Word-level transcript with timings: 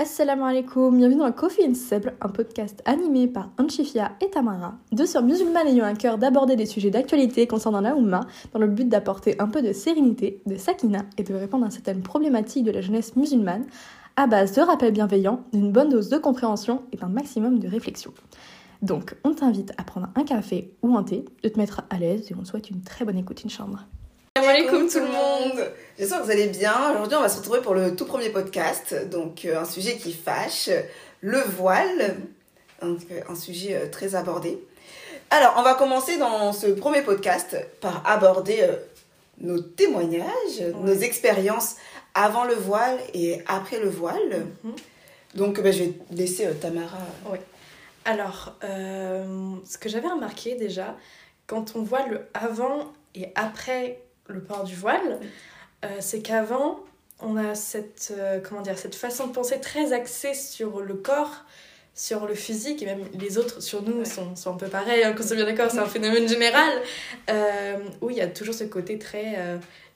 Assalamu 0.00 0.44
alaikum, 0.44 0.96
bienvenue 0.96 1.18
dans 1.18 1.32
Coffee 1.32 1.66
and 1.68 1.74
Sable, 1.74 2.14
un 2.20 2.28
podcast 2.28 2.84
animé 2.84 3.26
par 3.26 3.50
Anchifia 3.58 4.12
et 4.20 4.30
Tamara, 4.30 4.74
deux 4.92 5.06
sœurs 5.06 5.24
musulmanes 5.24 5.66
ayant 5.66 5.86
un 5.86 5.96
cœur 5.96 6.18
d'aborder 6.18 6.54
des 6.54 6.66
sujets 6.66 6.90
d'actualité 6.90 7.48
concernant 7.48 7.80
la 7.80 7.96
Oumma, 7.96 8.20
dans 8.52 8.60
le 8.60 8.68
but 8.68 8.88
d'apporter 8.88 9.34
un 9.40 9.48
peu 9.48 9.60
de 9.60 9.72
sérénité, 9.72 10.40
de 10.46 10.56
sakina 10.56 11.00
et 11.16 11.24
de 11.24 11.34
répondre 11.34 11.66
à 11.66 11.70
certaines 11.70 12.02
problématiques 12.02 12.62
de 12.62 12.70
la 12.70 12.80
jeunesse 12.80 13.16
musulmane, 13.16 13.66
à 14.14 14.28
base 14.28 14.52
de 14.52 14.62
rappels 14.62 14.92
bienveillants, 14.92 15.40
d'une 15.52 15.72
bonne 15.72 15.88
dose 15.88 16.10
de 16.10 16.18
compréhension 16.18 16.82
et 16.92 16.96
d'un 16.96 17.08
maximum 17.08 17.58
de 17.58 17.66
réflexion. 17.66 18.14
Donc, 18.82 19.16
on 19.24 19.34
t'invite 19.34 19.72
à 19.78 19.82
prendre 19.82 20.10
un 20.14 20.22
café 20.22 20.76
ou 20.80 20.96
un 20.96 21.02
thé, 21.02 21.24
de 21.42 21.48
te 21.48 21.58
mettre 21.58 21.82
à 21.90 21.98
l'aise 21.98 22.30
et 22.30 22.36
on 22.38 22.42
te 22.42 22.46
souhaite 22.46 22.70
une 22.70 22.82
très 22.82 23.04
bonne 23.04 23.18
écoute, 23.18 23.42
chambre. 23.48 23.84
Salam 24.36 24.50
alaikum 24.50 24.88
tout 24.88 25.00
le 25.00 25.06
monde 25.06 25.72
J'espère 25.98 26.20
que 26.20 26.26
vous 26.26 26.30
allez 26.30 26.46
bien. 26.46 26.92
Aujourd'hui, 26.92 27.16
on 27.16 27.22
va 27.22 27.28
se 27.28 27.38
retrouver 27.38 27.60
pour 27.60 27.74
le 27.74 27.96
tout 27.96 28.04
premier 28.04 28.30
podcast. 28.30 28.94
Donc, 29.10 29.44
euh, 29.44 29.60
un 29.60 29.64
sujet 29.64 29.96
qui 29.96 30.12
fâche, 30.12 30.70
le 31.22 31.40
voile. 31.40 32.14
Donc, 32.80 33.00
euh, 33.10 33.20
un 33.28 33.34
sujet 33.34 33.74
euh, 33.74 33.90
très 33.90 34.14
abordé. 34.14 34.60
Alors, 35.30 35.54
on 35.56 35.62
va 35.62 35.74
commencer 35.74 36.16
dans 36.16 36.52
ce 36.52 36.68
premier 36.68 37.02
podcast 37.02 37.56
par 37.80 38.08
aborder 38.08 38.64
nos 39.40 39.58
témoignages, 39.58 40.62
nos 40.84 40.94
expériences 40.94 41.74
avant 42.14 42.44
le 42.44 42.54
voile 42.54 42.96
et 43.12 43.42
après 43.48 43.80
le 43.80 43.88
voile. 43.88 44.46
Mhm. 44.62 44.74
Donc, 45.34 45.60
ben, 45.60 45.72
je 45.72 45.82
vais 45.82 45.94
laisser 46.12 46.46
Tamara. 46.60 46.98
Oui. 47.28 47.38
Alors, 48.04 48.54
ce 48.62 49.78
que 49.78 49.88
j'avais 49.88 50.08
remarqué 50.08 50.54
déjà, 50.54 50.96
quand 51.48 51.74
on 51.74 51.82
voit 51.82 52.06
le 52.06 52.20
avant 52.34 52.92
et 53.16 53.32
après 53.34 54.00
le 54.28 54.40
port 54.40 54.62
du 54.62 54.76
voile, 54.76 55.18
c'est 56.00 56.20
qu'avant, 56.20 56.84
on 57.20 57.36
a 57.36 57.54
cette, 57.54 58.12
euh, 58.16 58.40
comment 58.46 58.60
dire, 58.60 58.78
cette 58.78 58.94
façon 58.94 59.26
de 59.26 59.32
penser 59.32 59.60
très 59.60 59.92
axée 59.92 60.34
sur 60.34 60.80
le 60.80 60.94
corps, 60.94 61.44
sur 61.94 62.26
le 62.26 62.34
physique, 62.34 62.82
et 62.82 62.86
même 62.86 63.04
les 63.14 63.38
autres 63.38 63.60
sur 63.60 63.82
nous 63.82 64.04
sont, 64.04 64.36
sont, 64.36 64.52
un 64.54 64.56
peu 64.56 64.68
pareils, 64.68 65.02
hein, 65.02 65.12
qu'on 65.12 65.24
soit 65.24 65.36
bien 65.36 65.44
d'accord, 65.44 65.70
c'est 65.70 65.78
un 65.78 65.86
phénomène 65.86 66.28
général, 66.28 66.70
euh, 67.28 67.76
où 68.00 68.10
il 68.10 68.16
y 68.16 68.20
a 68.20 68.28
toujours 68.28 68.54
ce 68.54 68.64
côté 68.64 68.98
très... 68.98 69.36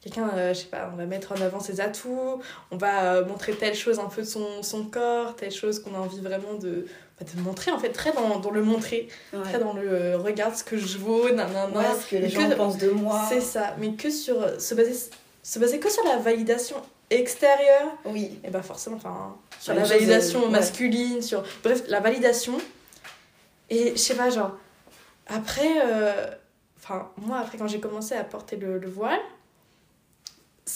Quelqu'un, 0.03 0.53
je 0.53 0.59
sais 0.59 0.67
pas, 0.67 0.91
on 0.93 0.97
va 0.97 1.07
mettre 1.07 1.31
en 1.31 1.41
avant 1.41 1.61
ses 1.61 1.81
atouts, 1.81 2.43
on 2.73 2.77
va 2.77 3.23
montrer 3.23 3.53
telle 3.53 3.77
chose 3.77 4.01
un 4.01 4.07
peu 4.07 4.23
de 4.23 4.27
son, 4.27 4.65
son 4.65 4.87
corps, 4.87 5.37
telle 5.37 5.53
chose 5.53 5.79
qu'on 5.79 5.95
a 5.95 5.99
envie 5.99 6.19
vraiment 6.19 6.55
de, 6.55 6.87
bah, 7.21 7.25
de 7.33 7.41
montrer 7.41 7.71
en 7.71 7.79
fait 7.79 7.91
très 7.91 8.11
dans, 8.11 8.41
dans 8.41 8.51
le 8.51 8.65
montrer 8.65 9.07
très 9.45 9.61
dans 9.61 9.75
le 9.75 10.17
regarde 10.17 10.57
ce 10.57 10.65
que 10.65 10.77
je 10.77 10.99
vaux 10.99 11.31
nanana. 11.31 11.69
Ouais, 11.69 11.85
ce 12.05 12.11
que 12.11 12.17
les 12.17 12.29
gens 12.29 12.51
pensent 12.57 12.79
de 12.79 12.91
moi. 12.91 13.27
C'est 13.29 13.41
ça. 13.41 13.77
Mais 13.79 13.93
que 13.93 14.11
sur 14.11 14.61
se 14.61 14.75
baser 14.75 15.13
se 15.43 15.59
baser 15.59 15.81
que 15.81 15.91
sur 15.91 16.05
la 16.05 16.19
validation 16.19 16.77
extérieure. 17.11 17.97
Oui. 18.05 18.39
Et 18.45 18.51
bah 18.51 18.63
forcément 18.63 18.97
enfin 18.97 19.37
sur 19.61 19.75
la 19.75 19.85
validation 19.85 20.49
masculine 20.49 21.21
sur 21.23 21.43
bref 21.63 21.85
la 21.89 22.01
validation. 22.01 22.59
Et 23.71 23.91
je 23.93 23.97
sais 23.97 24.15
pas 24.15 24.31
genre 24.31 24.53
après 25.27 25.83
enfin 26.79 27.11
moi 27.17 27.39
après 27.39 27.59
quand 27.59 27.69
j'ai 27.69 27.81
commencé 27.81 28.15
à 28.15 28.25
porter 28.25 28.57
le, 28.57 28.79
le 28.79 28.89
voile 28.89 29.21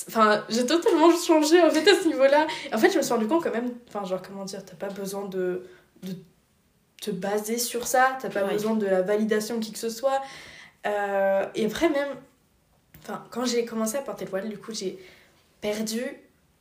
Enfin, 0.09 0.45
j'ai 0.49 0.67
totalement 0.67 1.11
changé 1.17 1.63
en 1.63 1.71
fait 1.71 1.89
à 1.89 1.95
ce 1.95 2.09
niveau-là. 2.09 2.47
En 2.73 2.79
fait, 2.79 2.91
je 2.91 2.99
me 2.99 3.03
suis 3.03 3.13
rendu 3.13 3.27
compte 3.27 3.45
quand 3.45 3.53
même, 3.53 3.73
enfin, 3.89 4.05
genre, 4.05 4.21
comment 4.21 4.45
dire, 4.45 4.65
t'as 4.65 4.75
pas 4.75 4.93
besoin 4.93 5.27
de, 5.27 5.65
de 6.03 6.13
te 7.01 7.11
baser 7.11 7.59
sur 7.59 7.87
ça, 7.87 8.19
t'as 8.21 8.29
pas 8.29 8.45
besoin 8.45 8.75
de 8.75 8.87
la 8.87 9.03
validation 9.03 9.57
de 9.57 9.65
qui 9.65 9.73
que 9.73 9.79
ce 9.79 9.89
soit. 9.89 10.21
Euh, 10.87 11.47
et 11.55 11.67
après, 11.67 11.89
même, 11.89 12.09
enfin, 13.07 13.25
quand 13.31 13.45
j'ai 13.45 13.65
commencé 13.65 13.97
à 13.97 14.03
porter 14.03 14.25
le 14.25 14.31
voile, 14.31 14.49
du 14.49 14.59
coup, 14.59 14.73
j'ai 14.73 14.99
perdu 15.61 16.03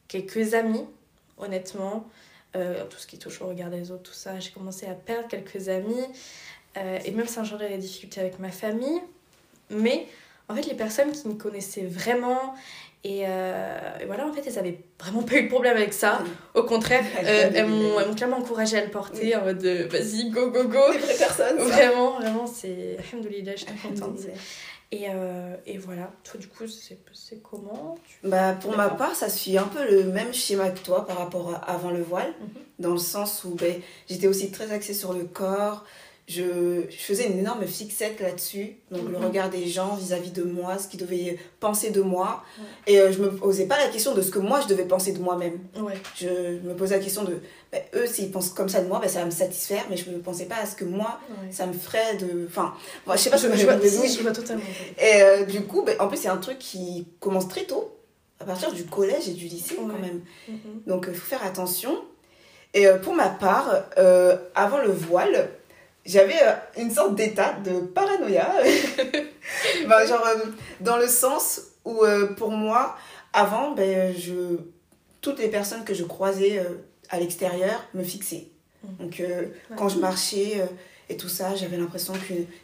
quelques 0.08 0.54
amis, 0.54 0.86
honnêtement. 1.38 2.08
Euh, 2.56 2.86
tout 2.90 2.98
ce 2.98 3.06
qui 3.06 3.18
touche 3.18 3.42
au 3.42 3.48
regard 3.48 3.70
des 3.70 3.92
autres, 3.92 4.04
tout 4.04 4.14
ça, 4.14 4.40
j'ai 4.40 4.52
commencé 4.52 4.86
à 4.86 4.94
perdre 4.94 5.28
quelques 5.28 5.68
amis. 5.68 6.06
Euh, 6.78 7.00
et 7.04 7.12
même 7.12 7.28
ça 7.28 7.42
engendrait 7.42 7.70
des 7.70 7.78
difficultés 7.78 8.22
avec 8.22 8.40
ma 8.40 8.50
famille. 8.50 9.02
Mais 9.70 10.08
en 10.48 10.56
fait, 10.56 10.68
les 10.68 10.76
personnes 10.76 11.12
qui 11.12 11.28
me 11.28 11.34
connaissaient 11.34 11.86
vraiment 11.86 12.56
euh, 13.06 13.80
et, 14.02 14.06
voilà, 14.06 14.28
en 14.28 14.34
fait, 14.34 14.44
elles 14.48 14.58
avaient 14.58 14.80
vraiment 15.00 15.22
pas 15.22 15.36
eu 15.36 15.44
de 15.44 15.50
problème 15.50 15.78
avec 15.78 15.94
ça. 15.94 16.24
Au 16.54 16.64
contraire, 16.64 17.04
euh, 17.24 17.52
elles 17.54 17.68
m'ont 17.68 18.16
clairement 18.16 18.38
encouragé 18.38 18.78
à 18.78 18.84
le 18.84 18.90
porter 18.90 19.36
en 19.36 19.44
mode 19.44 19.64
vas-y, 19.64 20.30
go, 20.32 20.50
go, 20.50 20.64
go. 20.64 20.92
Des 20.92 20.98
vraies 20.98 21.18
personnes. 21.18 21.58
Vraiment, 21.58 22.20
vraiment, 22.20 22.48
c'est. 22.48 22.98
Alhamdoulilah, 23.12 23.56
je 23.56 23.66
suis 23.66 23.76
contente. 23.76 24.20
Et, 24.92 25.06
euh, 25.10 25.56
et, 25.66 25.78
voilà, 25.78 26.12
toi 26.24 26.40
du 26.40 26.48
coup, 26.48 26.66
c'est 26.68 27.42
comment 27.42 27.98
bah, 28.24 28.54
Pour 28.54 28.78
ma 28.78 28.90
part, 28.90 29.16
ça 29.16 29.30
suit 29.30 29.58
un 29.58 29.68
peu 29.68 29.84
le 29.90 30.04
même 30.06 30.34
schéma 30.34 30.70
que 30.70 30.80
toi 30.80 31.06
par 31.06 31.18
rapport 31.18 31.54
à 31.56 31.58
avant 31.58 31.92
le 31.92 32.02
voile, 32.02 32.34
mhm. 32.40 32.48
dans 32.80 32.92
le 32.92 33.00
sens 33.00 33.44
où 33.44 33.56
ben, 33.56 33.82
j'étais 34.08 34.28
aussi 34.28 34.52
très 34.52 34.72
axée 34.72 34.94
sur 34.94 35.14
le 35.14 35.26
corps, 35.26 35.86
je, 36.28 36.82
je, 36.90 36.98
faisais 36.98 37.28
une 37.28 37.38
énorme 37.38 37.66
fixette 37.68 38.20
là-dessus, 38.20 38.78
donc 38.90 39.10
le 39.10 39.18
mhm. 39.20 39.26
regard 39.26 39.50
des 39.52 39.68
gens 39.68 39.96
vis-à-vis 39.96 40.32
de 40.32 40.42
moi, 40.42 40.80
ce 40.80 40.88
qu'ils 40.88 41.00
devaient 41.00 41.38
penser 41.60 41.92
de 41.92 42.02
moi. 42.02 42.44
Et 42.88 43.00
euh, 43.00 43.12
je 43.12 43.20
me 43.22 43.30
posais 43.30 43.68
pas 43.68 43.78
la 43.78 43.90
question 43.90 44.16
de 44.16 44.24
ce 44.24 44.32
que 44.32 44.40
moi 44.40 44.60
je 44.62 44.68
devais 44.68 44.86
penser 44.86 45.12
de 45.12 45.20
moi-même. 45.20 45.60
Je 46.16 46.60
me 46.64 46.74
posais 46.74 46.98
la 46.98 47.04
question 47.04 47.24
de 47.24 47.40
bah, 47.72 47.78
eux, 47.94 48.08
s'ils 48.08 48.32
pensent 48.32 48.50
comme 48.50 48.70
ça 48.70 48.82
de 48.82 48.88
moi, 48.88 49.00
bah, 49.00 49.08
ça 49.08 49.20
va 49.20 49.26
me 49.26 49.32
satisfaire, 49.32 49.86
mais 49.88 49.98
je 49.98 50.10
ne 50.10 50.18
pensais 50.18 50.46
pas 50.46 50.56
à 50.56 50.66
ce 50.66 50.76
que 50.76 50.86
moi, 50.86 51.20
ça 51.52 51.68
me 51.68 51.74
ferait 51.74 52.16
de. 52.18 52.48
Enfin, 52.48 52.74
moi, 53.06 53.18
je 53.18 53.22
sais 53.22 53.30
pas 53.30 53.38
je, 53.38 53.44
je, 53.44 53.66
vois, 53.66 53.78
je 53.78 54.22
vois 54.22 54.32
totalement. 54.32 54.64
Et 54.98 55.22
euh, 55.22 55.46
du 55.46 55.62
coup, 55.62 55.84
bah, 55.84 55.92
en 56.00 56.08
plus, 56.08 56.18
c'est 56.18 56.28
un 56.28 56.38
truc 56.38 56.58
qui 56.58 57.06
commence 57.20 57.48
très 57.48 57.66
tôt, 57.66 57.96
à 58.40 58.46
partir 58.46 58.72
du 58.72 58.86
collège 58.86 59.30
et 59.30 59.34
du 59.34 59.46
lycée 59.46 59.76
quand 59.76 60.00
même. 60.00 60.22
Mhm. 60.48 60.82
Donc, 60.88 61.06
il 61.08 61.14
faut 61.14 61.28
faire 61.28 61.46
attention. 61.46 62.04
Et 62.74 62.88
euh, 62.88 62.98
pour 62.98 63.14
ma 63.14 63.30
part, 63.30 63.84
avant 64.56 64.80
le 64.80 64.90
voile, 64.92 65.52
j'avais 66.06 66.42
euh, 66.42 66.54
une 66.78 66.92
sorte 66.92 67.16
d'état 67.16 67.54
de 67.54 67.80
paranoïa. 67.80 68.54
bah, 69.88 70.06
genre, 70.06 70.26
euh, 70.26 70.46
dans 70.80 70.98
le 70.98 71.08
sens 71.08 71.62
où, 71.84 72.04
euh, 72.04 72.28
pour 72.34 72.52
moi, 72.52 72.96
avant, 73.34 73.72
ben, 73.72 74.14
je, 74.16 74.58
toutes 75.22 75.40
les 75.40 75.48
personnes 75.48 75.84
que 75.84 75.94
je 75.94 76.04
croisais 76.04 76.64
à 77.10 77.20
l'extérieur 77.20 77.84
me 77.94 78.04
fixaient. 78.04 78.48
Mmh. 78.84 78.88
Donc, 79.00 79.24
quand 79.76 79.90
je 79.90 80.00
marchais 80.00 80.62
et 81.10 81.18
tout 81.18 81.28
ça, 81.28 81.56
j'avais 81.56 81.78
l'impression 81.78 82.14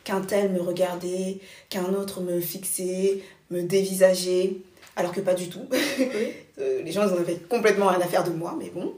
qu'un 0.03 0.21
tel 0.21 0.51
me 0.51 0.61
regardait, 0.61 1.39
qu'un 1.69 1.93
autre 1.93 2.21
me 2.21 2.39
fixait, 2.39 3.21
me 3.49 3.63
dévisageait, 3.63 4.57
alors 4.95 5.11
que 5.11 5.19
pas 5.19 5.33
du 5.33 5.49
tout. 5.49 5.67
les 6.57 6.91
gens, 6.91 7.07
ils 7.07 7.13
en 7.13 7.17
avaient 7.17 7.39
complètement 7.49 7.87
rien 7.87 7.99
à 7.99 8.07
faire 8.07 8.23
de 8.23 8.31
moi, 8.31 8.55
mais 8.57 8.69
bon. 8.69 8.93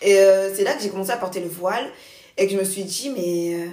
Et 0.00 0.14
c'est 0.54 0.64
là 0.64 0.74
que 0.74 0.82
j'ai 0.82 0.88
commencé 0.88 1.10
à 1.10 1.16
porter 1.18 1.40
le 1.40 1.48
voile 1.48 1.86
et 2.38 2.46
que 2.46 2.52
je 2.52 2.58
me 2.58 2.64
suis 2.64 2.84
dit, 2.84 3.10
mais 3.10 3.54
euh, 3.54 3.68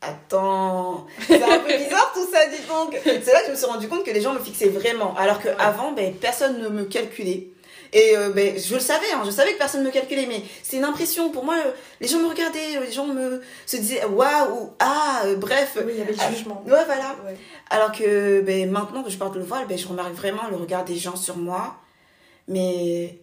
attends, 0.00 1.06
c'est 1.26 1.42
un 1.42 1.58
peu 1.58 1.76
bizarre 1.76 2.10
tout 2.14 2.26
ça, 2.32 2.46
dis 2.46 2.66
donc. 2.66 2.98
C'est 3.04 3.32
là 3.32 3.40
que 3.40 3.46
je 3.46 3.50
me 3.52 3.56
suis 3.56 3.66
rendu 3.66 3.88
compte 3.88 4.04
que 4.04 4.10
les 4.10 4.22
gens 4.22 4.32
me 4.32 4.40
fixaient 4.40 4.70
vraiment, 4.70 5.14
alors 5.16 5.40
qu'avant, 5.40 5.92
ben, 5.92 6.14
personne 6.14 6.60
ne 6.62 6.68
me 6.68 6.84
calculait. 6.84 7.48
Et 7.92 8.16
euh, 8.16 8.30
ben, 8.30 8.58
je 8.58 8.74
le 8.74 8.80
savais, 8.80 9.12
hein, 9.14 9.22
je 9.24 9.30
savais 9.30 9.52
que 9.52 9.58
personne 9.58 9.82
ne 9.82 9.86
me 9.86 9.92
calculait, 9.92 10.26
mais 10.26 10.42
c'est 10.62 10.78
une 10.78 10.84
impression. 10.84 11.30
Pour 11.30 11.44
moi, 11.44 11.54
euh, 11.54 11.70
les 12.00 12.08
gens 12.08 12.18
me 12.18 12.28
regardaient, 12.28 12.80
les 12.80 12.90
gens 12.90 13.06
me 13.06 13.42
se 13.66 13.76
disaient 13.76 14.04
waouh, 14.06 14.72
ah, 14.80 15.22
bref. 15.36 15.78
Oui, 15.84 15.92
il 15.92 15.98
y 15.98 16.00
avait 16.00 16.12
le 16.12 16.34
jugement. 16.34 16.64
ouais, 16.66 16.84
voilà. 16.86 17.14
Alors 17.70 17.92
que 17.92 18.40
ben, 18.40 18.70
maintenant 18.70 19.02
que 19.02 19.10
je 19.10 19.18
porte 19.18 19.36
le 19.36 19.44
voile, 19.44 19.66
ben, 19.68 19.76
je 19.78 19.86
remarque 19.86 20.14
vraiment 20.14 20.48
le 20.50 20.56
regard 20.56 20.84
des 20.84 20.96
gens 20.96 21.16
sur 21.16 21.36
moi. 21.36 21.76
Mais 22.48 23.20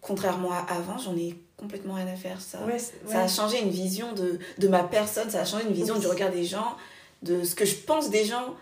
contrairement 0.00 0.52
à 0.52 0.66
avant, 0.72 0.98
j'en 0.98 1.16
ai 1.16 1.36
complètement 1.64 1.94
rien 1.94 2.06
à 2.06 2.16
faire. 2.16 2.40
Ça, 2.40 2.58
ça 3.06 3.20
a 3.22 3.28
changé 3.28 3.60
une 3.60 3.70
vision 3.70 4.12
de, 4.12 4.38
de 4.58 4.68
ma 4.68 4.84
personne, 4.84 5.30
ça 5.30 5.40
a 5.40 5.44
changé 5.44 5.64
une 5.64 5.72
vision 5.72 5.98
du 5.98 6.06
regard 6.06 6.30
des 6.30 6.44
gens, 6.44 6.76
de 7.22 7.42
ce 7.42 7.54
que 7.54 7.64
je 7.64 7.74
pense 7.74 8.10
des 8.10 8.24
gens. 8.24 8.54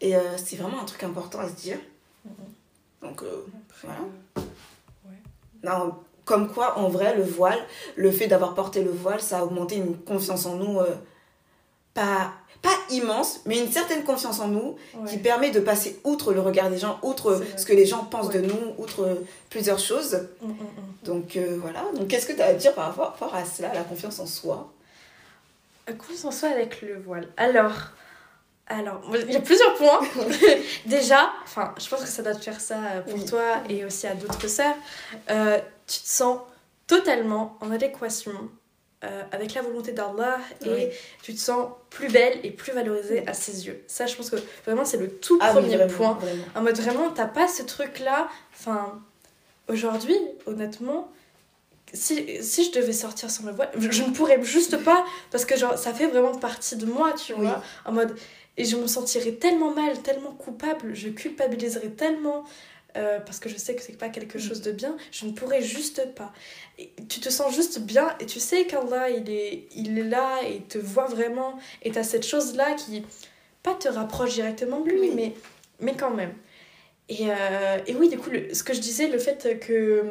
Et 0.00 0.16
euh, 0.16 0.36
c'est 0.36 0.56
vraiment 0.56 0.80
un 0.82 0.84
truc 0.84 1.02
important 1.04 1.38
à 1.38 1.48
se 1.48 1.54
dire. 1.54 1.78
Mm-hmm. 2.26 3.06
Donc, 3.06 3.22
euh, 3.22 3.46
voilà. 3.82 4.00
Non, 5.62 5.94
comme 6.24 6.52
quoi, 6.52 6.78
en 6.78 6.88
vrai, 6.88 7.16
le 7.16 7.22
voile, 7.22 7.58
le 7.96 8.10
fait 8.10 8.26
d'avoir 8.26 8.54
porté 8.54 8.82
le 8.82 8.90
voile, 8.90 9.20
ça 9.20 9.38
a 9.38 9.44
augmenté 9.44 9.76
une 9.76 9.96
confiance 9.96 10.46
en 10.46 10.56
nous 10.56 10.80
euh, 10.80 10.94
pas 11.94 12.32
pas 12.62 12.76
immense, 12.90 13.40
mais 13.46 13.58
une 13.58 13.70
certaine 13.70 14.04
confiance 14.04 14.40
en 14.40 14.48
nous 14.48 14.76
qui 15.06 15.18
permet 15.18 15.50
de 15.50 15.60
passer 15.60 16.00
outre 16.04 16.32
le 16.32 16.40
regard 16.40 16.70
des 16.70 16.78
gens, 16.78 16.98
outre 17.02 17.42
ce 17.56 17.64
que 17.64 17.72
les 17.72 17.86
gens 17.86 18.04
pensent 18.04 18.30
de 18.30 18.40
nous, 18.40 18.74
outre 18.78 19.22
plusieurs 19.50 19.78
choses. 19.78 20.26
Mm, 20.40 20.46
mm, 20.46 20.50
mm. 20.50 21.04
Donc 21.04 21.36
euh, 21.36 21.58
voilà. 21.60 21.84
Donc 21.94 22.08
qu'est-ce 22.08 22.26
que 22.26 22.32
tu 22.32 22.42
as 22.42 22.46
à 22.46 22.54
dire 22.54 22.74
par 22.74 22.94
rapport, 22.94 23.34
à 23.34 23.44
cela, 23.44 23.72
la 23.72 23.82
confiance 23.82 24.18
en 24.18 24.26
soi? 24.26 24.72
La 25.86 25.94
confiance 25.94 26.24
en 26.24 26.30
soi 26.30 26.48
avec 26.48 26.82
le 26.82 26.98
voile. 26.98 27.28
Alors, 27.36 27.72
alors, 28.66 29.00
il 29.14 29.32
y 29.32 29.36
a 29.36 29.40
plusieurs 29.40 29.74
points. 29.74 30.00
Déjà, 30.86 31.30
enfin, 31.44 31.74
je 31.78 31.88
pense 31.88 32.00
que 32.00 32.08
ça 32.08 32.22
doit 32.22 32.34
te 32.34 32.44
faire 32.44 32.60
ça 32.60 32.76
pour 33.08 33.24
toi 33.24 33.62
et 33.68 33.84
aussi 33.84 34.06
à 34.06 34.14
d'autres 34.14 34.48
sœurs. 34.48 34.76
Euh, 35.30 35.58
tu 35.86 36.00
te 36.00 36.08
sens 36.08 36.40
totalement 36.86 37.56
en 37.60 37.70
adéquation 37.70 38.32
euh, 39.04 39.22
avec 39.30 39.54
la 39.54 39.62
volonté 39.62 39.92
d'Allah 39.92 40.38
et 40.66 40.90
tu 41.22 41.32
te 41.32 41.38
sens 41.38 41.68
plus 41.88 42.08
belle 42.08 42.40
et 42.42 42.50
plus 42.50 42.72
valorisée 42.72 43.26
à 43.28 43.32
ses 43.32 43.66
yeux. 43.66 43.84
Ça, 43.86 44.06
je 44.06 44.16
pense 44.16 44.28
que 44.28 44.36
vraiment, 44.66 44.84
c'est 44.84 44.96
le 44.96 45.08
tout 45.08 45.38
ah 45.40 45.52
premier 45.52 45.86
point. 45.86 46.18
En 46.56 46.62
mode 46.62 46.76
vraiment, 46.78 47.10
t'as 47.10 47.26
pas 47.26 47.46
ce 47.46 47.62
truc-là. 47.62 48.28
Enfin, 48.52 49.00
aujourd'hui, 49.68 50.16
honnêtement, 50.46 51.12
si, 51.92 52.42
si 52.42 52.64
je 52.64 52.72
devais 52.72 52.92
sortir 52.92 53.30
sans 53.30 53.46
le 53.46 53.52
voile, 53.52 53.70
je, 53.78 54.02
ne 54.02 54.10
pourrais 54.10 54.42
juste 54.42 54.82
pas 54.82 55.04
parce 55.30 55.44
que 55.44 55.56
genre 55.56 55.78
ça 55.78 55.94
fait 55.94 56.06
vraiment 56.06 56.34
partie 56.34 56.76
de 56.76 56.86
moi, 56.86 57.12
tu 57.12 57.34
vois, 57.34 57.62
en 57.84 57.92
mode 57.92 58.16
et 58.56 58.64
je 58.64 58.76
me 58.76 58.88
sentirais 58.88 59.32
tellement 59.32 59.70
mal, 59.72 60.02
tellement 60.02 60.32
coupable, 60.32 60.92
je 60.92 61.08
culpabiliserais 61.08 61.90
tellement 61.90 62.44
euh, 62.96 63.20
parce 63.20 63.38
que 63.38 63.48
je 63.48 63.56
sais 63.56 63.74
que 63.74 63.82
c'est 63.82 63.98
pas 63.98 64.08
quelque 64.08 64.38
mm. 64.38 64.40
chose 64.40 64.62
de 64.62 64.72
bien, 64.72 64.96
je 65.10 65.26
ne 65.26 65.32
pourrais 65.32 65.62
juste 65.62 66.14
pas. 66.14 66.32
Et 66.78 66.92
tu 67.08 67.20
te 67.20 67.28
sens 67.28 67.54
juste 67.54 67.80
bien 67.80 68.16
et 68.20 68.26
tu 68.26 68.40
sais 68.40 68.66
qu'Allah 68.66 69.10
il 69.10 69.30
est, 69.30 69.68
il 69.74 69.98
est 69.98 70.04
là 70.04 70.40
et 70.46 70.60
te 70.62 70.78
voit 70.78 71.06
vraiment 71.06 71.58
et 71.82 71.90
tu 71.90 71.98
as 71.98 72.04
cette 72.04 72.26
chose 72.26 72.56
là 72.56 72.74
qui 72.74 73.04
pas 73.62 73.74
te 73.74 73.88
rapproche 73.88 74.34
directement 74.34 74.80
de 74.80 74.90
lui, 74.90 75.10
mais, 75.10 75.34
mais 75.80 75.94
quand 75.94 76.12
même. 76.12 76.32
Et, 77.08 77.30
euh, 77.30 77.78
et 77.86 77.94
oui, 77.94 78.08
du 78.08 78.18
coup, 78.18 78.30
ce 78.52 78.62
que 78.62 78.74
je 78.74 78.80
disais, 78.80 79.08
le 79.08 79.18
fait 79.18 79.58
que 79.60 80.04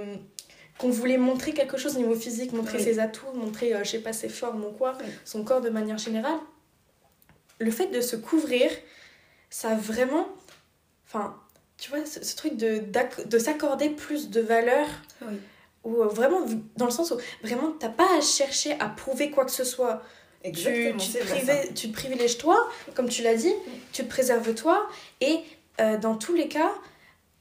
qu'on 0.78 0.90
voulait 0.90 1.18
montrer 1.18 1.54
quelque 1.54 1.78
chose 1.78 1.96
au 1.96 2.00
niveau 2.00 2.16
physique, 2.16 2.54
montrer 2.54 2.78
ses 2.80 3.00
atouts, 3.00 3.34
montrer, 3.34 3.74
euh, 3.74 3.84
je 3.84 3.92
sais 3.92 4.00
pas, 4.00 4.14
ses 4.14 4.30
formes 4.30 4.64
ou 4.64 4.72
quoi, 4.72 4.94
son 5.26 5.44
corps 5.44 5.62
de 5.62 5.70
manière 5.70 5.98
générale, 5.98 6.38
le 7.60 7.72
fait 7.72 7.88
de 7.88 8.00
se 8.00 8.16
couvrir, 8.16 8.70
ça 9.50 9.70
a 9.70 9.76
vraiment. 9.76 10.28
Enfin, 11.08 11.36
tu 11.78 11.90
vois, 11.92 12.06
ce, 12.06 12.36
truc 12.36 12.58
de, 12.58 12.82
de 13.26 13.40
s'accorder 13.40 13.90
plus 13.90 14.30
de 14.30 14.42
valeur. 14.42 14.88
Ou 15.84 16.02
euh, 16.02 16.08
vraiment, 16.08 16.42
dans 16.76 16.86
le 16.86 16.92
sens 16.92 17.12
où 17.12 17.18
vraiment, 17.44 17.72
t'as 17.72 17.90
pas 17.90 18.18
à 18.18 18.22
chercher 18.22 18.74
à 18.80 18.88
prouver 18.88 19.32
quoi 19.32 19.46
que 19.46 19.52
ce 19.52 19.64
soit. 19.64 20.02
Exactement, 20.44 20.98
tu, 20.98 21.12
tu, 21.12 21.18
te 21.18 21.74
tu, 21.74 21.90
te 21.90 21.94
privilèges 21.94 22.38
toi, 22.38 22.70
comme 22.94 23.10
tu 23.10 23.24
l'as 23.24 23.36
dit, 23.36 23.54
tu 23.92 24.04
te 24.04 24.10
préserves 24.10 24.54
toi, 24.54 24.88
et 25.20 25.40
euh, 25.82 25.98
dans 25.98 26.16
tous 26.16 26.36
les 26.36 26.48
cas, 26.48 26.72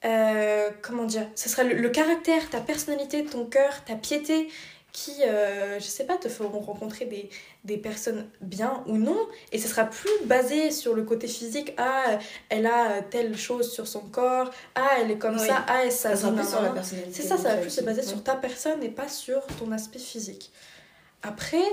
euh, 0.05 0.69
comment 0.81 1.05
dire, 1.05 1.27
ce 1.35 1.49
sera 1.49 1.63
le, 1.63 1.89
caractère, 1.89 2.49
ta 2.49 2.59
personnalité, 2.59 3.23
ton 3.25 3.45
cœur, 3.45 3.83
ta 3.85 3.95
piété 3.95 4.47
qui, 4.91 5.23
euh, 5.23 5.79
je 5.79 5.85
sais 5.85 6.05
pas, 6.05 6.17
te 6.17 6.27
feront 6.27 6.59
rencontrer 6.59 7.05
des, 7.05 7.29
des, 7.63 7.77
personnes 7.77 8.27
bien 8.41 8.83
ou 8.87 8.97
non. 8.97 9.17
Et 9.51 9.59
ce 9.59 9.67
sera 9.67 9.85
plus 9.85 10.09
basé 10.25 10.71
sur 10.71 10.95
le 10.95 11.03
côté 11.03 11.27
physique. 11.27 11.73
Ah, 11.77 12.17
elle 12.49 12.65
a 12.65 13.01
telle 13.01 13.37
chose 13.37 13.71
sur 13.71 13.87
son 13.87 14.01
corps. 14.01 14.49
Ah, 14.75 14.97
elle 14.99 15.11
est 15.11 15.17
comme 15.17 15.37
ça. 15.37 15.65
Ah, 15.67 15.83
elle 15.83 15.91
ça. 15.91 16.15
ça 16.15 16.31
C'est 17.11 17.21
ça, 17.23 17.37
ça 17.37 17.55
va 17.55 17.57
plus 17.57 17.69
se 17.69 17.81
baser 17.81 18.01
sur 18.01 18.23
ta 18.23 18.35
personne 18.35 18.81
et 18.83 18.89
pas 18.89 19.07
sur 19.07 19.45
ton 19.59 19.71
aspect 19.71 19.99
physique. 19.99 20.51
Après, 21.21 21.63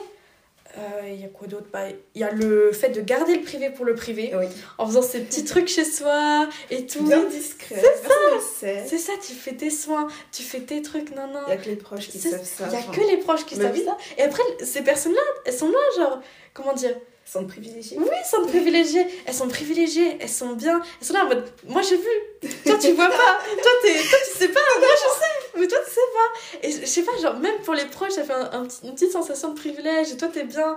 il 0.77 1.13
euh, 1.13 1.15
y 1.15 1.25
a 1.25 1.29
quoi 1.29 1.47
d'autre 1.47 1.67
bah, 1.73 1.89
Il 2.15 2.21
y 2.21 2.25
a 2.25 2.31
le 2.31 2.73
fait 2.73 2.91
de 2.91 3.01
garder 3.01 3.37
le 3.37 3.43
privé 3.43 3.71
pour 3.71 3.85
le 3.85 3.95
privé, 3.95 4.33
en 4.79 4.87
faisant 4.87 5.03
ses 5.03 5.21
petits 5.21 5.45
trucs 5.45 5.69
chez 5.69 5.85
soi 5.85 6.49
et 6.71 6.87
tout. 6.87 7.05
Bien 7.05 7.25
discret. 7.25 7.77
C'est 7.77 8.09
ça. 8.09 8.85
C'est 8.87 8.99
ça, 8.99 9.13
tu 9.25 9.35
fais 9.35 9.53
tes 9.53 9.71
soins, 9.71 10.09
tu 10.33 10.43
fais 10.43 10.61
tes 10.61 10.83
trucs, 10.83 11.15
non, 11.15 11.27
non. 11.29 11.41
Il 11.47 11.51
y 11.51 11.53
a 11.53 11.57
que 11.57 11.69
les 11.69 11.77
proches 11.77 12.09
qui 12.09 12.19
savent 12.19 12.45
ça. 12.45 12.67
Il 12.69 12.75
y 12.75 12.77
a 12.77 12.83
que 12.83 13.01
les 13.01 13.19
proches 13.19 13.45
qui 13.47 13.57
savent 13.57 13.77
ça. 13.85 13.97
Et 14.19 14.23
après, 14.23 14.43
ces 14.63 14.83
personnes-là, 14.83 15.21
elles 15.45 15.55
sont 15.55 15.71
là, 15.71 15.79
genre, 15.97 16.21
comment 16.53 16.73
dire 16.73 16.95
sont 17.25 17.47
privilégiées. 17.47 17.97
Oui, 17.99 18.07
elles 18.11 18.25
sont 18.25 18.47
privilégiées. 18.47 19.07
Elles 19.27 19.35
sont 19.35 19.49
privilégiées, 19.49 20.17
elles 20.21 20.29
sont 20.29 20.53
bien. 20.53 20.81
Elles 21.01 21.07
sont 21.07 21.15
là 21.15 21.25
en 21.25 21.29
mode, 21.29 21.45
moi 21.67 21.83
j'ai 21.83 21.97
vu. 21.97 22.51
Toi 22.65 22.79
tu 22.79 22.93
vois 22.93 23.09
pas. 23.09 23.39
toi, 23.63 23.73
es, 23.89 23.95
toi 23.95 24.19
tu 24.33 24.39
sais 24.39 24.49
pas. 24.49 24.61
Moi 24.79 24.89
je 24.91 25.21
sais. 25.21 25.61
Mais 25.61 25.67
toi 25.67 25.79
tu 25.87 25.91
sais 25.93 26.01
pas. 26.13 26.67
Et 26.67 26.73
je 26.73 26.87
sais 26.87 27.03
pas, 27.03 27.13
genre 27.21 27.39
même 27.39 27.59
pour 27.65 27.75
les 27.75 27.87
proches, 27.87 28.13
ça 28.13 28.25
fait 28.25 28.33
un, 28.33 28.67
une 28.83 28.95
petite 28.95 29.13
sensation 29.13 29.51
de 29.51 29.59
privilège. 29.59 30.13
Et 30.13 30.17
toi 30.17 30.29
t'es 30.29 30.45
bien. 30.45 30.77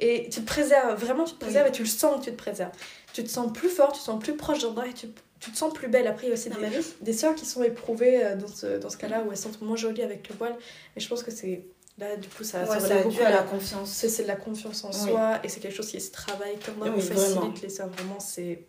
Et 0.00 0.28
tu 0.28 0.40
te 0.40 0.46
préserves. 0.46 1.00
Vraiment, 1.00 1.24
tu 1.24 1.34
te 1.34 1.40
préserves 1.40 1.68
et 1.68 1.72
tu 1.72 1.82
le 1.82 1.88
sens 1.88 2.18
que 2.18 2.24
tu 2.24 2.32
te 2.32 2.36
préserves. 2.36 2.72
Tu 3.12 3.22
te 3.22 3.28
sens 3.28 3.52
plus 3.52 3.68
fort, 3.68 3.92
tu 3.92 4.00
te 4.00 4.04
sens 4.04 4.22
plus 4.22 4.36
proche 4.36 4.58
d'un 4.60 4.82
et 4.82 4.92
tu, 4.92 5.06
tu 5.38 5.50
te 5.52 5.56
sens 5.56 5.72
plus 5.72 5.86
belle. 5.88 6.08
Après, 6.08 6.26
il 6.26 6.30
y 6.30 6.32
a 6.32 6.34
aussi 6.34 6.50
des, 6.50 6.56
des 7.00 7.12
soeurs 7.12 7.36
qui 7.36 7.46
sont 7.46 7.62
éprouvées 7.62 8.24
euh, 8.24 8.34
dans 8.34 8.48
ce, 8.48 8.78
dans 8.78 8.90
ce 8.90 8.96
cas-là 8.96 9.22
où 9.24 9.30
elles 9.30 9.38
sont 9.38 9.52
moins 9.60 9.76
jolies 9.76 10.02
avec 10.02 10.28
le 10.28 10.34
voile. 10.34 10.56
Mais 10.96 11.02
je 11.02 11.08
pense 11.08 11.22
que 11.22 11.30
c'est 11.30 11.62
Là, 11.98 12.16
du 12.16 12.28
coup, 12.28 12.42
ça, 12.42 12.66
ça, 12.66 12.80
ça 12.80 13.04
dû 13.04 13.20
à 13.20 13.30
la 13.30 13.42
confiance. 13.42 13.90
C'est 13.90 14.22
de 14.22 14.28
la 14.28 14.36
confiance 14.36 14.84
en 14.84 14.92
soi 14.92 15.38
et 15.44 15.48
c'est 15.48 15.60
quelque 15.60 15.76
chose 15.76 15.90
qui 15.90 16.00
se 16.00 16.10
travaille. 16.10 16.58
Comme 16.64 16.76
moi, 16.76 16.88
oui, 16.94 17.00
facilite 17.00 17.62
les 17.62 17.68
sœurs, 17.68 17.88
vraiment, 17.88 18.18
c'est 18.20 18.66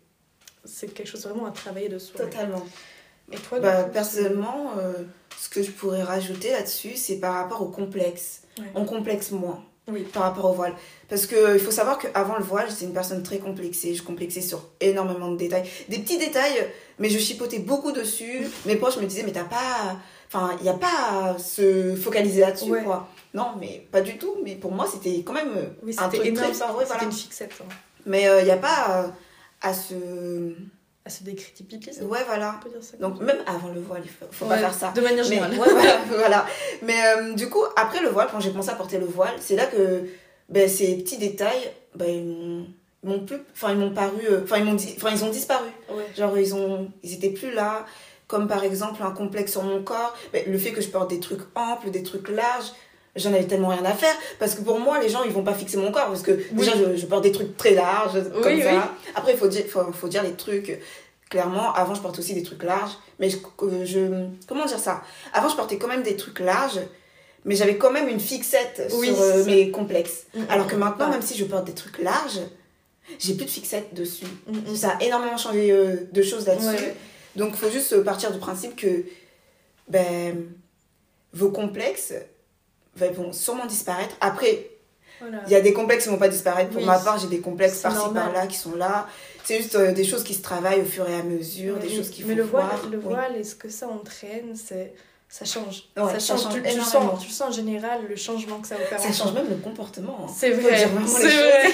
quelque 0.94 1.06
chose 1.06 1.24
vraiment 1.24 1.46
à 1.46 1.50
travailler 1.50 1.88
de 1.88 1.98
soi. 1.98 2.20
Totalement. 2.20 2.64
Et 3.32 3.36
toi, 3.36 3.58
bah, 3.58 3.84
personnellement, 3.84 4.72
euh, 4.78 4.92
ce 5.38 5.48
que 5.48 5.62
je 5.62 5.72
pourrais 5.72 6.02
rajouter 6.02 6.52
là-dessus, 6.52 6.96
c'est 6.96 7.16
par 7.16 7.34
rapport 7.34 7.62
au 7.62 7.68
complexe. 7.68 8.42
On 8.74 8.84
complexe 8.84 9.32
moins 9.32 9.62
oui. 9.88 10.02
par 10.12 10.22
rapport 10.22 10.46
au 10.46 10.52
voile. 10.52 10.74
Parce 11.08 11.26
qu'il 11.26 11.58
faut 11.58 11.70
savoir 11.70 11.98
qu'avant 11.98 12.36
le 12.36 12.44
voile, 12.44 12.66
j'étais 12.70 12.84
une 12.84 12.92
personne 12.92 13.22
très 13.22 13.38
complexée. 13.38 13.94
Je 13.94 14.02
complexais 14.02 14.40
sur 14.40 14.70
énormément 14.80 15.30
de 15.30 15.36
détails. 15.36 15.68
Des 15.88 15.98
petits 15.98 16.18
détails, 16.18 16.66
mais 16.98 17.08
je 17.08 17.18
chipotais 17.18 17.58
beaucoup 17.58 17.92
dessus. 17.92 18.46
Mes 18.66 18.76
proches 18.76 18.96
me 18.98 19.06
disaient, 19.06 19.24
mais 19.24 19.32
t'as 19.32 19.44
pas 19.44 19.96
Enfin, 20.28 20.56
il 20.58 20.64
n'y 20.64 20.68
a 20.68 20.74
pas 20.74 21.34
à 21.34 21.38
se 21.38 21.94
focaliser 21.94 22.40
là-dessus, 22.40 22.82
quoi. 22.84 23.08
Non, 23.34 23.48
mais 23.60 23.86
pas 23.90 24.00
du 24.00 24.18
tout. 24.18 24.36
Mais 24.42 24.54
pour 24.54 24.72
moi, 24.72 24.86
c'était 24.90 25.22
quand 25.22 25.32
même 25.32 25.52
oui, 25.82 25.94
un 25.98 26.08
truc 26.08 26.24
énorme. 26.24 26.52
très 26.52 26.66
ouais, 26.66 26.84
voilà. 26.84 27.04
une 27.04 27.12
fixette. 27.12 27.52
Hein. 27.60 27.68
Mais 28.06 28.22
il 28.22 28.28
euh, 28.28 28.42
n'y 28.42 28.50
a 28.50 28.56
pas 28.56 29.12
à, 29.60 29.74
se... 29.74 29.94
À 31.04 31.10
se 31.10 31.22
décrédibiliser. 31.22 32.02
Ouais, 32.02 32.24
voilà. 32.26 32.58
Dire 32.68 32.82
ça 32.82 32.96
Donc, 32.96 33.20
même 33.20 33.38
avant 33.46 33.68
le 33.68 33.80
voile, 33.80 34.02
il 34.04 34.10
faut, 34.10 34.26
faut 34.30 34.46
pas 34.46 34.58
faire 34.58 34.74
ça. 34.74 34.92
De 34.92 35.00
manière 35.00 35.24
générale. 35.24 35.50
Mais, 35.52 35.58
ouais, 35.58 35.70
voilà, 35.70 35.98
voilà. 36.08 36.46
Mais 36.82 36.96
euh, 37.06 37.34
du 37.34 37.48
coup, 37.48 37.62
après 37.76 38.00
le 38.00 38.08
voile, 38.08 38.28
quand 38.30 38.40
j'ai 38.40 38.50
commencé 38.50 38.70
à 38.70 38.74
porter 38.74 38.98
le 38.98 39.06
voile, 39.06 39.34
c'est 39.38 39.56
là 39.56 39.66
que 39.66 40.04
ben, 40.48 40.68
ces 40.68 40.96
petits 40.96 41.18
détails, 41.18 41.70
ben, 41.94 42.08
ils 42.08 43.08
m'ont 43.08 43.20
plus 43.20 43.38
enfin 43.52 43.72
ils 43.72 43.78
m'ont 43.78 43.92
paru 43.92 44.20
euh, 44.28 44.40
enfin 44.42 44.58
ils 44.58 44.64
m'ont 44.64 44.74
enfin 44.74 45.10
ils 45.12 45.24
ont 45.24 45.30
disparu 45.30 45.68
genre 46.16 46.36
ils 46.36 46.54
ont 46.54 46.90
ils 47.02 47.14
étaient 47.14 47.30
plus 47.30 47.52
là 47.52 47.86
comme 48.28 48.48
par 48.48 48.64
exemple 48.64 49.02
un 49.02 49.10
complexe 49.10 49.52
sur 49.52 49.62
mon 49.62 49.82
corps, 49.82 50.16
le 50.46 50.58
fait 50.58 50.72
que 50.72 50.80
je 50.80 50.88
porte 50.88 51.10
des 51.10 51.20
trucs 51.20 51.42
amples, 51.54 51.90
des 51.90 52.02
trucs 52.02 52.28
larges, 52.28 52.72
j'en 53.16 53.32
avais 53.32 53.44
tellement 53.44 53.68
rien 53.68 53.84
à 53.84 53.92
faire 53.92 54.14
parce 54.38 54.54
que 54.54 54.62
pour 54.62 54.78
moi 54.78 55.00
les 55.00 55.08
gens 55.08 55.22
ils 55.24 55.32
vont 55.32 55.42
pas 55.42 55.54
fixer 55.54 55.76
mon 55.76 55.90
corps 55.90 56.06
parce 56.06 56.22
que 56.22 56.38
déjà 56.52 56.72
je, 56.94 57.06
porte 57.06 57.22
des 57.22 57.32
trucs 57.32 57.56
très 57.56 57.72
larges 57.72 58.22
comme 58.42 58.60
ça. 58.60 58.94
Après 59.14 59.32
il 59.32 59.38
faut 59.38 59.48
dire 59.48 59.64
faut, 59.66 59.92
faut, 59.92 60.08
dire 60.08 60.22
les 60.22 60.34
trucs 60.34 60.78
clairement 61.30 61.72
avant 61.72 61.94
je 61.94 62.02
portais 62.02 62.18
aussi 62.18 62.34
des 62.34 62.42
trucs 62.42 62.62
larges 62.62 62.92
mais 63.18 63.30
je, 63.30 63.38
je, 63.84 64.26
comment 64.46 64.66
dire 64.66 64.78
ça? 64.78 65.02
Avant 65.32 65.48
je 65.48 65.56
portais 65.56 65.78
quand 65.78 65.88
même 65.88 66.02
des 66.02 66.16
trucs 66.16 66.40
larges 66.40 66.80
mais 67.44 67.54
j'avais 67.54 67.76
quand 67.76 67.92
même 67.92 68.08
une 68.08 68.20
fixette 68.20 68.90
sur 68.90 69.22
euh, 69.22 69.44
mes 69.44 69.70
complexes. 69.70 70.24
Mm, 70.34 70.40
mm, 70.40 70.46
Alors 70.50 70.66
que 70.66 70.74
mm. 70.74 70.80
maintenant 70.80 71.10
même 71.10 71.22
si 71.22 71.38
je 71.38 71.44
porte 71.44 71.64
des 71.64 71.74
trucs 71.74 71.98
larges, 71.98 72.40
j'ai 73.20 73.34
plus 73.34 73.44
de 73.46 73.50
fixette 73.50 73.94
dessus. 73.94 74.26
Ça 74.74 74.98
a 74.98 75.04
énormément 75.04 75.36
changé 75.36 75.70
euh, 75.70 76.08
de 76.12 76.22
choses 76.22 76.46
là-dessus. 76.46 76.84
Donc, 77.36 77.50
il 77.52 77.58
faut 77.58 77.70
juste 77.70 78.02
partir 78.02 78.32
du 78.32 78.38
principe 78.38 78.76
que 78.76 79.04
ben, 79.88 80.46
vos 81.32 81.50
complexes 81.50 82.14
ben, 82.96 83.12
vont 83.12 83.32
sûrement 83.32 83.66
disparaître. 83.66 84.16
Après, 84.20 84.70
il 85.20 85.52
y 85.52 85.54
a 85.54 85.60
des 85.60 85.72
complexes 85.72 86.04
qui 86.04 86.10
ne 86.10 86.14
vont 86.14 86.20
pas 86.20 86.28
disparaître. 86.28 86.70
Pour 86.70 86.82
ma 86.82 86.98
part, 86.98 87.18
j'ai 87.18 87.28
des 87.28 87.40
complexes 87.40 87.80
par-ci 87.80 88.12
par-là 88.12 88.46
qui 88.46 88.56
sont 88.56 88.74
là. 88.74 89.06
C'est 89.44 89.58
juste 89.58 89.76
euh, 89.76 89.92
des 89.92 90.04
choses 90.04 90.24
qui 90.24 90.34
se 90.34 90.42
travaillent 90.42 90.80
au 90.80 90.86
fur 90.86 91.08
et 91.08 91.14
à 91.14 91.22
mesure, 91.22 91.78
des 91.78 91.88
choses 91.88 92.10
qui 92.10 92.24
Mais 92.24 92.34
le 92.34 92.42
voile, 92.42 92.66
le 92.90 92.98
voile 92.98 93.36
et 93.36 93.44
ce 93.44 93.54
que 93.54 93.68
ça 93.68 93.86
entraîne, 93.88 94.56
c'est 94.56 94.92
ça 95.28 95.44
change. 95.44 95.84
ça, 95.96 96.18
change. 96.18 96.54
tu, 96.54 96.62
tu, 96.62 96.80
sens, 96.80 97.20
tu 97.20 97.30
sens 97.30 97.48
en 97.48 97.52
général 97.52 98.06
le 98.08 98.16
changement 98.16 98.60
que 98.60 98.68
ça 98.68 98.76
opère. 98.76 99.00
Ça 99.00 99.12
change 99.12 99.32
même 99.32 99.48
le 99.48 99.56
comportement. 99.56 100.26
C'est 100.34 100.50
vrai. 100.50 100.88
C'est 101.06 101.28
vrai. 101.28 101.72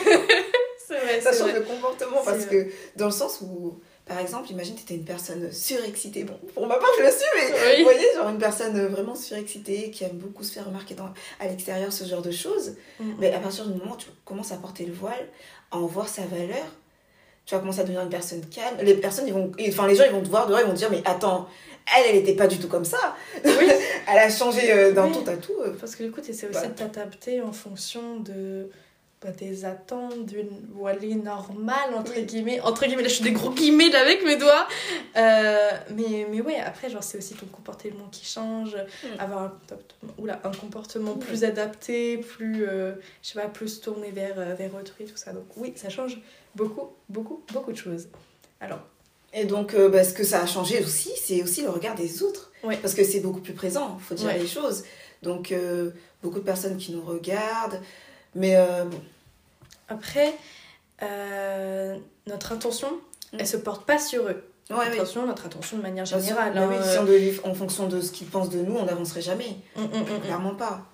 vrai. 0.89 1.21
Ça 1.21 1.33
change 1.33 1.53
le 1.53 1.61
comportement 1.61 2.23
parce 2.25 2.47
que 2.47 2.69
dans 2.97 3.07
le 3.07 3.13
sens 3.13 3.41
où 3.43 3.79
par 4.13 4.21
exemple, 4.21 4.51
imagine 4.51 4.75
que 4.75 4.81
tu 4.81 4.85
étais 4.85 4.97
une 4.97 5.07
personne 5.07 5.51
surexcitée. 5.51 6.25
Bon, 6.25 6.39
pour 6.53 6.67
ma 6.67 6.77
part, 6.77 6.91
je 6.99 7.03
le 7.03 7.11
suis, 7.11 7.25
mais 7.35 7.79
vous 7.79 7.85
voyez, 7.85 8.05
genre 8.15 8.29
une 8.29 8.39
personne 8.39 8.89
vraiment 8.89 9.15
surexcitée 9.15 9.91
qui 9.91 10.05
aime 10.05 10.19
beaucoup 10.19 10.43
se 10.43 10.53
faire 10.53 10.67
remarquer 10.67 10.95
dans, 10.95 11.09
à 11.41 11.47
l'extérieur, 11.47 11.91
ce 11.91 12.05
genre 12.05 12.21
de 12.21 12.31
choses. 12.31 12.75
Mm-hmm. 13.01 13.15
Mais 13.19 13.33
à 13.33 13.39
partir 13.39 13.67
du 13.67 13.73
moment 13.79 13.95
où 13.95 13.97
tu 13.97 14.09
commences 14.27 14.53
à 14.53 14.57
porter 14.57 14.85
le 14.85 14.93
voile, 14.93 15.29
à 15.71 15.79
en 15.79 15.87
voir 15.87 16.11
sa 16.11 16.27
valeur, 16.27 16.67
tu 17.47 17.55
vas 17.55 17.61
commencer 17.63 17.81
à 17.81 17.85
devenir 17.85 18.03
une 18.03 18.11
personne 18.11 18.43
calme. 18.51 18.77
Les 18.83 18.93
personnes, 18.93 19.27
ils 19.27 19.33
vont, 19.33 19.51
enfin, 19.67 19.87
les 19.87 19.95
gens, 19.95 20.05
ils 20.05 20.13
vont 20.13 20.23
te 20.23 20.29
voir 20.29 20.47
dehors, 20.47 20.61
ils 20.61 20.67
vont 20.67 20.75
te 20.75 20.79
dire, 20.79 20.91
mais 20.91 21.01
attends, 21.07 21.49
elle, 21.97 22.11
elle 22.11 22.17
n'était 22.17 22.37
pas 22.37 22.49
du 22.49 22.59
tout 22.59 22.69
comme 22.69 22.85
ça. 22.85 23.17
Oui. 23.43 23.51
elle 24.13 24.19
a 24.19 24.29
changé 24.29 24.75
euh, 24.75 24.93
d'un 24.93 25.09
tout 25.11 25.25
à 25.27 25.39
tout. 25.39 25.57
Parce 25.81 25.97
que 25.97 26.05
du 26.05 26.11
coup, 26.11 26.21
tu 26.21 26.33
essaies 26.33 26.49
aussi 26.49 26.69
de 26.69 26.75
t'adapter 26.75 27.41
en 27.41 27.53
fonction 27.53 28.21
de 28.21 28.69
des 29.31 29.65
attentes 29.65 30.27
d'une 30.27 30.51
voilée 30.73 31.15
normale, 31.15 31.95
entre 31.95 32.19
guillemets. 32.21 32.61
Entre 32.61 32.87
guillemets, 32.87 33.03
là 33.03 33.09
je 33.09 33.15
suis 33.15 33.25
des 33.25 33.33
gros 33.33 33.51
guillemets 33.51 33.89
là 33.89 34.01
avec 34.01 34.25
mes 34.25 34.37
doigts. 34.37 34.67
Euh, 35.17 35.71
mais, 35.91 36.27
mais 36.31 36.41
ouais, 36.41 36.59
après, 36.59 36.91
genre, 36.91 37.03
c'est 37.03 37.19
aussi 37.19 37.35
ton 37.35 37.47
comportement 37.47 38.09
qui 38.11 38.25
change. 38.25 38.77
Mm. 38.77 39.21
Avoir 39.21 39.43
un, 39.43 39.53
oula, 40.19 40.41
un 40.45 40.51
comportement 40.51 41.15
plus 41.15 41.45
adapté, 41.45 42.19
plus, 42.19 42.67
euh, 42.67 42.93
je 43.23 43.29
sais 43.29 43.41
pas, 43.41 43.49
plus 43.49 43.81
tourné 43.81 44.11
vers, 44.11 44.39
euh, 44.39 44.55
vers 44.55 44.75
autrui, 44.75 45.05
tout 45.05 45.17
ça. 45.17 45.33
Donc 45.33 45.47
oui, 45.57 45.73
ça 45.77 45.89
change 45.89 46.21
beaucoup, 46.55 46.89
beaucoup, 47.09 47.43
beaucoup 47.53 47.73
de 47.73 47.79
choses. 47.79 48.09
Alors. 48.61 48.81
Et 49.35 49.47
donc, 49.47 49.75
bah, 49.75 50.05
ce 50.05 50.13
que 50.13 50.25
ça 50.25 50.43
a 50.43 50.47
changé 50.47 50.79
aussi, 50.81 51.11
c'est 51.17 51.43
aussi 51.43 51.63
le 51.63 51.71
regard 51.71 51.95
des 51.95 52.23
autres. 52.23 52.53
Parce 52.83 52.93
que 52.93 53.03
c'est 53.03 53.21
beaucoup 53.21 53.41
plus 53.41 53.55
présent, 53.55 53.97
il 53.99 54.05
faut 54.05 54.15
dire 54.15 54.31
les 54.35 54.47
choses. 54.47 54.85
Donc, 55.23 55.55
beaucoup 56.23 56.39
de 56.39 56.45
personnes 56.45 56.77
qui 56.77 56.93
nous 56.93 57.01
regardent. 57.01 57.81
Mais 58.35 58.57
bon, 58.87 59.01
après, 59.89 60.35
euh, 61.03 61.97
notre 62.27 62.53
intention, 62.53 62.89
elle 63.33 63.43
mm. 63.43 63.47
se 63.47 63.57
porte 63.57 63.85
pas 63.85 63.99
sur 63.99 64.23
eux. 64.25 64.45
ouais, 64.71 64.87
attention, 64.93 65.27
notre 65.27 65.47
attention 65.47 65.77
de 65.77 65.83
manière 65.83 66.05
générale. 66.05 66.57
Hein, 66.57 66.83
si 66.83 66.99
on 66.99 67.05
devait 67.05 67.35
en 67.45 67.55
fonction 67.55 67.89
de 67.89 68.01
ce 68.01 68.13
qu'ils 68.13 68.29
pensent 68.29 68.51
de 68.51 68.61
nous, 68.61 68.77
on 68.77 68.85
n'avancerait 68.85 69.23
jamais. 69.23 69.57
Mm, 69.77 69.83
mm, 69.83 70.21
Clairement 70.25 70.55
pas. 70.55 70.87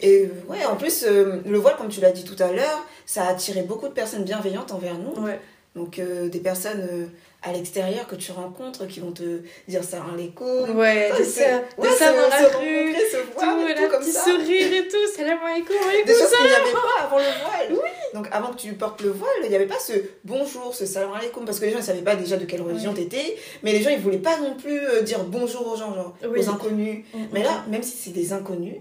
Et 0.00 0.30
ouais, 0.48 0.64
en 0.64 0.76
plus, 0.76 1.04
euh, 1.04 1.42
le 1.44 1.58
voile, 1.58 1.76
comme 1.76 1.88
tu 1.88 2.00
l'as 2.00 2.12
dit 2.12 2.24
tout 2.24 2.42
à 2.42 2.52
l'heure, 2.52 2.86
ça 3.04 3.24
a 3.24 3.30
attiré 3.30 3.62
beaucoup 3.62 3.86
de 3.86 3.92
personnes 3.92 4.24
bienveillantes 4.24 4.72
envers 4.72 4.94
nous. 4.94 5.22
Ouais. 5.22 5.38
Donc, 5.74 5.98
euh, 5.98 6.28
des 6.28 6.38
personnes 6.38 6.86
euh, 6.88 7.06
à 7.42 7.52
l'extérieur 7.52 8.06
que 8.06 8.14
tu 8.14 8.30
rencontres 8.30 8.86
qui 8.86 9.00
vont 9.00 9.10
te 9.10 9.40
dire 9.66 9.82
ça 9.82 10.04
en 10.08 10.14
l'écho. 10.14 10.66
Ouais, 10.66 11.10
c'est 11.16 11.24
ça. 11.24 11.62
Ouais, 11.76 11.90
ça 11.90 12.12
dans 12.12 12.28
la 12.28 12.48
rue, 12.58 12.94
se 12.94 13.16
voir, 13.34 13.56
tout, 13.56 13.74
tout, 13.74 13.90
comme 13.90 14.00
petit 14.00 14.12
ça. 14.12 14.22
sourire 14.22 14.72
et 14.72 14.86
tout, 14.86 14.96
salam 15.16 15.38
alaikum, 15.44 15.74
alaikum 15.88 16.06
Des 16.06 16.12
choses 16.12 16.30
qu'il 16.30 16.46
n'y 16.46 16.52
avait 16.52 16.72
pas 16.72 17.04
avant 17.04 17.18
le 17.18 17.24
voile. 17.24 17.82
Oui. 17.82 17.90
Donc 18.14 18.28
avant 18.30 18.52
que 18.52 18.58
tu 18.58 18.72
portes 18.74 19.02
le 19.02 19.10
voile, 19.10 19.30
il 19.42 19.50
n'y 19.50 19.56
avait 19.56 19.66
pas 19.66 19.80
ce 19.80 19.94
bonjour, 20.24 20.72
ce 20.72 20.86
salam 20.86 21.12
alaikum, 21.12 21.44
parce 21.44 21.58
que 21.58 21.64
les 21.64 21.72
gens 21.72 21.78
ne 21.78 21.82
savaient 21.82 22.02
pas 22.02 22.14
déjà 22.14 22.36
de 22.36 22.44
quelle 22.44 22.62
religion 22.62 22.92
ouais. 22.92 23.02
t'étais, 23.02 23.36
mais 23.64 23.72
les 23.72 23.82
gens 23.82 23.90
ils 23.90 23.98
voulaient 23.98 24.18
pas 24.18 24.38
non 24.38 24.54
plus 24.54 24.80
dire 25.02 25.24
bonjour 25.24 25.72
aux 25.72 25.76
gens, 25.76 25.92
genre 25.92 26.14
aux 26.24 26.48
inconnus. 26.48 27.04
Mm, 27.12 27.18
mais 27.32 27.42
là, 27.42 27.64
même 27.68 27.82
si 27.82 27.96
c'est 27.96 28.12
des 28.12 28.32
inconnus, 28.32 28.76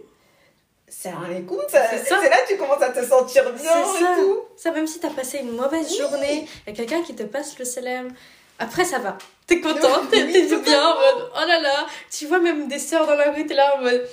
c'est 1.02 1.10
un 1.10 1.24
c'est 1.72 2.30
là 2.30 2.38
que 2.44 2.54
tu 2.54 2.58
commences 2.58 2.82
à 2.82 2.90
te 2.90 3.04
sentir 3.06 3.52
bien 3.54 3.72
et 3.72 4.22
tout. 4.22 4.40
Ça, 4.56 4.72
même 4.72 4.88
si 4.88 5.00
t'as 5.00 5.10
passé 5.10 5.40
une 5.40 5.52
mauvaise 5.52 5.98
journée, 5.98 6.48
il 6.66 6.70
y 6.70 6.74
a 6.74 6.76
quelqu'un 6.76 7.02
qui 7.02 7.16
te 7.16 7.24
passe 7.24 7.58
le 7.60 7.66
salam. 7.66 8.14
Après, 8.60 8.86
ça 8.86 9.00
va. 9.00 9.18
T'es 9.48 9.60
content, 9.60 10.06
t'es 10.10 10.24
bien 10.24 10.56
en 10.56 10.96
mode 10.96 11.32
oh 11.36 11.48
là 11.48 11.60
là. 11.60 11.88
Tu 12.10 12.28
vois 12.28 12.40
même 12.40 12.68
des 12.68 12.80
sœurs 12.80 13.08
dans 13.08 13.16
la 13.16 13.32
rue, 13.32 13.46
t'es 13.46 13.56
là 13.56 13.76
en 13.78 13.82
mode 13.82 14.08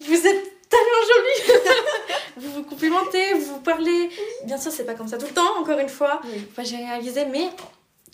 vous 0.00 0.26
êtes 0.26 0.68
tellement 0.68 1.02
jolies. 1.08 1.60
vous 2.36 2.52
vous 2.52 2.62
complimentez, 2.62 3.34
vous 3.34 3.54
vous 3.54 3.60
parlez. 3.60 4.10
Bien 4.44 4.58
sûr, 4.58 4.70
c'est 4.70 4.84
pas 4.84 4.94
comme 4.94 5.08
ça 5.08 5.18
tout 5.18 5.26
le 5.26 5.34
temps, 5.34 5.58
encore 5.58 5.78
une 5.78 5.88
fois. 5.88 6.20
Enfin, 6.50 6.62
j'ai 6.62 6.76
réalisé, 6.76 7.24
mais 7.24 7.48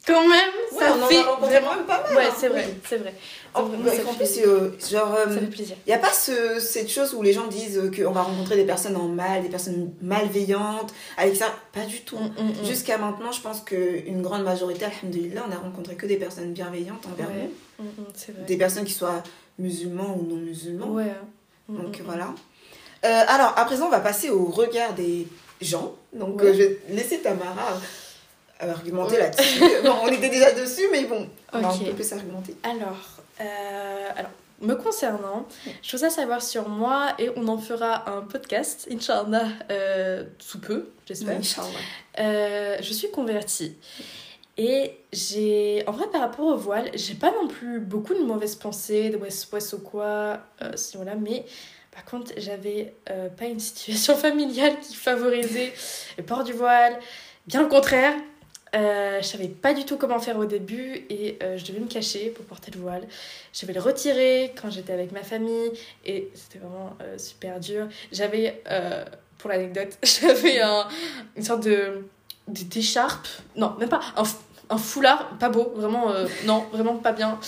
quand 0.07 0.29
même, 0.29 0.51
ça 0.79 0.93
fait 1.09 1.23
vraiment 1.23 1.85
pas 1.87 2.03
mal. 2.03 2.17
Ouais, 2.17 2.27
hein. 2.27 2.35
c'est 2.37 2.49
vrai, 2.49 2.69
c'est 2.87 2.99
vrai. 2.99 3.15
En, 3.55 3.65
plus, 3.69 4.41
euh, 4.45 4.71
genre, 4.91 5.15
euh, 5.15 5.37
il 5.59 5.77
n'y 5.87 5.93
a 5.93 5.99
pas 5.99 6.13
ce, 6.13 6.59
cette 6.59 6.91
chose 6.91 7.15
où 7.15 7.23
les 7.23 7.33
gens 7.33 7.47
disent 7.47 7.91
qu'on 7.97 8.11
va 8.11 8.23
rencontrer 8.23 8.57
des 8.57 8.65
personnes 8.65 8.97
en 8.97 9.09
mal, 9.09 9.43
des 9.43 9.49
personnes 9.49 9.93
malveillantes, 10.03 10.93
avec 11.17 11.37
ça, 11.37 11.47
pas 11.73 11.87
du 11.87 12.01
tout. 12.01 12.19
Mm, 12.19 12.43
mm, 12.43 12.49
mm. 12.49 12.65
Jusqu'à 12.67 12.99
maintenant, 12.99 13.33
je 13.33 13.41
pense 13.41 13.61
qu'une 13.61 14.23
grande 14.23 14.43
majorité, 14.43 14.87
alhamdoulilah, 14.87 15.45
on 15.49 15.53
a 15.53 15.59
rencontré 15.59 15.95
que 15.95 16.07
des 16.07 16.17
personnes 16.17 16.53
bienveillantes 16.53 17.07
envers 17.07 17.29
nous. 17.29 17.85
Vrai. 17.87 18.47
Des 18.47 18.57
personnes 18.57 18.85
qui 18.85 18.93
soient 18.93 19.23
musulmans 19.59 20.17
ou 20.19 20.27
non 20.27 20.37
musulmans. 20.37 20.89
Ouais. 20.89 21.13
Donc 21.69 22.01
voilà. 22.05 22.35
Euh, 23.05 23.23
alors, 23.29 23.55
à 23.57 23.65
présent, 23.65 23.87
on 23.87 23.91
va 23.91 24.01
passer 24.01 24.31
au 24.31 24.47
regard 24.47 24.95
des 24.95 25.29
gens. 25.61 25.95
Donc, 26.13 26.43
je 26.43 26.51
vais 26.51 26.79
laisser 26.91 27.19
Tamara 27.21 27.79
argumenter 28.71 29.19
là-dessus. 29.19 29.63
on 30.03 30.09
était 30.09 30.29
déjà 30.29 30.53
dessus, 30.53 30.89
mais 30.91 31.05
bon, 31.05 31.29
on 31.53 31.61
va 31.61 31.69
un 31.69 31.79
peu 31.79 31.93
plus 31.93 32.13
argumenter. 32.13 32.57
Alors, 32.63 33.23
euh, 33.41 34.09
alors, 34.17 34.31
me 34.61 34.75
concernant, 34.75 35.47
je 35.83 35.97
veux 35.97 36.11
savoir 36.11 36.43
sur 36.43 36.69
moi 36.69 37.15
et 37.19 37.31
on 37.37 37.47
en 37.49 37.59
fera 37.59 38.09
un 38.11 38.23
podcast, 38.23 38.89
Inch'Allah, 38.91 39.49
euh, 39.71 40.25
sous 40.39 40.61
peu, 40.61 40.91
j'espère. 41.07 41.41
Euh, 42.19 42.77
je 42.81 42.93
suis 42.93 43.11
convertie. 43.11 43.77
Et 44.57 44.97
j'ai, 45.13 45.83
en 45.89 45.93
vrai, 45.93 46.07
par 46.13 46.21
rapport 46.21 46.47
au 46.47 46.57
voile, 46.57 46.91
j'ai 46.95 47.15
pas 47.15 47.33
non 47.33 47.49
plus 47.49 47.81
beaucoup 47.81 48.15
de 48.15 48.23
mauvaises 48.23 48.55
pensées, 48.55 49.11
de 49.11 49.17
west-west 49.17 49.73
ou 49.73 49.79
quoi, 49.79 50.39
si 50.77 50.97
voilà, 50.97 51.17
mais 51.17 51.45
par 51.91 52.05
contre, 52.05 52.33
j'avais 52.37 52.95
pas 53.37 53.47
une 53.47 53.59
situation 53.61 54.17
familiale 54.17 54.79
qui 54.79 54.95
favorisait 54.95 55.73
le 56.19 56.23
port 56.23 56.45
du 56.45 56.53
voile, 56.53 56.97
bien 57.49 57.63
le 57.63 57.69
contraire. 57.69 58.15
Euh, 58.75 59.19
je 59.23 59.27
savais 59.27 59.49
pas 59.49 59.73
du 59.73 59.85
tout 59.85 59.97
comment 59.97 60.19
faire 60.19 60.37
au 60.39 60.47
début 60.47 61.05
et 61.09 61.39
euh, 61.43 61.57
je 61.57 61.65
devais 61.65 61.79
me 61.79 61.87
cacher 61.87 62.31
pour 62.31 62.45
porter 62.45 62.71
le 62.73 62.81
voile. 62.81 63.07
Je 63.53 63.63
devais 63.63 63.73
le 63.73 63.81
retirer 63.81 64.53
quand 64.61 64.71
j'étais 64.71 64.93
avec 64.93 65.13
ma 65.13 65.23
famille 65.23 65.71
et 66.05 66.31
c'était 66.35 66.59
vraiment 66.59 66.97
euh, 67.01 67.17
super 67.19 67.61
dur. 67.61 67.89
J'avais, 68.11 68.63
pour 69.39 69.51
l'anecdote, 69.51 69.97
j'avais 70.03 70.61
un, 70.61 70.89
une 71.37 71.43
sorte 71.43 71.65
de 71.65 72.05
d'écharpe, 72.47 73.27
non, 73.57 73.75
même 73.79 73.89
pas, 73.89 74.01
un, 74.19 74.25
un 74.69 74.77
foulard, 74.77 75.31
pas 75.39 75.49
beau, 75.49 75.73
vraiment, 75.75 76.13
non, 76.45 76.67
vraiment 76.73 76.97
pas 76.97 77.13
bien. 77.13 77.39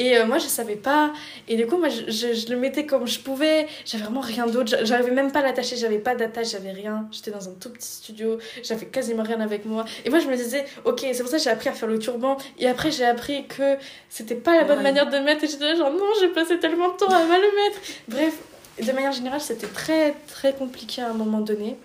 Et 0.00 0.16
euh, 0.16 0.24
moi, 0.24 0.38
je 0.38 0.46
savais 0.46 0.76
pas. 0.76 1.12
Et 1.46 1.56
du 1.56 1.66
coup, 1.66 1.76
moi, 1.76 1.90
je, 1.90 2.10
je, 2.10 2.50
le 2.50 2.56
mettais 2.56 2.86
comme 2.86 3.06
je 3.06 3.20
pouvais. 3.20 3.66
J'avais 3.84 4.04
vraiment 4.04 4.22
rien 4.22 4.46
d'autre. 4.46 4.74
J'arrivais 4.82 5.10
même 5.10 5.30
pas 5.30 5.40
à 5.40 5.42
l'attacher. 5.42 5.76
J'avais 5.76 5.98
pas 5.98 6.14
d'attache, 6.14 6.52
j'avais 6.52 6.72
rien. 6.72 7.06
J'étais 7.12 7.30
dans 7.30 7.46
un 7.50 7.52
tout 7.52 7.68
petit 7.68 7.86
studio. 7.86 8.38
J'avais 8.62 8.86
quasiment 8.86 9.22
rien 9.22 9.40
avec 9.40 9.66
moi. 9.66 9.84
Et 10.06 10.08
moi, 10.08 10.18
je 10.18 10.26
me 10.26 10.36
disais, 10.36 10.64
ok, 10.86 11.00
c'est 11.12 11.20
pour 11.20 11.28
ça 11.28 11.36
que 11.36 11.42
j'ai 11.42 11.50
appris 11.50 11.68
à 11.68 11.74
faire 11.74 11.88
le 11.88 11.98
turban. 11.98 12.38
Et 12.58 12.66
après, 12.66 12.90
j'ai 12.90 13.04
appris 13.04 13.46
que 13.46 13.76
c'était 14.08 14.36
pas 14.36 14.56
la 14.56 14.64
bonne 14.64 14.82
manière 14.82 15.10
de 15.10 15.18
mettre. 15.18 15.44
Et 15.44 15.48
j'étais 15.48 15.64
là, 15.64 15.74
genre, 15.74 15.92
non, 15.92 16.06
j'ai 16.18 16.28
passé 16.28 16.58
tellement 16.58 16.92
de 16.92 16.96
temps 16.96 17.08
à 17.08 17.22
mal 17.26 17.42
le 17.42 17.68
mettre. 17.68 17.80
Bref, 18.08 18.38
de 18.82 18.92
manière 18.92 19.12
générale, 19.12 19.42
c'était 19.42 19.66
très, 19.66 20.14
très 20.28 20.54
compliqué 20.54 21.02
à 21.02 21.10
un 21.10 21.14
moment 21.14 21.40
donné. 21.40 21.76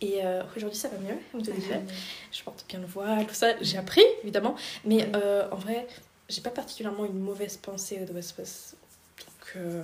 Et 0.00 0.20
euh, 0.24 0.42
aujourd'hui, 0.56 0.78
ça 0.78 0.88
va 0.88 0.98
mieux, 0.98 1.18
Je 2.32 2.42
porte 2.44 2.64
bien 2.68 2.78
le 2.78 2.86
voile, 2.86 3.26
tout 3.26 3.34
ça. 3.34 3.48
J'ai 3.60 3.78
appris, 3.78 4.04
évidemment. 4.22 4.54
Mais 4.84 5.08
euh, 5.16 5.48
en 5.50 5.56
vrai, 5.56 5.88
j'ai 6.28 6.40
pas 6.40 6.50
particulièrement 6.50 7.04
une 7.04 7.20
mauvaise 7.20 7.56
pensée 7.56 7.98
de 7.98 8.12
West 8.12 8.36
Donc, 8.36 9.56
euh, 9.56 9.82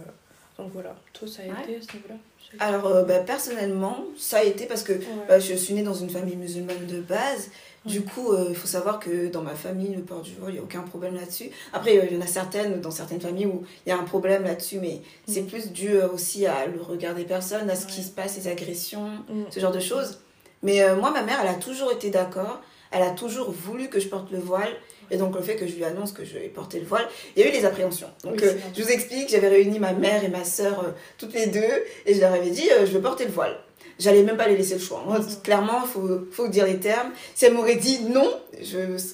donc 0.59 0.73
voilà, 0.73 0.97
toi 1.13 1.29
ça 1.29 1.43
a 1.43 1.63
été 1.63 1.77
à 1.77 1.81
ce 1.81 1.97
niveau-là? 1.97 2.17
Alors 2.59 2.87
euh, 2.87 3.05
bah, 3.05 3.21
personnellement, 3.21 4.05
ça 4.19 4.39
a 4.39 4.43
été 4.43 4.67
parce 4.67 4.83
que 4.83 4.93
bah, 5.29 5.39
je 5.39 5.55
suis 5.55 5.73
née 5.75 5.83
dans 5.83 5.95
une 5.95 6.11
famille 6.11 6.37
musulmane 6.37 6.87
de 6.87 7.01
base. 7.01 7.51
Du 7.85 8.03
coup, 8.03 8.33
euh, 8.33 8.47
il 8.51 8.55
faut 8.55 8.69
savoir 8.69 9.01
que 9.01 9.29
dans 9.29 9.43
ma 9.43 9.57
famille, 9.57 9.93
le 9.95 10.03
port 10.03 10.21
du 10.21 10.35
voile, 10.35 10.53
il 10.53 10.55
n'y 10.55 10.61
a 10.61 10.63
aucun 10.63 10.83
problème 10.83 11.17
là-dessus. 11.17 11.51
Après, 11.73 11.97
il 11.97 12.15
y 12.15 12.17
en 12.17 12.21
a 12.21 12.29
certaines, 12.29 12.81
dans 12.81 12.93
certaines 12.93 13.21
familles, 13.21 13.47
où 13.47 13.65
il 13.85 13.89
y 13.89 13.93
a 13.93 13.99
un 13.99 14.05
problème 14.05 14.45
là-dessus, 14.45 14.79
mais 14.79 15.01
c'est 15.27 15.43
mm. 15.43 15.47
plus 15.47 15.73
dû 15.73 15.99
aussi 16.01 16.47
à 16.47 16.67
le 16.67 16.81
regard 16.81 17.17
des 17.17 17.25
personnes, 17.25 17.69
à 17.71 17.75
ce 17.75 17.87
qui 17.87 18.05
se 18.05 18.11
passe, 18.11 18.37
les 18.37 18.47
agressions, 18.47 19.09
mm. 19.29 19.47
ce 19.51 19.59
genre 19.59 19.73
de 19.73 19.81
choses. 19.81 20.21
Mais 20.63 20.95
moi, 20.95 21.11
ma 21.11 21.23
mère, 21.23 21.41
elle 21.43 21.49
a 21.49 21.55
toujours 21.55 21.91
été 21.91 22.11
d'accord. 22.11 22.61
Elle 22.93 23.03
a 23.03 23.11
toujours 23.11 23.51
voulu 23.51 23.89
que 23.89 23.99
je 23.99 24.07
porte 24.07 24.31
le 24.31 24.39
voile. 24.39 24.73
Et 25.13 25.19
donc, 25.19 25.37
le 25.37 25.43
fait 25.43 25.57
que 25.57 25.67
je 25.67 25.75
lui 25.75 25.85
annonce 25.85 26.11
que 26.11 26.25
je 26.25 26.33
vais 26.33 26.49
porter 26.49 26.81
le 26.81 26.87
voile, 26.87 27.07
il 27.37 27.43
y 27.43 27.45
a 27.45 27.49
eu 27.49 27.53
des 27.53 27.67
appréhensions. 27.67 28.09
Donc, 28.25 28.43
euh, 28.43 28.55
je 28.75 28.83
vous 28.83 28.89
explique, 28.89 29.29
j'avais 29.29 29.49
réuni 29.49 29.79
ma 29.79 29.93
mère 29.93 30.25
et 30.25 30.29
ma 30.29 30.43
sœur, 30.43 30.81
euh, 30.81 30.93
toutes 31.19 31.35
les 31.35 31.47
deux, 31.47 31.85
et 32.07 32.15
je 32.15 32.21
leur 32.21 32.33
avais 32.33 32.49
dit, 32.49 32.69
euh, 32.73 32.87
je 32.87 32.93
veux 32.93 33.03
porter 33.03 33.27
le 33.27 33.31
voile. 33.31 33.59
J'allais 33.99 34.23
même 34.23 34.39
pas 34.39 34.49
les 34.49 34.57
laisser 34.57 34.75
le 34.75 34.81
choix. 34.81 35.05
Moi, 35.07 35.21
clairement, 35.45 35.83
il 35.85 35.89
faut, 35.89 36.21
faut 36.33 36.49
dire 36.49 36.65
les 36.65 36.81
termes. 36.81 37.11
Si 37.35 37.45
elle 37.45 37.53
m'aurait 37.53 37.77
dit 37.77 38.01
non, 38.05 38.41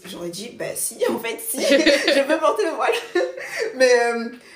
j'aurais 0.07 0.28
dit, 0.28 0.50
bah 0.57 0.67
si, 0.76 0.99
en 1.11 1.19
fait, 1.19 1.37
si, 1.40 1.61
je 1.62 2.33
veux 2.33 2.38
porter 2.38 2.62
le 2.64 2.76
voile. 2.76 2.93
Mais 3.75 3.90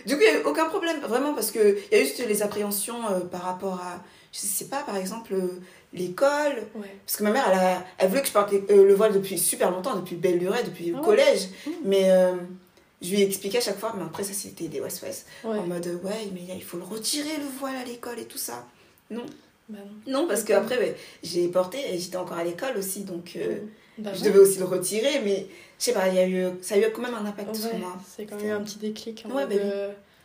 du 0.06 0.14
coup, 0.14 0.22
il 0.22 0.30
n'y 0.30 0.36
a 0.36 0.40
eu 0.40 0.44
aucun 0.44 0.66
problème, 0.66 1.00
vraiment, 1.00 1.34
parce 1.34 1.50
qu'il 1.50 1.76
y 1.90 1.96
a 1.96 2.00
eu 2.00 2.04
juste 2.04 2.24
les 2.26 2.42
appréhensions 2.42 3.00
par 3.32 3.42
rapport 3.42 3.74
à, 3.74 4.00
je 4.32 4.38
sais 4.38 4.66
pas, 4.66 4.84
par 4.86 4.96
exemple, 4.96 5.34
l'école. 5.92 6.66
Parce 7.06 7.16
que 7.16 7.22
ma 7.22 7.30
mère, 7.30 7.44
elle, 7.50 7.58
a, 7.58 7.84
elle 7.98 8.08
voulait 8.08 8.22
que 8.22 8.28
je 8.28 8.32
porte 8.32 8.52
euh, 8.52 8.86
le 8.86 8.94
voile 8.94 9.12
depuis 9.12 9.38
super 9.38 9.70
longtemps, 9.70 9.96
depuis 9.96 10.16
belle 10.16 10.38
lurette, 10.38 10.66
depuis 10.66 10.86
le 10.86 10.96
ah 10.98 11.04
collège. 11.04 11.48
Mmh. 11.66 11.70
Mais 11.84 12.10
euh, 12.10 12.34
je 13.00 13.10
lui 13.10 13.20
ai 13.20 13.26
expliqué 13.26 13.58
à 13.58 13.60
chaque 13.60 13.78
fois, 13.78 13.94
mais 13.96 14.04
après, 14.04 14.24
ça 14.24 14.32
c'était 14.32 14.68
des 14.68 14.80
West-West. 14.80 15.26
En 15.44 15.62
mode, 15.62 15.86
ouais, 16.04 16.28
mais 16.32 16.42
il 16.54 16.62
faut 16.62 16.78
le 16.78 16.84
retirer 16.84 17.36
le 17.38 17.46
voile 17.58 17.76
à 17.76 17.84
l'école 17.84 18.18
et 18.18 18.26
tout 18.26 18.38
ça. 18.38 18.66
Non. 19.10 19.26
Bah 19.68 19.78
non. 20.06 20.26
parce 20.26 20.44
qu'après, 20.44 20.78
ouais, 20.78 20.96
j'ai 21.22 21.48
porté 21.48 21.78
et 21.94 21.98
j'étais 21.98 22.16
encore 22.16 22.36
à 22.36 22.44
l'école 22.44 22.76
aussi, 22.76 23.04
donc 23.04 23.34
euh, 23.36 23.60
mmh. 23.98 24.02
bah 24.02 24.10
je 24.14 24.24
devais 24.24 24.38
aussi 24.38 24.58
le 24.58 24.64
retirer. 24.64 25.20
Mais 25.24 25.46
je 25.78 25.84
sais 25.84 25.92
pas, 25.92 26.08
y 26.08 26.18
a 26.18 26.26
eu, 26.26 26.46
ça 26.62 26.74
a 26.74 26.78
eu 26.78 26.84
quand 26.92 27.02
même 27.02 27.14
un 27.14 27.26
impact 27.26 27.54
sur 27.54 27.76
moi. 27.76 27.96
C'est 28.06 28.26
quand 28.26 28.40
même 28.40 28.60
un 28.60 28.60
petit 28.62 28.78
déclic. 28.78 29.24
Ouais, 29.30 29.46
bah 29.46 29.54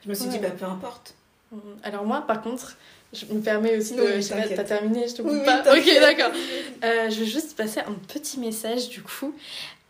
Je 0.04 0.10
me 0.10 0.14
suis 0.14 0.28
dit, 0.28 0.40
bah 0.40 0.52
peu 0.52 0.66
importe. 0.66 1.16
Mmh. 1.52 1.58
Alors 1.84 2.06
moi, 2.06 2.22
par 2.28 2.42
contre, 2.42 2.78
je 3.14 3.26
me 3.26 3.42
permets 3.42 3.78
aussi 3.78 3.96
de. 3.96 4.02
Oui, 4.02 4.22
je 4.22 4.56
t'as 4.56 4.64
terminé, 4.64 5.08
je 5.08 5.16
te 5.16 5.22
coupe 5.22 5.44
pas. 5.46 5.62
ok, 5.62 5.86
d'accord. 6.00 6.32
Euh, 6.84 7.10
je 7.10 7.22
vais 7.22 7.26
juste 7.26 7.58
passer 7.58 7.80
un 7.80 7.94
petit 8.08 8.40
message 8.40 8.90
du 8.90 9.02
coup 9.02 9.34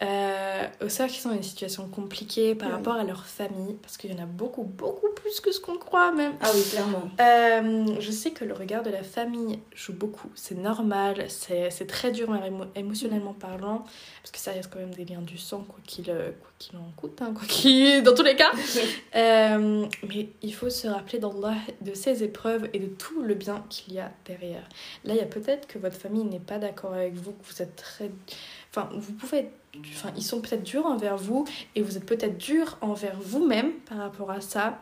euh, 0.04 0.68
aux 0.84 0.90
sœurs 0.90 1.08
qui 1.08 1.20
sont 1.20 1.30
dans 1.30 1.36
une 1.36 1.44
situation 1.44 1.88
compliquée 1.88 2.54
par 2.54 2.72
rapport 2.72 2.96
à 2.96 3.04
leur 3.04 3.26
famille, 3.26 3.74
parce 3.82 3.98
qu'il 3.98 4.12
y 4.12 4.14
en 4.14 4.22
a 4.22 4.28
beaucoup, 4.28 4.62
beaucoup 4.64 5.10
plus 5.16 5.40
que 5.40 5.52
ce 5.52 5.60
qu'on 5.60 5.78
croit 5.78 6.12
même. 6.12 6.34
Ah 6.40 6.52
oui, 6.54 6.62
clairement. 6.70 7.10
Euh, 7.20 7.96
je 8.00 8.12
sais 8.12 8.30
que 8.30 8.46
le 8.46 8.54
regard 8.54 8.84
de 8.84 8.92
la 8.92 9.02
famille 9.02 9.60
joue 9.74 9.94
beaucoup, 9.94 10.30
c'est 10.36 10.58
normal, 10.58 11.26
c'est 11.30 11.88
très 11.88 12.12
dur 12.12 12.30
émotionnellement 12.76 13.34
parlant, 13.34 13.86
parce 14.22 14.32
que 14.32 14.38
ça 14.38 14.52
reste 14.52 14.70
quand 14.72 14.80
même 14.80 14.94
des 14.94 15.06
liens 15.06 15.22
du 15.22 15.40
sang, 15.40 15.66
quoi 15.68 15.80
qu'il 15.88 16.12
euh, 16.12 16.30
qu 16.60 16.76
en 16.76 16.92
coûte, 16.96 17.22
hein, 17.22 17.34
quoi 17.34 17.46
qu'il, 17.48 18.04
dans 18.04 18.14
tous 18.14 18.24
les 18.24 18.36
cas. 18.36 18.52
euh, 19.16 19.86
mais 20.10 20.30
il 20.42 20.54
faut 20.54 20.70
se 20.70 20.88
rappeler 20.88 21.20
d'Allah, 21.20 21.56
de 21.82 21.94
ses 21.94 22.24
épreuves 22.24 22.70
et 22.74 22.80
de 22.80 22.88
tout 22.88 23.22
le 23.22 23.36
bien 23.36 23.64
qu'il 23.70 23.94
y 23.94 24.00
a 24.00 24.12
derrière. 24.26 24.68
Là, 25.04 25.14
il 25.14 25.18
y 25.18 25.22
a 25.22 25.26
peut-être 25.26 25.68
que 25.68 25.78
votre 25.78 25.98
famille 25.98 26.24
n'est 26.24 26.40
pas 26.40 26.58
d'accord 26.58 26.94
avec 26.94 27.14
vous, 27.14 27.32
que 27.32 27.46
vous 27.46 27.62
êtes 27.62 27.76
très 27.76 28.12
Enfin, 28.72 28.90
vous 28.94 29.14
pouvez 29.14 29.50
Enfin, 29.94 30.12
ils 30.16 30.24
sont 30.24 30.42
peut-être 30.42 30.64
durs 30.64 30.86
envers 30.86 31.18
vous 31.18 31.46
et 31.76 31.82
vous 31.82 31.98
êtes 31.98 32.06
peut-être 32.06 32.38
dur 32.38 32.78
envers 32.82 33.16
vous-même 33.20 33.74
par 33.88 34.00
rapport 34.00 34.32
à 34.32 34.42
ça. 34.42 34.80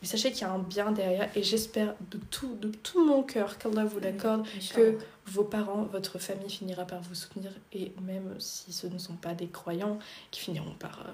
Mais 0.00 0.08
sachez 0.08 0.32
qu'il 0.32 0.42
y 0.42 0.44
a 0.44 0.50
un 0.50 0.58
bien 0.58 0.90
derrière 0.90 1.28
et 1.36 1.42
j'espère 1.42 1.94
de 2.10 2.18
tout, 2.30 2.56
de 2.60 2.68
tout 2.68 3.04
mon 3.04 3.22
cœur 3.22 3.58
qu'Allah 3.58 3.84
vous 3.84 4.00
l'accorde, 4.00 4.46
que 4.74 4.98
vos 5.26 5.44
parents, 5.44 5.88
votre 5.92 6.18
famille 6.18 6.50
finira 6.50 6.84
par 6.84 7.00
vous 7.00 7.14
soutenir 7.14 7.50
et 7.72 7.92
même 8.02 8.34
si 8.38 8.72
ce 8.72 8.86
ne 8.86 8.98
sont 8.98 9.14
pas 9.14 9.34
des 9.34 9.48
croyants, 9.48 9.98
qui 10.30 10.40
finiront 10.40 10.74
par, 10.78 11.00
euh, 11.06 11.10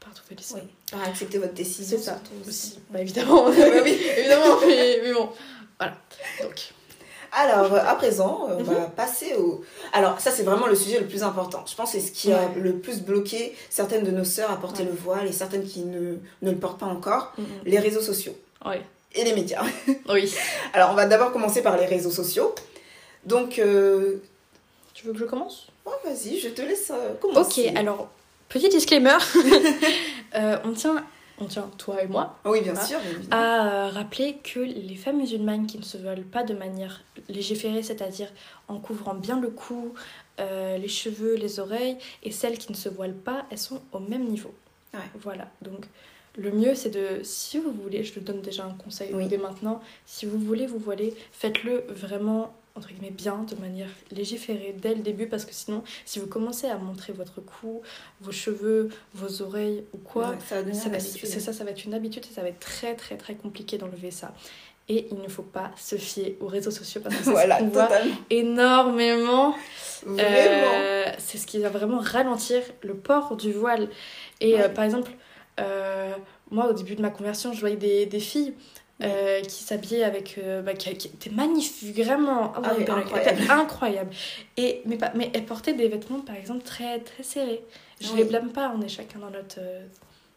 par 0.00 0.14
trouver 0.14 0.36
les 0.36 0.54
oui. 0.54 0.68
Par 0.90 1.02
accepter 1.02 1.38
votre 1.38 1.54
décision. 1.54 1.98
C'est 1.98 2.04
ça 2.04 2.20
aussi. 2.48 2.78
Bah 2.90 3.00
évidemment, 3.00 3.46
oui, 3.48 3.56
évidemment, 4.16 4.56
mais, 4.66 5.00
mais 5.02 5.12
bon, 5.12 5.30
voilà. 5.78 5.94
Donc. 6.42 6.72
Alors, 7.32 7.72
à 7.76 7.94
présent, 7.94 8.48
on 8.50 8.62
va 8.64 8.72
mhm. 8.72 8.90
passer 8.90 9.34
au. 9.36 9.64
Alors, 9.92 10.20
ça, 10.20 10.32
c'est 10.32 10.42
vraiment 10.42 10.66
le 10.66 10.74
sujet 10.74 10.98
le 10.98 11.06
plus 11.06 11.22
important. 11.22 11.64
Je 11.64 11.76
pense 11.76 11.92
que 11.92 12.00
c'est 12.00 12.04
ce 12.04 12.10
qui 12.10 12.32
a 12.32 12.48
le 12.56 12.74
plus 12.78 13.02
bloqué 13.02 13.54
certaines 13.68 14.02
de 14.02 14.10
nos 14.10 14.24
sœurs 14.24 14.50
à 14.50 14.56
porter 14.56 14.82
le 14.82 14.90
voile 14.90 15.28
et 15.28 15.32
certaines 15.32 15.62
qui 15.64 15.82
ne, 15.84 16.16
ne 16.42 16.50
le 16.50 16.56
portent 16.56 16.80
pas 16.80 16.86
encore 16.86 17.32
mhm. 17.38 17.44
les 17.66 17.78
réseaux 17.78 18.00
sociaux. 18.00 18.36
Oui. 18.66 18.76
Et 19.12 19.24
les 19.24 19.32
médias. 19.32 19.62
Oui. 20.08 20.34
Alors, 20.72 20.90
on 20.90 20.94
va 20.94 21.06
d'abord 21.06 21.30
commencer 21.32 21.62
par 21.62 21.76
les 21.76 21.86
réseaux 21.86 22.10
sociaux. 22.10 22.52
Donc. 23.24 23.58
Euh, 23.58 24.22
tu 24.94 25.06
veux 25.06 25.12
que 25.12 25.18
je 25.20 25.24
commence? 25.24 25.68
oh, 25.86 25.92
Vas-y, 26.04 26.38
je 26.38 26.48
te 26.48 26.62
laisse 26.62 26.90
euh, 26.94 27.14
commencer. 27.14 27.68
Ok, 27.68 27.76
alors, 27.76 28.10
petit 28.48 28.68
disclaimer. 28.68 29.18
Euh, 30.36 30.58
on 30.62 30.70
tient 30.70 31.04
on 31.40 31.46
tient, 31.46 31.68
toi 31.78 32.02
et 32.02 32.06
moi, 32.06 32.38
oui, 32.44 32.60
bien 32.60 32.74
sûr, 32.76 32.98
à 33.30 33.88
rappeler 33.88 34.36
que 34.44 34.60
les 34.60 34.94
femmes 34.94 35.16
musulmanes 35.16 35.66
qui 35.66 35.78
ne 35.78 35.82
se 35.82 35.96
veulent 35.96 36.22
pas 36.22 36.44
de 36.44 36.54
manière 36.54 37.02
légiférée, 37.28 37.82
c'est-à-dire 37.82 38.28
en 38.68 38.78
couvrant 38.78 39.14
bien 39.14 39.40
le 39.40 39.48
cou, 39.48 39.94
euh, 40.38 40.76
les 40.76 40.86
cheveux, 40.88 41.34
les 41.34 41.58
oreilles, 41.58 41.96
et 42.22 42.30
celles 42.30 42.58
qui 42.58 42.70
ne 42.70 42.76
se 42.76 42.88
voilent 42.88 43.14
pas, 43.14 43.46
elles 43.50 43.58
sont 43.58 43.80
au 43.92 43.98
même 43.98 44.24
niveau. 44.24 44.54
Voilà, 45.16 45.48
donc 45.62 45.86
le 46.36 46.52
mieux 46.52 46.74
c'est 46.74 46.90
de, 46.90 47.22
si 47.22 47.58
vous 47.58 47.72
voulez, 47.72 48.04
je 48.04 48.12
te 48.12 48.20
donne 48.20 48.42
déjà 48.42 48.64
un 48.64 48.74
conseil 48.74 49.12
dès 49.28 49.38
maintenant, 49.38 49.80
si 50.04 50.26
vous 50.26 50.38
voulez 50.38 50.66
vous 50.66 50.78
voiler, 50.78 51.14
faites-le 51.32 51.84
vraiment 51.88 52.52
entre 52.74 52.88
guillemets 52.88 53.10
bien 53.10 53.44
de 53.48 53.54
manière 53.56 53.88
légiférée 54.10 54.74
dès 54.80 54.94
le 54.94 55.02
début 55.02 55.26
parce 55.26 55.44
que 55.44 55.52
sinon 55.52 55.82
si 56.04 56.18
vous 56.18 56.26
commencez 56.26 56.68
à 56.68 56.78
montrer 56.78 57.12
votre 57.12 57.40
cou 57.40 57.82
vos 58.20 58.32
cheveux 58.32 58.88
vos 59.14 59.42
oreilles 59.42 59.84
ou 59.92 59.98
quoi 59.98 60.34
ça, 60.48 60.62
c'est 60.98 61.40
ça 61.40 61.52
ça 61.52 61.64
va 61.64 61.70
être 61.70 61.84
une 61.84 61.94
habitude 61.94 62.24
et 62.30 62.34
ça 62.34 62.42
va 62.42 62.48
être 62.48 62.60
très 62.60 62.94
très 62.94 63.16
très 63.16 63.34
compliqué 63.34 63.78
d'enlever 63.78 64.10
ça. 64.10 64.34
Et 64.88 65.06
il 65.12 65.18
ne 65.18 65.28
faut 65.28 65.44
pas 65.44 65.70
se 65.76 65.94
fier 65.94 66.36
aux 66.40 66.48
réseaux 66.48 66.72
sociaux 66.72 67.00
parce 67.00 67.14
que 67.14 67.22
ça 67.22 67.30
voilà, 67.30 67.60
énormément. 68.28 69.54
Euh, 70.08 71.04
c'est 71.18 71.38
ce 71.38 71.46
qui 71.46 71.58
va 71.58 71.68
vraiment 71.68 72.00
ralentir 72.00 72.62
le 72.82 72.94
port 72.94 73.36
du 73.36 73.52
voile. 73.52 73.88
Et 74.40 74.60
euh, 74.60 74.68
par 74.68 74.84
exemple 74.84 75.12
euh, 75.60 76.12
moi 76.50 76.68
au 76.68 76.72
début 76.72 76.96
de 76.96 77.02
ma 77.02 77.10
conversion 77.10 77.52
je 77.52 77.60
voyais 77.60 77.76
des, 77.76 78.06
des 78.06 78.20
filles 78.20 78.54
euh, 79.02 79.40
qui 79.42 79.62
s'habillait 79.62 80.04
avec. 80.04 80.36
Euh, 80.38 80.62
bah, 80.62 80.74
qui, 80.74 80.90
était 80.90 81.30
magnifique, 81.30 81.98
vraiment. 82.02 82.52
Ah, 82.56 82.72
incroyable. 82.78 83.50
incroyable. 83.50 84.10
Et, 84.56 84.82
mais, 84.84 84.98
mais 85.14 85.30
elle 85.34 85.44
portait 85.44 85.72
des 85.72 85.88
vêtements, 85.88 86.20
par 86.20 86.36
exemple, 86.36 86.62
très, 86.62 87.00
très 87.00 87.22
serrés. 87.22 87.62
Je 88.00 88.12
ne 88.12 88.16
les 88.18 88.24
blâme 88.24 88.50
pas, 88.50 88.72
on 88.76 88.80
est 88.82 88.88
chacun 88.88 89.18
dans 89.18 89.30
notre, 89.30 89.58
euh, 89.58 89.84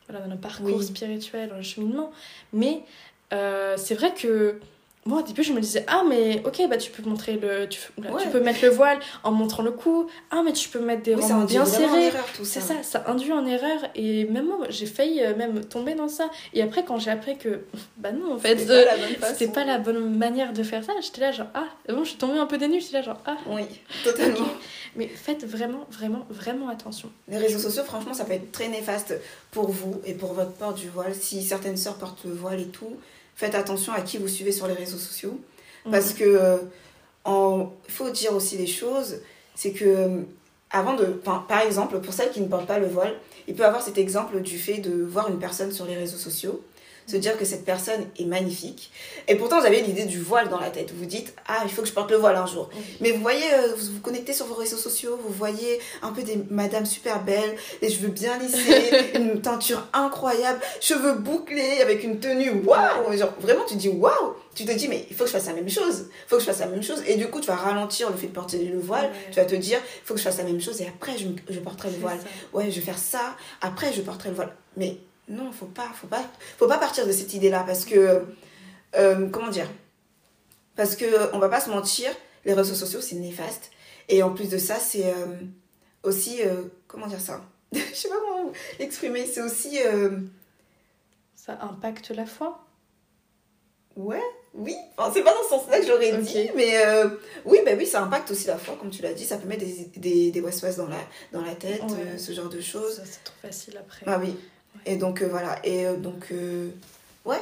voilà, 0.08 0.24
dans 0.24 0.30
notre 0.30 0.42
parcours 0.42 0.82
spirituel, 0.84 1.50
dans 1.50 1.58
le 1.58 1.64
cheminement. 1.64 2.12
Mais 2.52 2.84
c'est 3.32 3.96
vrai 3.96 4.14
que 4.14 4.60
moi 5.06 5.20
au 5.20 5.22
début 5.24 5.44
je 5.44 5.52
me 5.52 5.60
disais 5.60 5.84
ah 5.88 6.04
mais 6.08 6.42
ok 6.46 6.62
bah 6.70 6.78
tu 6.78 6.90
peux 6.90 7.08
montrer 7.08 7.34
le 7.34 7.68
tu, 7.68 7.80
tu 8.20 8.28
peux 8.30 8.40
mettre 8.40 8.64
le 8.64 8.70
voile 8.70 9.00
en 9.24 9.32
montrant 9.32 9.64
le 9.64 9.72
cou. 9.72 10.08
Ah 10.32 10.42
mais 10.46 10.54
tu 10.54 10.70
peux 10.70 10.80
mettre 10.80 11.04
des 11.04 11.16
oui, 11.16 11.24
bien 11.48 11.66
serrés 11.66 12.12
c'est 12.44 12.62
ça. 12.62 12.76
ça 12.84 13.04
induit 13.08 13.34
en 13.34 13.46
erreur. 13.46 13.80
Et 13.96 14.26
même 14.26 14.46
moi 14.46 14.66
j'ai 14.70 14.86
failli 14.86 15.22
euh, 15.22 15.36
même 15.36 15.64
tomber 15.66 15.94
dans 15.94 16.08
ça. 16.08 16.30
Et 16.54 16.62
après 16.62 16.86
quand 16.86 16.98
j'ai 17.00 17.12
appris 17.12 17.38
que 17.38 17.66
bah 17.98 18.12
non 18.12 18.36
en 18.36 18.38
fait 18.38 18.58
c'était 18.58 19.48
pas, 19.48 19.66
la 19.66 19.78
bonne 19.78 20.18
manière 20.18 20.54
de 20.54 20.64
faire 20.64 20.84
ça 20.84 20.94
j'étais 21.02 21.22
là 21.22 21.32
genre 21.32 21.48
ah 21.54 21.66
bon 21.90 22.04
je 22.04 22.10
suis 22.10 22.18
tombée 22.18 22.38
un 22.38 22.46
peu 22.46 22.58
dénue 22.58 22.80
j'étais 22.80 22.98
là 22.98 23.02
genre 23.02 23.20
ah. 23.26 23.38
Oui 23.48 23.64
totalement. 24.04 24.48
Mais 24.96 25.08
faites 25.08 25.46
vraiment 25.46 25.86
vraiment 25.92 26.26
vraiment 26.30 26.70
attention. 26.70 27.10
Les 27.28 27.38
réseaux 27.38 27.60
sociaux 27.60 27.84
franchement 27.84 28.14
ça 28.14 28.24
peut 28.26 28.34
être 28.34 28.52
très 28.52 28.70
néfaste 28.70 29.16
pour 29.52 29.70
vous 29.70 30.02
et 30.06 30.14
pour 30.14 30.34
votre 30.34 30.54
port 30.54 30.74
du 30.74 30.88
voile. 30.88 31.14
Si 31.14 31.44
certaines 31.44 31.78
sœurs 31.78 31.96
portent 31.96 32.24
le 32.26 32.34
voile 32.34 32.62
et 32.62 32.68
tout 32.68 32.98
faites 33.36 33.56
attention 33.56 33.94
à 33.94 34.02
qui 34.02 34.18
vous 34.18 34.28
suivez 34.28 34.52
sur 34.52 34.68
les 34.68 34.74
réseaux 34.74 34.98
sociaux. 34.98 35.40
Mhm. 35.86 35.92
Parce 35.92 36.14
que, 36.14 36.60
il 37.26 37.92
faut 37.92 38.10
dire 38.10 38.34
aussi 38.34 38.58
les 38.58 38.68
choses, 38.68 39.18
c'est 39.56 39.72
que, 39.72 39.86
euh, 39.86 40.22
avant 40.72 40.96
de. 40.96 41.06
Par 41.06 41.62
exemple, 41.62 42.00
pour 42.00 42.14
celles 42.14 42.32
qui 42.32 42.42
ne 42.42 42.48
portent 42.48 42.68
pas 42.68 42.80
le 42.80 42.88
voile, 42.88 43.14
il 43.48 43.56
peut 43.56 43.66
avoir 43.66 43.82
cet 43.82 43.98
exemple 43.98 44.42
du 44.42 44.58
fait 44.58 44.78
de 44.78 45.04
voir 45.04 45.30
une 45.30 45.40
personne 45.40 45.72
sur 45.72 45.86
les 45.86 45.96
réseaux 45.96 46.18
sociaux 46.18 46.64
se 47.08 47.18
dire 47.18 47.38
que 47.38 47.46
cette 47.46 47.66
personne 47.66 48.06
est 48.20 48.26
magnifique. 48.26 48.92
Et 49.28 49.36
pourtant, 49.36 49.60
vous 49.60 49.66
avez 49.66 49.82
l'idée 49.82 50.06
du 50.06 50.20
voile 50.20 50.50
dans 50.50 50.60
la 50.60 50.70
tête. 50.70 50.92
Vous 50.92 51.00
vous 51.00 51.06
dites, 51.06 51.34
ah, 51.48 51.62
il 51.64 51.72
faut 51.72 51.82
que 51.82 51.88
je 51.88 51.94
porte 51.94 52.12
le 52.12 52.18
voile 52.18 52.36
un 52.36 52.46
jour. 52.46 52.70
Mais 53.02 53.12
vous 53.12 53.22
voyez, 53.22 53.54
euh, 53.54 53.74
vous 53.78 53.94
vous 53.94 54.00
connectez 54.00 54.34
sur 54.34 54.46
vos 54.46 54.56
réseaux 54.56 54.78
sociaux, 54.78 55.20
vous 55.22 55.34
voyez 55.34 55.80
un 56.02 56.12
peu 56.12 56.24
des 56.24 56.38
madames 56.50 56.86
super 56.86 57.24
belles, 57.24 57.56
les 57.82 57.90
cheveux 57.90 58.10
bien 58.10 58.38
lissés, 58.38 58.92
une 59.16 59.42
teinture 59.42 59.88
incroyable, 59.94 60.60
cheveux 60.82 61.14
bouclés 61.14 61.82
avec 61.82 62.04
une 62.04 62.20
tenue 62.20 62.52
waouh. 62.52 63.18
Genre, 63.18 63.34
vraiment, 63.40 63.66
tu 63.66 63.76
dis 63.76 63.90
waouh. 63.90 64.36
Tu 64.56 64.66
te 64.66 64.72
dis, 64.72 64.88
mais 64.88 65.08
il 65.10 65.16
faut 65.16 65.24
que 65.24 65.30
je 65.30 65.36
fasse 65.36 65.48
la 65.48 65.54
même 65.54 65.70
chose. 65.70 66.06
Il 66.10 66.30
faut 66.30 66.36
que 66.36 66.42
je 66.42 66.46
fasse 66.46 66.60
la 66.60 66.68
même 66.68 66.84
chose. 66.84 67.02
Et 67.08 67.16
du 67.16 67.28
coup, 67.28 67.40
tu 67.40 67.48
vas 67.48 67.56
ralentir 67.56 68.10
le 68.12 68.18
fait 68.18 68.28
de 68.28 68.34
porter 68.34 68.64
le 68.66 68.80
voile. 68.80 69.12
Tu 69.32 69.38
vas 69.38 69.46
te 69.46 69.56
dire, 69.56 69.80
il 69.80 70.06
faut 70.06 70.14
que 70.14 70.20
je 70.20 70.26
fasse 70.26 70.38
la 70.38 70.44
même 70.44 70.62
chose 70.62 70.80
et 70.82 70.88
après, 70.88 71.18
je, 71.18 71.26
je 71.50 71.60
porterai 71.60 71.90
le 71.90 71.98
voile. 71.98 72.20
Ouais, 72.54 72.70
je 72.70 72.76
vais 72.76 72.86
faire 72.86 72.98
ça. 72.98 73.36
Après, 73.62 73.92
je 73.94 74.02
porterai 74.02 74.30
le 74.30 74.36
voile. 74.36 74.56
Mais 74.78 74.98
non, 75.28 75.52
faut 75.52 75.68
pas, 75.68 75.90
faut 75.94 76.08
pas, 76.08 76.24
faut 76.58 76.68
pas 76.68 76.78
partir 76.78 77.08
de 77.08 77.12
cette 77.12 77.34
idée-là 77.34 77.64
parce 77.66 77.86
que, 77.86 78.26
euh, 78.96 79.30
comment 79.30 79.50
dire 79.50 79.70
Parce 80.76 80.96
que 80.96 81.34
on 81.34 81.40
va 81.40 81.50
pas 81.50 81.62
se 81.62 81.70
mentir, 81.70 82.12
les 82.46 82.54
réseaux 82.54 82.76
sociaux 82.76 83.02
c'est 83.02 83.16
néfaste 83.16 83.72
et 84.10 84.22
en 84.22 84.34
plus 84.34 84.50
de 84.50 84.58
ça 84.58 84.76
c'est 84.76 85.06
euh, 85.06 85.38
aussi, 86.04 86.42
euh, 86.44 86.64
comment 86.88 87.08
dire 87.08 87.22
ça? 87.22 87.42
Je 87.74 87.80
sais 87.80 88.10
pas 88.10 88.16
comment 88.20 88.52
l'exprimer. 88.80 89.26
C'est 89.26 89.42
aussi. 89.42 89.80
Ça 91.36 91.58
impacte 91.62 92.10
la 92.12 92.26
foi? 92.26 92.66
Ouais, 93.96 94.22
oui. 94.54 94.76
Enfin, 94.98 95.12
c'est 95.14 95.24
pas 95.24 95.34
dans 95.34 95.44
ce 95.44 95.50
sens-là 95.50 95.80
que 95.80 95.86
j'aurais 95.86 96.18
dit, 96.18 96.50
mais 96.56 96.76
oui, 97.46 97.60
bah 97.66 97.72
oui, 97.78 97.86
ça 97.86 98.02
impacte 98.02 98.32
aussi 98.32 98.48
la 98.48 98.58
foi, 98.58 98.76
comme 98.80 98.90
tu 98.90 99.02
l'as 99.02 99.14
dit. 99.14 99.26
Ça 99.26 99.38
peut 99.38 99.48
mettre 99.48 99.66
des, 99.66 99.90
des, 99.98 100.32
des 100.32 100.42
dans 100.42 100.88
la, 100.88 100.98
dans 101.32 101.42
la 101.42 101.56
tête, 101.56 101.82
ce 102.18 102.32
genre 102.32 102.50
de 102.50 102.62
choses. 102.62 103.02
c'est 103.06 103.24
trop 103.24 103.36
facile 103.42 103.78
après. 103.78 104.04
Ah 104.06 104.20
oui. 104.22 104.36
Et 104.86 104.98
donc 104.98 105.22
euh, 105.22 105.28
voilà. 105.28 105.60
Et 105.64 105.86
euh, 105.86 105.96
donc, 105.96 106.28
euh, 106.32 106.70
ouais. 107.26 107.42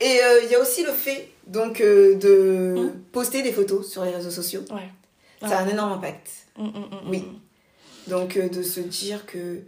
Et 0.00 0.20
il 0.44 0.50
y 0.50 0.54
a 0.54 0.60
aussi 0.60 0.84
le 0.84 0.92
fait 0.92 1.30
donc 1.46 1.80
de 1.80 2.74
mmh. 2.76 3.00
poster 3.12 3.42
des 3.42 3.52
photos 3.52 3.90
sur 3.90 4.04
les 4.04 4.10
réseaux 4.10 4.30
sociaux. 4.30 4.62
Ouais. 4.70 4.90
Ça 5.40 5.58
a 5.58 5.62
un 5.62 5.68
énorme 5.68 5.92
impact. 5.92 6.28
Mmh, 6.58 6.64
mmh, 6.64 6.86
oui. 7.08 7.24
Donc 8.06 8.38
de 8.38 8.62
se 8.62 8.80
dire 8.80 9.24
que 9.24 9.60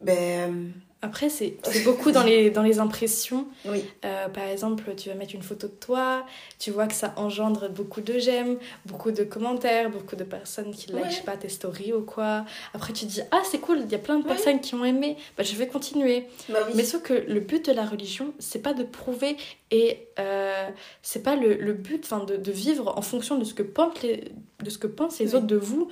ben 0.00 0.72
après, 1.02 1.28
c'est 1.28 1.58
beaucoup 1.84 2.10
dans 2.10 2.22
les, 2.22 2.50
dans 2.50 2.62
les 2.62 2.78
impressions. 2.78 3.46
Oui. 3.68 3.82
Euh, 4.04 4.28
par 4.28 4.44
exemple, 4.44 4.94
tu 4.96 5.08
vas 5.08 5.16
mettre 5.16 5.34
une 5.34 5.42
photo 5.42 5.66
de 5.66 5.72
toi, 5.72 6.24
tu 6.58 6.70
vois 6.70 6.86
que 6.86 6.94
ça 6.94 7.12
engendre 7.16 7.68
beaucoup 7.68 8.00
de 8.00 8.18
j'aime, 8.18 8.58
beaucoup 8.84 9.10
de 9.10 9.24
commentaires, 9.24 9.90
beaucoup 9.90 10.14
de 10.14 10.22
personnes 10.22 10.72
qui 10.72 10.92
like 10.92 11.24
pas 11.24 11.36
tes 11.36 11.48
stories 11.48 11.92
ou 11.92 12.02
quoi. 12.02 12.44
Après, 12.74 12.92
tu 12.92 13.06
dis, 13.06 13.22
ah, 13.32 13.42
c'est 13.44 13.58
cool, 13.58 13.80
il 13.84 13.90
y 13.90 13.94
a 13.96 13.98
plein 13.98 14.20
de 14.20 14.24
personnes 14.24 14.60
qui 14.60 14.76
ont 14.76 14.84
aimé, 14.84 15.16
bah, 15.36 15.42
je 15.42 15.56
vais 15.56 15.66
continuer. 15.66 16.26
Bah 16.48 16.60
Mais 16.74 16.84
sauf 16.84 17.02
que 17.02 17.12
le 17.14 17.40
but 17.40 17.66
de 17.66 17.72
la 17.72 17.84
religion, 17.84 18.32
c'est 18.38 18.62
pas 18.62 18.72
de 18.72 18.84
prouver 18.84 19.36
et 19.72 20.06
euh, 20.20 20.68
c'est 21.02 21.22
pas 21.22 21.34
le, 21.34 21.54
le 21.54 21.72
but 21.72 22.08
de, 22.28 22.36
de, 22.36 22.52
vivre 22.52 22.96
en 22.96 23.02
fonction 23.02 23.36
de 23.36 23.44
ce 23.44 23.54
que 23.54 23.64
pensent 23.64 24.00
les, 24.02 24.30
de 24.62 24.70
ce 24.70 24.78
que 24.78 24.86
pensent 24.86 25.18
les 25.18 25.34
autres 25.34 25.46
de 25.46 25.56
vous 25.56 25.88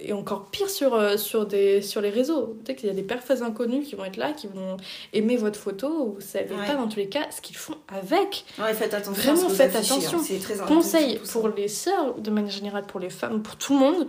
et 0.00 0.12
encore 0.12 0.46
pire 0.50 0.70
sur, 0.70 0.94
euh, 0.94 1.16
sur, 1.16 1.46
des, 1.46 1.82
sur 1.82 2.00
les 2.00 2.10
réseaux. 2.10 2.56
Peut-être 2.64 2.78
qu'il 2.78 2.88
y 2.88 2.92
a 2.92 2.94
des 2.94 3.02
personnes 3.02 3.42
inconnues 3.42 3.82
qui 3.82 3.94
vont 3.94 4.04
être 4.04 4.16
là, 4.16 4.32
qui 4.32 4.46
vont 4.46 4.76
aimer 5.12 5.36
votre 5.36 5.58
photo, 5.58 6.14
vous 6.14 6.20
savez 6.20 6.54
pas 6.66 6.74
dans 6.74 6.88
tous 6.88 6.98
les 6.98 7.08
cas 7.08 7.26
ce 7.30 7.40
qu'ils 7.40 7.56
font 7.56 7.76
avec. 7.88 8.44
Ouais, 8.58 8.74
faites 8.74 8.94
attention. 8.94 9.34
Vraiment, 9.34 9.48
faites 9.48 9.76
attention. 9.76 10.18
C'est 10.22 10.38
très 10.38 10.56
Conseil 10.66 11.20
pour 11.32 11.48
les 11.48 11.68
sœurs, 11.68 12.14
de 12.14 12.30
manière 12.30 12.50
générale 12.50 12.86
pour 12.86 13.00
les 13.00 13.10
femmes, 13.10 13.42
pour 13.42 13.56
tout 13.56 13.74
le 13.74 13.80
monde. 13.80 14.08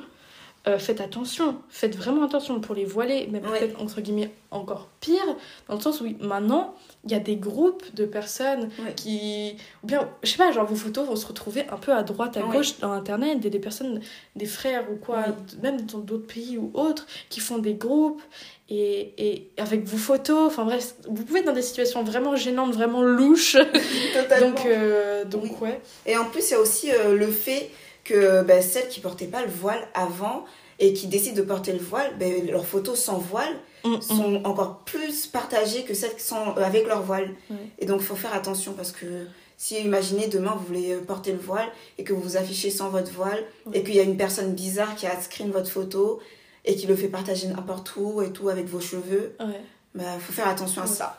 Euh, 0.68 0.78
faites 0.80 1.00
attention, 1.00 1.62
faites 1.70 1.96
vraiment 1.96 2.26
attention 2.26 2.60
pour 2.60 2.76
les 2.76 2.84
voiler, 2.84 3.30
mais 3.32 3.40
peut-être 3.40 3.82
entre 3.82 4.02
guillemets 4.02 4.32
encore 4.52 4.90
pire, 5.00 5.36
dans 5.70 5.76
le 5.76 5.82
sens 5.82 6.02
où 6.02 6.08
maintenant 6.20 6.76
il 7.06 7.12
y 7.12 7.16
a 7.16 7.20
des 7.20 7.38
groupes 7.38 7.84
de 7.96 8.06
personnes 8.06 8.70
qui. 8.98 9.56
Ou 9.84 9.88
bien, 9.88 10.10
je 10.24 10.32
sais 10.32 10.38
pas, 10.38 10.52
genre 10.52 10.66
vos 10.66 10.76
photos 10.76 11.08
vont 11.08 11.16
se 11.16 11.26
retrouver 11.26 11.66
un 11.70 11.78
peu 11.78 11.94
à 11.94 12.04
droite, 12.04 12.36
à 12.36 12.42
gauche 12.42 12.80
dans 12.80 12.92
internet, 12.92 13.40
des, 13.40 13.50
des 13.50 13.60
personnes, 13.60 14.02
des 14.36 14.46
frères 14.46 14.92
ou 14.92 14.96
quoi, 14.96 15.26
même 15.64 15.82
dans 15.82 16.00
d'autres 16.00 16.28
pays 16.28 16.58
ou 16.58 16.72
autres, 16.74 17.08
qui 17.30 17.40
font 17.40 17.60
des 17.60 17.76
groupes 17.76 18.22
et, 18.70 19.14
et 19.18 19.50
avec 19.58 19.86
vos 19.86 19.98
photos, 19.98 20.48
enfin 20.48 20.66
bref, 20.66 20.96
vous 21.08 21.24
pouvez 21.24 21.40
être 21.40 21.46
dans 21.46 21.54
des 21.54 21.62
situations 21.62 22.04
vraiment 22.04 22.36
gênantes, 22.36 22.74
vraiment 22.74 23.02
louches. 23.02 23.56
Totalement. 24.14 24.50
donc, 24.50 24.66
euh, 24.66 25.24
donc 25.24 25.62
ouais. 25.62 25.80
Et 26.06 26.18
en 26.18 26.26
plus, 26.26 26.50
il 26.50 26.52
y 26.52 26.56
a 26.56 26.60
aussi 26.60 26.92
euh, 26.92 27.16
le 27.16 27.28
fait 27.28 27.70
que 28.08 28.42
bah, 28.44 28.62
celles 28.62 28.88
qui 28.88 29.00
portaient 29.00 29.26
pas 29.26 29.44
le 29.44 29.52
voile 29.52 29.88
avant, 29.94 30.46
et 30.80 30.94
qui 30.94 31.08
décident 31.08 31.36
de 31.36 31.42
porter 31.42 31.74
le 31.74 31.80
voile, 31.80 32.16
ben, 32.20 32.46
leurs 32.48 32.66
photos 32.66 33.00
sans 33.00 33.18
voile 33.18 33.54
mm, 33.84 33.96
mm. 33.96 34.02
sont 34.02 34.42
encore 34.46 34.80
plus 34.80 35.28
partagées 35.28 35.84
que 35.84 35.94
celles 35.94 36.16
qui 36.16 36.24
sont 36.24 36.56
euh, 36.58 36.64
avec 36.64 36.88
leur 36.88 37.02
voile. 37.02 37.34
Et 37.80 37.86
donc, 37.86 38.02
il 38.02 38.06
faut 38.06 38.16
faire 38.16 38.34
attention 38.34 38.74
parce 38.74 38.92
que 38.92 39.28
si, 39.58 39.80
imaginez, 39.80 40.28
demain, 40.28 40.56
vous 40.58 40.66
voulez 40.66 40.94
euh, 40.94 41.02
porter 41.02 41.32
le 41.32 41.40
voile 41.40 41.68
et 41.98 42.04
que 42.04 42.14
vous 42.14 42.22
vous 42.22 42.38
affichez 42.38 42.70
sans 42.70 42.90
votre 42.90 43.12
voile 43.12 43.44
et 43.74 43.84
qu'il 43.84 43.96
y 43.96 44.00
a 44.00 44.04
une 44.04 44.18
personne 44.18 44.54
bizarre 44.54 44.96
qui 44.96 45.08
a 45.08 45.20
screen 45.20 45.52
votre 45.52 45.72
photo 45.72 46.20
et 46.64 46.76
qui 46.76 46.86
le 46.86 46.96
fait 46.96 47.08
partager 47.08 47.48
n'importe 47.48 47.96
où 47.96 48.22
et 48.22 48.32
tout 48.32 48.50
avec 48.50 48.68
vos 48.68 48.82
cheveux, 48.82 49.36
il 49.40 49.48
bah, 49.96 50.04
faut 50.20 50.34
faire 50.34 50.48
attention 50.48 50.84
à 50.84 50.88
ça. 50.88 51.18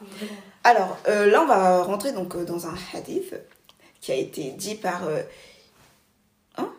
Alors, 0.63 0.99
euh, 1.09 1.27
là, 1.27 1.43
on 1.43 1.47
va 1.47 1.83
rentrer 1.83 2.13
donc 2.13 2.37
dans 2.45 2.67
un 2.67 2.75
hadith 2.95 3.35
qui 4.01 4.13
a 4.13 4.15
été 4.15 4.51
dit 4.51 4.77
par... 4.77 5.03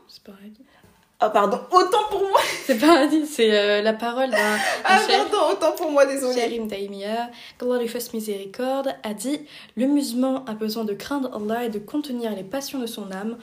C'est 0.09 0.23
pareil. 0.23 0.53
Ah 1.19 1.29
pardon, 1.29 1.59
autant 1.71 2.07
pour 2.09 2.21
moi 2.21 2.39
C'est 2.65 2.79
pas 2.79 3.05
dit, 3.05 3.25
c'est 3.27 3.51
euh, 3.51 3.81
la 3.81 3.93
parole 3.93 4.31
d'un... 4.31 4.57
Ah 4.85 4.99
pardon, 5.05 5.51
autant 5.51 5.73
pour 5.73 5.91
moi, 5.91 6.05
désolé. 6.05 6.39
Sharim 6.39 6.67
Daimia, 6.67 7.29
qu'Allah 7.59 7.77
lui 7.77 7.87
fasse 7.87 8.13
miséricorde, 8.13 8.95
a 9.03 9.13
dit 9.13 9.41
«Le 9.75 9.85
musulman 9.85 10.45
a 10.45 10.53
besoin 10.53 10.85
de 10.85 10.93
craindre 10.93 11.29
Allah 11.35 11.65
et 11.65 11.69
de 11.69 11.77
contenir 11.77 12.33
les 12.35 12.43
passions 12.43 12.79
de 12.79 12.87
son 12.87 13.11
âme. 13.11 13.37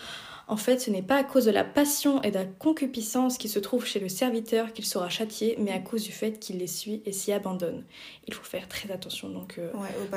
En 0.49 0.57
fait, 0.57 0.81
ce 0.81 0.91
n'est 0.91 1.03
pas 1.03 1.17
à 1.17 1.25
cause 1.25 1.45
de 1.45 1.51
la 1.51 1.65
passion 1.65 2.23
et 2.23 2.31
de 2.31 2.39
la 2.39 2.45
concupiscence 2.45 3.37
qui 3.37 3.49
se 3.49 3.59
trouve 3.59 3.85
chez 3.85 4.01
le 4.01 4.09
serviteur 4.09 4.73
qu'il 4.73 4.87
sera 4.87 5.09
châtié, 5.09 5.57
mais 5.59 5.73
à 5.73 5.79
cause 5.79 6.03
du 6.03 6.13
fait 6.13 6.39
qu'il 6.39 6.59
les 6.59 6.69
suit 6.69 7.03
et 7.05 7.13
s'y 7.13 7.33
abandonne. 7.33 7.85
Il 8.27 8.35
faut 8.35 8.45
faire 8.45 8.69
très 8.69 8.91
attention, 8.91 9.29
donc, 9.29 9.57
euh, 9.59 9.71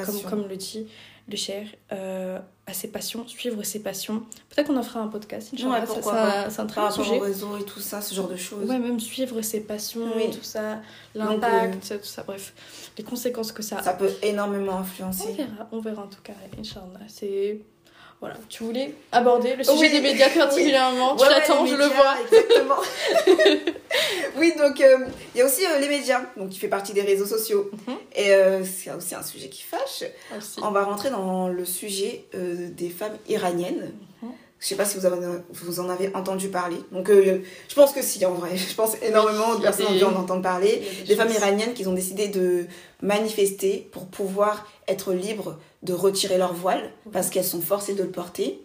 comme, 0.05 0.21
comme 0.21 0.47
le 0.47 0.55
dit 0.55 0.87
le 1.29 1.35
cher, 1.35 1.67
euh, 1.91 2.39
à 2.69 2.73
ses 2.73 2.87
passions, 2.87 3.27
suivre 3.27 3.61
ses 3.63 3.79
passions. 3.79 4.23
Peut-être 4.49 4.67
qu'on 4.67 4.77
en 4.77 4.83
fera 4.83 5.01
un 5.01 5.07
podcast, 5.07 5.51
ouais, 5.53 5.85
pourquoi 5.85 6.49
C'est 6.49 6.61
un 6.61 6.65
très 6.65 6.81
bon 6.81 6.91
sujet. 6.91 7.17
Au 7.17 7.23
réseau 7.23 7.57
et 7.57 7.63
tout 7.63 7.79
ça, 7.79 8.01
ce 8.01 8.13
genre 8.13 8.27
de 8.27 8.35
choses. 8.35 8.69
Ouais, 8.69 8.79
même 8.79 8.99
suivre 8.99 9.41
ses 9.41 9.61
passions, 9.61 10.17
et 10.17 10.29
tout 10.29 10.43
ça, 10.43 10.81
l'impact, 11.15 11.91
euh, 11.91 11.97
tout 11.97 12.05
ça, 12.05 12.23
bref, 12.23 12.53
les 12.97 13.03
conséquences 13.03 13.51
que 13.51 13.63
ça 13.63 13.81
Ça 13.81 13.93
peut 13.93 14.11
énormément 14.21 14.77
influencer. 14.77 15.29
On 15.29 15.35
verra, 15.35 15.67
on 15.71 15.79
verra 15.79 16.03
en 16.03 16.07
tout 16.07 16.21
cas, 16.23 16.33
Inch'Allah. 16.59 17.05
C'est 17.07 17.61
voilà, 18.19 18.35
tu 18.49 18.63
voulais 18.63 18.93
aborder 19.13 19.55
le 19.55 19.63
sujet 19.63 19.89
des 19.89 20.01
médias 20.01 20.29
particulièrement. 20.29 21.15
Tu 21.15 21.25
l'attends, 21.25 21.65
je 21.65 21.75
le 21.75 21.85
vois. 21.85 22.15
Exactement. 22.21 22.75
oui, 24.37 24.53
donc 24.57 24.81
euh, 24.81 24.97
il 25.33 25.37
y 25.37 25.41
a 25.41 25.45
aussi 25.45 25.65
euh, 25.65 25.79
les 25.79 25.87
médias, 25.87 26.21
donc 26.35 26.49
qui 26.49 26.59
fait 26.59 26.67
partie 26.67 26.91
des 26.91 27.01
réseaux 27.01 27.25
sociaux. 27.25 27.71
Mhm. 27.87 27.95
Et 28.15 28.33
euh, 28.33 28.65
c'est 28.65 28.91
aussi 28.91 29.15
un 29.15 29.23
sujet 29.23 29.47
qui 29.47 29.63
fâche. 29.63 30.03
On 30.61 30.71
va 30.71 30.83
rentrer 30.83 31.11
dans 31.11 31.47
le 31.47 31.63
sujet 31.63 32.25
des 32.33 32.89
femmes 32.89 33.17
iraniennes. 33.29 33.93
Mhm. 34.21 34.31
Je 34.59 34.67
sais 34.67 34.75
pas 34.75 34.83
si 34.83 34.97
vous, 34.97 35.05
avez, 35.05 35.17
vous 35.51 35.79
en 35.79 35.89
avez 35.89 36.13
entendu 36.13 36.49
parler. 36.49 36.75
Donc, 36.91 37.09
je 37.09 37.75
pense 37.75 37.93
que 37.93 38.01
si, 38.01 38.25
en 38.25 38.33
vrai. 38.33 38.57
Je 38.57 38.75
pense 38.75 38.95
énormément 39.01 39.55
de 39.55 39.61
personnes 39.61 39.87
ont 39.87 39.95
dû 39.95 40.03
en 40.03 40.15
entendre 40.15 40.41
parler. 40.41 40.83
Des, 41.07 41.15
femmes 41.15 41.31
iraniennes 41.31 41.73
qui 41.73 41.87
ont 41.87 41.93
décidé 41.93 42.27
de 42.27 42.65
manifester 43.01 43.89
pour 43.93 44.07
pouvoir 44.07 44.67
être 44.87 45.13
libres 45.13 45.57
de 45.83 45.93
retirer 45.93 46.37
leur 46.37 46.53
voile 46.53 46.91
parce 47.13 47.29
qu'elles 47.29 47.45
sont 47.45 47.61
forcées 47.61 47.93
de 47.93 48.03
le 48.03 48.09
porter. 48.09 48.59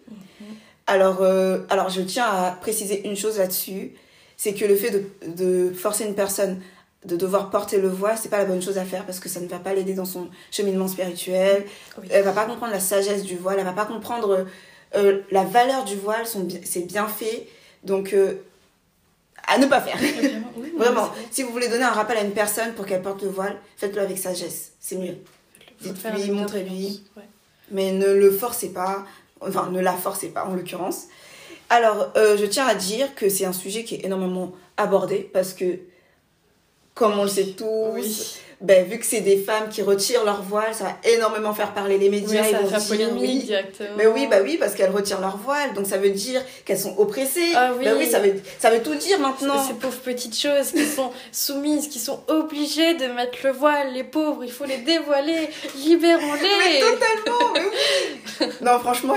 Alors, 0.87 1.21
euh, 1.21 1.59
alors, 1.69 1.89
je 1.89 2.01
tiens 2.01 2.25
à 2.25 2.51
préciser 2.51 3.07
une 3.07 3.15
chose 3.15 3.37
là-dessus, 3.37 3.93
c'est 4.37 4.53
que 4.53 4.65
le 4.65 4.75
fait 4.75 4.91
de, 4.91 5.03
de, 5.27 5.73
forcer 5.73 6.05
une 6.05 6.13
personne 6.13 6.59
de 7.05 7.15
devoir 7.15 7.49
porter 7.49 7.79
le 7.79 7.87
voile, 7.87 8.17
c'est 8.21 8.29
pas 8.29 8.39
la 8.39 8.45
bonne 8.45 8.61
chose 8.61 8.77
à 8.77 8.83
faire 8.83 9.05
parce 9.05 9.19
que 9.19 9.29
ça 9.29 9.39
ne 9.39 9.47
va 9.47 9.59
pas 9.59 9.73
l'aider 9.73 9.93
dans 9.93 10.05
son 10.05 10.27
cheminement 10.51 10.87
spirituel. 10.87 11.65
Oui. 11.99 12.07
Elle 12.11 12.23
va 12.23 12.33
pas 12.33 12.45
comprendre 12.45 12.73
la 12.73 12.79
sagesse 12.79 13.23
du 13.23 13.37
voile, 13.37 13.57
elle 13.59 13.65
va 13.65 13.73
pas 13.73 13.85
comprendre 13.85 14.45
euh, 14.95 15.21
la 15.31 15.43
valeur 15.43 15.83
du 15.85 15.95
voile, 15.95 16.25
son, 16.25 16.47
ses 16.63 16.81
bienfaits. 16.81 17.47
Donc, 17.83 18.13
euh, 18.13 18.35
à 19.47 19.57
ne 19.57 19.65
pas 19.67 19.81
faire. 19.81 19.97
Vraiment. 20.77 21.09
Si 21.31 21.43
vous 21.43 21.51
voulez 21.51 21.67
donner 21.67 21.83
un 21.83 21.91
rappel 21.91 22.17
à 22.17 22.21
une 22.21 22.31
personne 22.31 22.73
pour 22.73 22.85
qu'elle 22.85 23.01
porte 23.01 23.21
le 23.21 23.29
voile, 23.29 23.57
faites-le 23.77 24.01
avec 24.01 24.17
sagesse. 24.17 24.71
C'est 24.79 24.97
mieux. 24.97 25.17
Dites-lui, 25.81 26.31
montrez-lui. 26.31 27.03
Mais 27.71 27.91
ne 27.91 28.13
le 28.13 28.31
forcez 28.31 28.69
pas. 28.69 29.05
Enfin, 29.41 29.69
ne 29.71 29.79
la 29.79 29.93
forcez 29.93 30.29
pas 30.29 30.45
en 30.45 30.55
l'occurrence. 30.55 31.05
Alors, 31.69 32.11
euh, 32.15 32.37
je 32.37 32.45
tiens 32.45 32.67
à 32.67 32.75
dire 32.75 33.15
que 33.15 33.29
c'est 33.29 33.45
un 33.45 33.53
sujet 33.53 33.83
qui 33.83 33.95
est 33.95 34.05
énormément 34.05 34.53
abordé 34.77 35.29
parce 35.33 35.53
que, 35.53 35.79
comme 36.93 37.17
on 37.19 37.23
le 37.23 37.29
sait 37.29 37.53
tous, 37.53 38.39
ben, 38.65 38.83
vu 38.85 38.97
que 38.97 39.05
c'est 39.05 39.21
des 39.21 39.37
femmes 39.37 39.69
qui 39.69 39.83
retirent 39.83 40.23
leur 40.23 40.41
voile, 40.41 40.73
ça 40.73 40.85
va 40.85 41.09
énormément 41.11 41.53
faire 41.53 41.73
parler 41.73 41.99
les 41.99 42.09
médias. 42.09 42.41
Oui, 42.41 42.51
ça 42.51 42.59
va 42.59 42.79
faire 42.79 42.87
polémique 42.87 43.45
directement. 43.45 43.89
Mais 43.97 44.07
oui, 44.07 44.27
bah 44.27 44.37
oui, 44.43 44.57
parce 44.59 44.73
qu'elles 44.73 44.91
retirent 44.91 45.21
leur 45.21 45.37
voile, 45.37 45.73
donc 45.73 45.85
ça 45.85 45.97
veut 45.97 46.09
dire 46.09 46.41
qu'elles 46.65 46.79
sont 46.79 46.97
oppressées. 46.97 47.51
Ah 47.55 47.73
oui. 47.77 47.85
Ben 47.85 47.95
oui, 47.95 48.07
ça 48.07 48.19
veut, 48.19 48.33
ça 48.57 48.71
veut 48.71 48.81
tout 48.81 48.95
dire 48.95 49.19
maintenant. 49.19 49.63
Ces 49.63 49.75
pauvres 49.75 49.99
petites 49.99 50.37
choses 50.37 50.71
qui 50.71 50.85
sont 50.85 51.11
soumises, 51.31 51.87
qui 51.87 51.99
sont 51.99 52.21
obligées 52.27 52.95
de 52.95 53.05
mettre 53.07 53.37
le 53.43 53.51
voile, 53.51 53.93
les 53.93 54.03
pauvres, 54.03 54.43
il 54.43 54.51
faut 54.51 54.65
les 54.65 54.77
dévoiler, 54.77 55.47
libérons-les. 55.77 56.41
Mais 56.41 56.79
totalement, 56.79 57.53
mais 57.53 57.61
oui. 57.61 58.47
non, 58.61 58.79
franchement, 58.79 59.15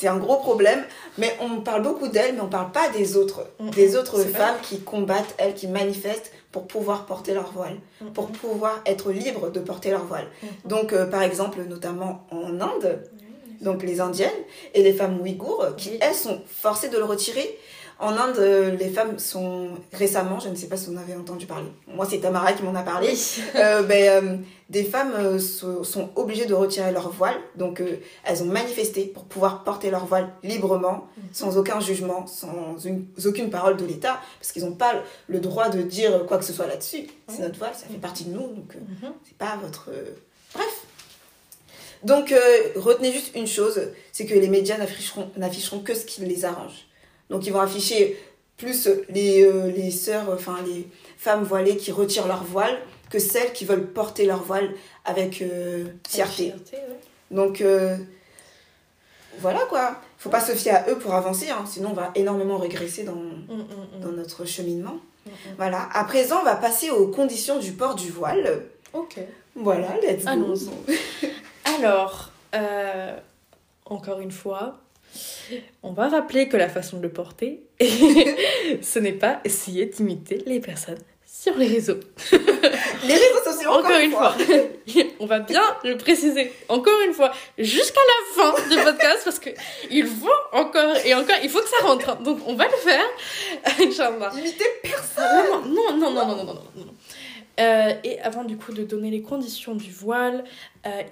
c'est 0.00 0.08
un 0.08 0.16
gros 0.16 0.36
problème. 0.36 0.84
Mais 1.18 1.34
on 1.40 1.60
parle 1.60 1.82
beaucoup 1.82 2.08
d'elles, 2.08 2.34
mais 2.34 2.42
on 2.42 2.48
parle 2.48 2.72
pas 2.72 2.88
des 2.90 3.16
autres. 3.16 3.46
Mm, 3.58 3.70
des 3.70 3.96
autres 3.96 4.20
femmes 4.20 4.56
qui 4.62 4.80
combattent, 4.80 5.34
elles, 5.38 5.54
qui 5.54 5.66
manifestent 5.66 6.30
pour 6.56 6.66
pouvoir 6.66 7.04
porter 7.04 7.34
leur 7.34 7.52
voile, 7.52 7.76
mm-hmm. 7.76 8.12
pour 8.14 8.28
pouvoir 8.28 8.80
être 8.86 9.12
libres 9.12 9.50
de 9.50 9.60
porter 9.60 9.90
leur 9.90 10.06
voile. 10.06 10.24
Mm-hmm. 10.24 10.68
Donc, 10.68 10.94
euh, 10.94 11.04
par 11.04 11.22
exemple, 11.22 11.60
notamment 11.68 12.26
en 12.30 12.58
Inde, 12.62 13.02
donc 13.60 13.82
les 13.82 14.00
Indiennes 14.00 14.30
et 14.72 14.82
les 14.82 14.94
femmes 14.94 15.20
ouïghours, 15.20 15.76
qui, 15.76 15.98
elles, 16.00 16.14
sont 16.14 16.40
forcées 16.46 16.88
de 16.88 16.96
le 16.96 17.04
retirer 17.04 17.58
en 17.98 18.12
Inde, 18.12 18.36
euh, 18.38 18.76
les 18.76 18.90
femmes 18.90 19.18
sont 19.18 19.70
récemment, 19.92 20.38
je 20.38 20.50
ne 20.50 20.54
sais 20.54 20.66
pas 20.66 20.76
si 20.76 20.90
vous 20.90 20.96
en 20.96 21.00
avez 21.00 21.14
entendu 21.14 21.46
parler, 21.46 21.68
moi 21.86 22.06
c'est 22.08 22.18
Tamara 22.18 22.52
qui 22.52 22.62
m'en 22.62 22.74
a 22.74 22.82
parlé, 22.82 23.14
euh, 23.54 23.82
ben, 23.84 24.24
euh, 24.24 24.36
des 24.68 24.84
femmes 24.84 25.38
sont 25.38 26.10
obligées 26.14 26.44
de 26.44 26.52
retirer 26.52 26.92
leur 26.92 27.10
voile, 27.10 27.36
donc 27.54 27.82
elles 28.24 28.42
ont 28.42 28.46
manifesté 28.46 29.06
pour 29.06 29.24
pouvoir 29.24 29.64
porter 29.64 29.90
leur 29.90 30.04
voile 30.04 30.28
librement, 30.42 31.06
sans 31.32 31.56
aucun 31.56 31.80
jugement, 31.80 32.26
sans 32.26 32.76
aucune 33.24 33.48
parole 33.48 33.76
de 33.76 33.86
l'État, 33.86 34.20
parce 34.40 34.52
qu'ils 34.52 34.64
n'ont 34.64 34.74
pas 34.74 34.92
le 35.28 35.40
droit 35.40 35.68
de 35.68 35.82
dire 35.82 36.26
quoi 36.26 36.38
que 36.38 36.44
ce 36.44 36.52
soit 36.52 36.66
là-dessus. 36.66 37.06
C'est 37.28 37.42
notre 37.42 37.58
voile, 37.58 37.74
ça 37.74 37.86
fait 37.86 37.98
partie 37.98 38.24
de 38.24 38.32
nous, 38.32 38.48
donc 38.48 38.74
mhm. 38.74 39.12
c'est 39.24 39.38
pas 39.38 39.56
votre... 39.62 39.90
Bref. 40.52 40.84
Donc 42.02 42.34
retenez 42.74 43.12
juste 43.12 43.36
une 43.36 43.46
chose, 43.46 43.80
c'est 44.12 44.26
que 44.26 44.34
les 44.34 44.48
médias 44.48 44.76
n'afficheront 45.36 45.80
que 45.80 45.94
ce 45.94 46.04
qui 46.04 46.22
les 46.22 46.44
arrange. 46.44 46.86
Donc 47.30 47.46
ils 47.46 47.52
vont 47.52 47.60
afficher 47.60 48.16
plus 48.56 48.88
les, 49.08 49.44
euh, 49.44 49.70
les 49.70 49.90
sœurs, 49.90 50.30
enfin 50.32 50.58
les 50.66 50.88
femmes 51.18 51.44
voilées 51.44 51.76
qui 51.76 51.92
retirent 51.92 52.26
leur 52.26 52.44
voile 52.44 52.78
que 53.10 53.18
celles 53.18 53.52
qui 53.52 53.64
veulent 53.64 53.86
porter 53.86 54.26
leur 54.26 54.42
voile 54.42 54.70
avec 55.04 55.42
euh, 55.42 55.84
fierté. 56.08 56.52
Donc 57.30 57.60
euh, 57.60 57.96
voilà 59.40 59.60
quoi. 59.68 59.96
Il 60.18 60.22
faut 60.22 60.30
pas 60.30 60.40
se 60.40 60.52
fier 60.52 60.72
à 60.72 60.90
eux 60.90 60.98
pour 60.98 61.14
avancer, 61.14 61.50
hein. 61.50 61.64
sinon 61.66 61.90
on 61.90 61.94
va 61.94 62.10
énormément 62.14 62.56
régresser 62.56 63.04
dans, 63.04 63.14
mm, 63.14 63.46
mm, 63.48 63.98
mm. 63.98 64.00
dans 64.00 64.12
notre 64.12 64.44
cheminement. 64.44 64.96
Voilà. 65.56 65.88
À 65.92 66.04
présent, 66.04 66.38
on 66.40 66.44
va 66.44 66.54
passer 66.54 66.90
aux 66.90 67.08
conditions 67.08 67.58
du 67.58 67.72
port 67.72 67.96
du 67.96 68.10
voile. 68.10 68.62
Ok. 68.92 69.18
Voilà, 69.56 69.96
let's 70.00 70.24
go. 70.24 70.56
Alors, 71.64 72.30
encore 73.84 74.20
une 74.20 74.30
fois, 74.30 74.78
on 75.82 75.92
va 75.92 76.08
rappeler 76.08 76.48
que 76.48 76.56
la 76.56 76.68
façon 76.68 76.98
de 76.98 77.02
le 77.02 77.10
porter, 77.10 77.62
ce 77.80 78.98
n'est 78.98 79.12
pas 79.12 79.40
essayer 79.44 79.86
d'imiter 79.86 80.42
les 80.46 80.60
personnes 80.60 80.98
sur 81.26 81.56
les 81.56 81.66
réseaux. 81.68 82.00
les 82.32 83.14
réseaux 83.14 83.44
sociaux, 83.44 83.70
encore, 83.70 83.98
une 84.00 84.10
fois. 84.10 84.34
on 85.20 85.26
va 85.26 85.40
bien 85.40 85.62
le 85.84 85.96
préciser, 85.96 86.52
encore 86.68 86.98
une 87.06 87.12
fois, 87.12 87.32
jusqu'à 87.58 88.00
la 88.00 88.42
fin 88.42 88.68
du 88.68 88.76
podcast, 88.82 89.22
parce 89.24 89.38
que 89.38 89.50
il 89.90 90.06
faut 90.06 90.28
encore 90.52 90.96
et 91.04 91.14
encore, 91.14 91.36
il 91.42 91.50
faut 91.50 91.60
que 91.60 91.68
ça 91.68 91.86
rentre. 91.86 92.16
Donc 92.22 92.40
on 92.46 92.54
va 92.54 92.64
le 92.64 92.76
faire, 92.76 93.04
Inch'Allah. 93.80 94.32
Imiter 94.36 94.64
personne 94.82 95.72
Non, 95.72 95.96
non, 95.96 96.10
non, 96.10 96.26
non, 96.26 96.36
non, 96.36 96.44
non, 96.44 96.54
non. 96.76 96.94
Euh, 97.58 97.94
et 98.04 98.20
avant 98.20 98.44
du 98.44 98.56
coup 98.56 98.72
de 98.72 98.84
donner 98.84 99.10
les 99.10 99.22
conditions 99.22 99.74
du 99.74 99.90
voile, 99.90 100.44
euh, 100.86 101.02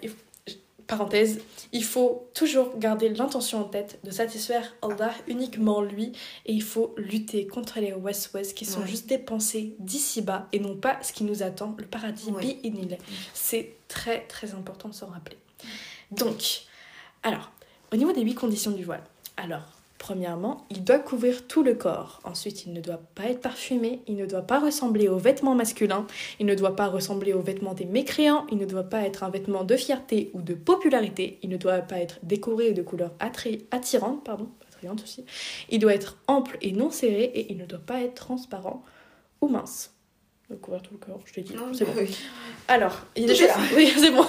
parenthèse, 0.87 1.41
il 1.73 1.85
faut 1.85 2.29
toujours 2.35 2.79
garder 2.79 3.09
l'intention 3.09 3.61
en 3.61 3.65
tête 3.65 3.99
de 4.05 4.11
satisfaire 4.11 4.75
Allah 4.83 5.13
uniquement 5.27 5.81
lui 5.81 6.13
et 6.47 6.53
il 6.53 6.63
faut 6.63 6.95
lutter 6.97 7.47
contre 7.47 7.81
les 7.81 7.93
west-west 7.93 8.55
qui 8.55 8.65
sont 8.65 8.85
juste 8.87 9.09
des 9.09 9.19
pensées 9.19 9.75
d'ici-bas 9.79 10.49
et 10.53 10.59
non 10.59 10.77
pas 10.77 11.03
ce 11.03 11.13
qui 11.13 11.25
nous 11.25 11.43
attend, 11.43 11.75
le 11.79 11.87
paradis 11.87 12.31
ouais. 12.31 12.59
C'est 13.33 13.77
très 13.89 14.27
très 14.27 14.55
important 14.55 14.89
de 14.89 14.95
s'en 14.95 15.07
rappeler. 15.07 15.39
Donc, 16.11 16.63
alors, 17.23 17.51
au 17.93 17.97
niveau 17.97 18.13
des 18.13 18.23
huit 18.23 18.35
conditions 18.35 18.71
du 18.71 18.85
voile, 18.85 19.05
alors, 19.37 19.74
Premièrement, 20.05 20.67
il 20.69 20.85
doit 20.85 20.99
couvrir 20.99 21.47
tout 21.47 21.63
le 21.63 21.73
corps. 21.73 22.21
Ensuite, 22.25 22.67
il 22.67 22.75
ne 22.75 22.83
doit 22.83 23.01
pas 23.15 23.25
être 23.25 23.41
parfumé, 23.41 24.03
il 24.07 24.17
ne 24.17 24.27
doit 24.27 24.43
pas 24.43 24.61
ressembler 24.61 25.09
aux 25.09 25.17
vêtements 25.17 25.55
masculins, 25.55 26.07
il 26.39 26.45
ne 26.45 26.55
doit 26.55 26.77
pas 26.77 26.89
ressembler 26.89 27.33
aux 27.33 27.41
vêtements 27.41 27.73
des 27.73 27.87
mécréants, 27.87 28.47
il 28.53 28.59
ne 28.59 28.67
doit 28.67 28.83
pas 28.83 29.01
être 29.01 29.23
un 29.25 29.31
vêtement 29.31 29.65
de 29.65 29.77
fierté 29.77 30.31
ou 30.35 30.43
de 30.43 30.53
popularité, 30.53 31.39
il 31.43 31.49
ne 31.49 31.57
doit 31.57 31.79
pas 31.79 32.01
être 32.01 32.19
décoré 32.23 32.73
de 32.73 32.83
couleurs 32.83 33.15
attirantes, 33.19 34.23
pardon, 34.23 34.51
attrayantes 34.69 35.03
aussi. 35.03 35.25
Il 35.71 35.79
doit 35.79 35.95
être 35.95 36.19
ample 36.27 36.59
et 36.61 36.73
non 36.73 36.91
serré 36.91 37.23
et 37.23 37.51
il 37.51 37.57
ne 37.57 37.65
doit 37.65 37.79
pas 37.79 38.03
être 38.03 38.15
transparent 38.15 38.85
ou 39.41 39.49
mince. 39.49 39.94
Couvrir 40.61 40.83
tout 40.83 40.93
le 40.93 40.99
corps, 40.99 41.21
je 41.25 41.33
t'ai 41.33 41.41
dit. 41.41 41.55
C'est 41.73 41.85
bon. 41.85 41.95
Alors, 42.69 43.01
il 43.17 43.23
y 43.23 43.25
a 43.25 43.29
des 43.29 43.35
choses. 43.35 43.49
Oui, 43.75 43.93
c'est 43.97 44.11
bon. 44.11 44.27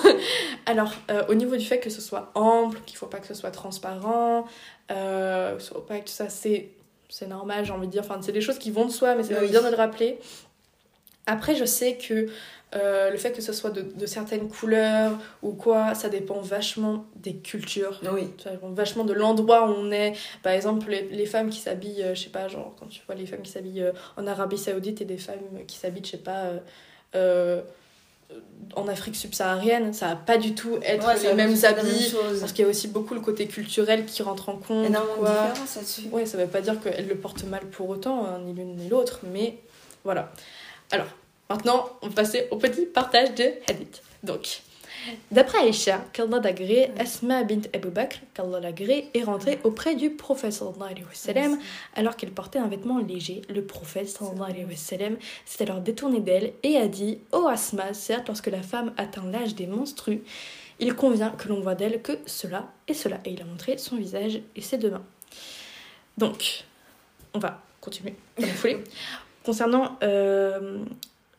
Alors, 0.65 0.93
euh, 1.11 1.23
au 1.27 1.35
niveau 1.35 1.55
du 1.57 1.65
fait 1.65 1.79
que 1.79 1.89
ce 1.89 2.01
soit 2.01 2.31
ample, 2.35 2.79
qu'il 2.85 2.97
faut 2.97 3.05
pas 3.05 3.19
que 3.19 3.27
ce 3.27 3.33
soit 3.33 3.51
transparent, 3.51 4.45
euh, 4.91 5.59
soit 5.59 5.77
opaque, 5.77 6.05
tout 6.05 6.13
ça, 6.13 6.29
c'est 6.29 6.69
c'est 7.09 7.27
normal, 7.27 7.65
j'ai 7.65 7.73
envie 7.73 7.87
de 7.87 7.91
dire. 7.91 8.01
Enfin, 8.03 8.19
c'est 8.21 8.31
des 8.31 8.41
choses 8.41 8.57
qui 8.57 8.71
vont 8.71 8.85
de 8.85 8.91
soi, 8.91 9.15
mais 9.15 9.23
c'est 9.23 9.47
bien 9.47 9.61
de 9.61 9.69
le 9.69 9.75
rappeler. 9.75 10.17
Après, 11.27 11.55
je 11.55 11.65
sais 11.65 11.97
que 11.97 12.27
euh, 12.75 13.09
le 13.09 13.17
fait 13.17 13.31
que 13.31 13.41
ce 13.41 13.53
soit 13.53 13.69
de, 13.69 13.81
de, 13.81 14.05
certaines 14.05 14.47
couleurs 14.47 15.13
ou 15.41 15.53
quoi, 15.53 15.95
ça 15.95 16.09
dépend 16.09 16.41
vachement 16.41 17.05
des 17.15 17.35
cultures. 17.35 18.01
Oui. 18.11 18.29
Ça 18.43 18.51
dépend 18.51 18.69
vachement 18.69 19.05
de 19.05 19.13
l'endroit 19.13 19.69
où 19.69 19.73
on 19.73 19.91
est. 19.91 20.13
Par 20.43 20.51
exemple, 20.51 20.89
les, 20.89 21.03
les 21.03 21.25
femmes 21.25 21.49
qui 21.49 21.59
s'habillent, 21.59 22.03
euh, 22.03 22.15
je 22.15 22.23
sais 22.23 22.29
pas, 22.29 22.47
genre 22.47 22.75
quand 22.79 22.87
tu 22.87 23.01
vois 23.05 23.15
les 23.15 23.25
femmes 23.25 23.41
qui 23.43 23.51
s'habillent 23.51 23.83
euh, 23.83 23.91
en 24.17 24.27
Arabie 24.27 24.57
Saoudite 24.57 25.01
et 25.01 25.05
des 25.05 25.17
femmes 25.17 25.65
qui 25.67 25.77
s'habillent, 25.77 26.05
je 26.05 26.11
sais 26.11 26.17
pas, 26.17 26.51
en 28.75 28.87
Afrique 28.87 29.15
subsaharienne, 29.15 29.93
ça 29.93 30.07
va 30.09 30.15
pas 30.15 30.37
du 30.37 30.53
tout 30.53 30.77
être 30.83 31.07
les 31.23 31.33
mêmes 31.33 31.55
habits. 31.63 32.13
parce 32.39 32.51
qu'il 32.51 32.65
y 32.65 32.67
a 32.67 32.69
aussi 32.69 32.87
beaucoup 32.89 33.13
le 33.13 33.21
côté 33.21 33.47
culturel 33.47 34.05
qui 34.05 34.21
rentre 34.21 34.49
en 34.49 34.57
compte. 34.57 34.85
Énormément 34.85 35.21
de 35.21 35.27
différence 35.27 35.75
là-dessus. 35.75 36.07
Ouais, 36.11 36.25
ça 36.25 36.37
veut 36.37 36.47
pas 36.47 36.61
dire 36.61 36.81
qu'elles 36.81 37.07
le 37.07 37.15
portent 37.15 37.45
mal 37.45 37.65
pour 37.67 37.87
autant, 37.87 38.25
hein, 38.25 38.39
ni 38.43 38.53
l'une 38.53 38.75
ni 38.75 38.89
l'autre, 38.89 39.21
mais 39.31 39.59
voilà. 40.03 40.31
Alors, 40.91 41.07
Maintenant, 41.49 41.89
on 42.01 42.07
va 42.07 42.13
passer 42.13 42.47
au 42.51 42.57
petit 42.57 42.85
partage 42.85 43.35
de 43.35 43.43
hadith. 43.69 44.01
Donc, 44.23 44.61
d'après 45.31 45.59
Aïcha, 45.59 46.03
qu'Allah 46.11 46.41
Asma 46.97 47.43
bint 47.43 47.61
Abu 47.73 47.89
Bakr, 47.89 48.17
qu'Allah 48.33 48.59
l'agré, 48.59 49.09
est 49.13 49.23
rentrée 49.23 49.59
auprès 49.63 49.95
du 49.95 50.09
prophète 50.09 50.53
sallallahu 50.53 50.91
alayhi 50.91 51.03
wa 51.03 51.13
sallam 51.13 51.59
alors 51.95 52.15
qu'elle 52.15 52.31
portait 52.31 52.57
un 52.57 52.67
vêtement 52.67 52.97
léger. 52.97 53.41
Le 53.49 53.63
prophète 53.63 54.09
sallallahu 54.09 54.49
alayhi 54.49 54.65
wa 54.65 54.75
sallam 54.75 55.17
s'est 55.45 55.63
alors 55.63 55.81
détourné 55.81 56.19
d'elle 56.19 56.53
et 56.63 56.77
a 56.77 56.87
dit 56.87 57.19
Ô 57.31 57.41
oh 57.43 57.47
Asma, 57.47 57.93
certes, 57.93 58.27
lorsque 58.27 58.47
la 58.47 58.63
femme 58.63 58.93
atteint 58.97 59.25
l'âge 59.29 59.53
des 59.53 59.67
menstrues, 59.67 60.23
il 60.79 60.95
convient 60.95 61.29
que 61.29 61.47
l'on 61.47 61.61
voit 61.61 61.75
d'elle 61.75 62.01
que 62.01 62.13
cela 62.25 62.71
et 62.87 62.95
cela. 62.95 63.19
Et 63.25 63.31
il 63.31 63.41
a 63.41 63.45
montré 63.45 63.77
son 63.77 63.97
visage 63.97 64.41
et 64.55 64.61
ses 64.61 64.77
deux 64.77 64.89
mains. 64.89 65.05
Donc, 66.17 66.65
on 67.33 67.39
va 67.39 67.61
continuer 67.81 68.15
dans 68.39 68.47
la 68.47 68.53
foulée. 68.53 68.83
Concernant 69.43 69.97
euh, 70.01 70.83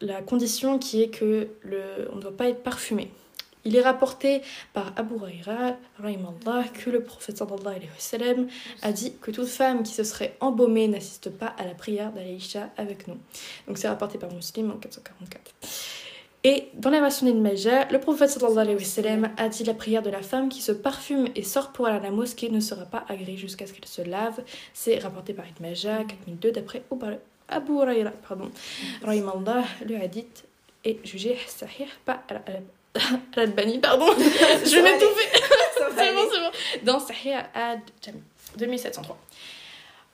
la 0.00 0.22
condition 0.22 0.78
qui 0.78 1.02
est 1.02 1.08
que 1.08 1.48
le, 1.62 2.08
on 2.12 2.16
ne 2.16 2.20
doit 2.20 2.36
pas 2.36 2.48
être 2.48 2.62
parfumé. 2.62 3.10
Il 3.66 3.74
est 3.74 3.82
rapporté 3.82 4.42
par 4.72 4.92
Abu 4.94 5.14
Huraira 5.14 5.74
que 6.72 6.88
le 6.88 7.02
prophète 7.02 7.42
sallam 7.98 8.46
a 8.82 8.92
dit 8.92 9.14
que 9.20 9.32
toute 9.32 9.48
femme 9.48 9.82
qui 9.82 9.92
se 9.92 10.04
serait 10.04 10.36
embaumée 10.38 10.86
n'assiste 10.86 11.30
pas 11.30 11.52
à 11.58 11.64
la 11.64 11.74
prière 11.74 12.12
d'Aïcha 12.12 12.70
avec 12.76 13.08
nous. 13.08 13.18
Donc 13.66 13.78
c'est 13.78 13.88
rapporté 13.88 14.18
par 14.18 14.32
Muslim 14.32 14.70
en 14.70 14.76
444. 14.76 15.52
Et 16.44 16.68
dans 16.74 16.90
la 16.90 17.00
version 17.00 17.26
d'Ibn 17.26 17.40
Majah, 17.40 17.88
le 17.90 17.98
prophète 17.98 18.30
sallam 18.30 19.30
a 19.36 19.48
dit 19.48 19.64
la 19.64 19.74
prière 19.74 20.02
de 20.02 20.10
la 20.10 20.22
femme 20.22 20.48
qui 20.48 20.62
se 20.62 20.70
parfume 20.70 21.26
et 21.34 21.42
sort 21.42 21.72
pour 21.72 21.88
aller 21.88 21.96
à 21.96 22.00
la 22.00 22.12
mosquée 22.12 22.50
ne 22.50 22.60
sera 22.60 22.84
pas 22.84 23.04
agréée 23.08 23.36
jusqu'à 23.36 23.66
ce 23.66 23.72
qu'elle 23.72 23.88
se 23.88 24.02
lave. 24.02 24.44
C'est 24.74 25.00
rapporté 25.00 25.34
par 25.34 25.44
Ibn 25.48 25.66
Majah 25.66 26.04
4002 26.04 26.52
d'après 26.52 26.84
Abu 27.48 27.72
Huraira, 27.72 28.10
pardon, 28.26 28.50
Rahimallah, 29.02 29.64
le 29.86 29.96
hadith 29.96 30.44
est 30.84 31.04
jugé 31.04 31.38
sahih, 31.46 31.88
pas 32.04 32.22
al-Albani, 33.36 33.78
pardon, 33.78 34.06
je 34.16 34.76
vais 34.76 34.82
m'étouffer. 34.82 35.28
c'est 35.96 36.12
bon, 36.12 36.28
c'est 36.32 36.40
bon. 36.40 36.50
Dans 36.82 36.98
Sahih 36.98 37.34
al-Jami, 37.54 38.22
2703. 38.56 39.18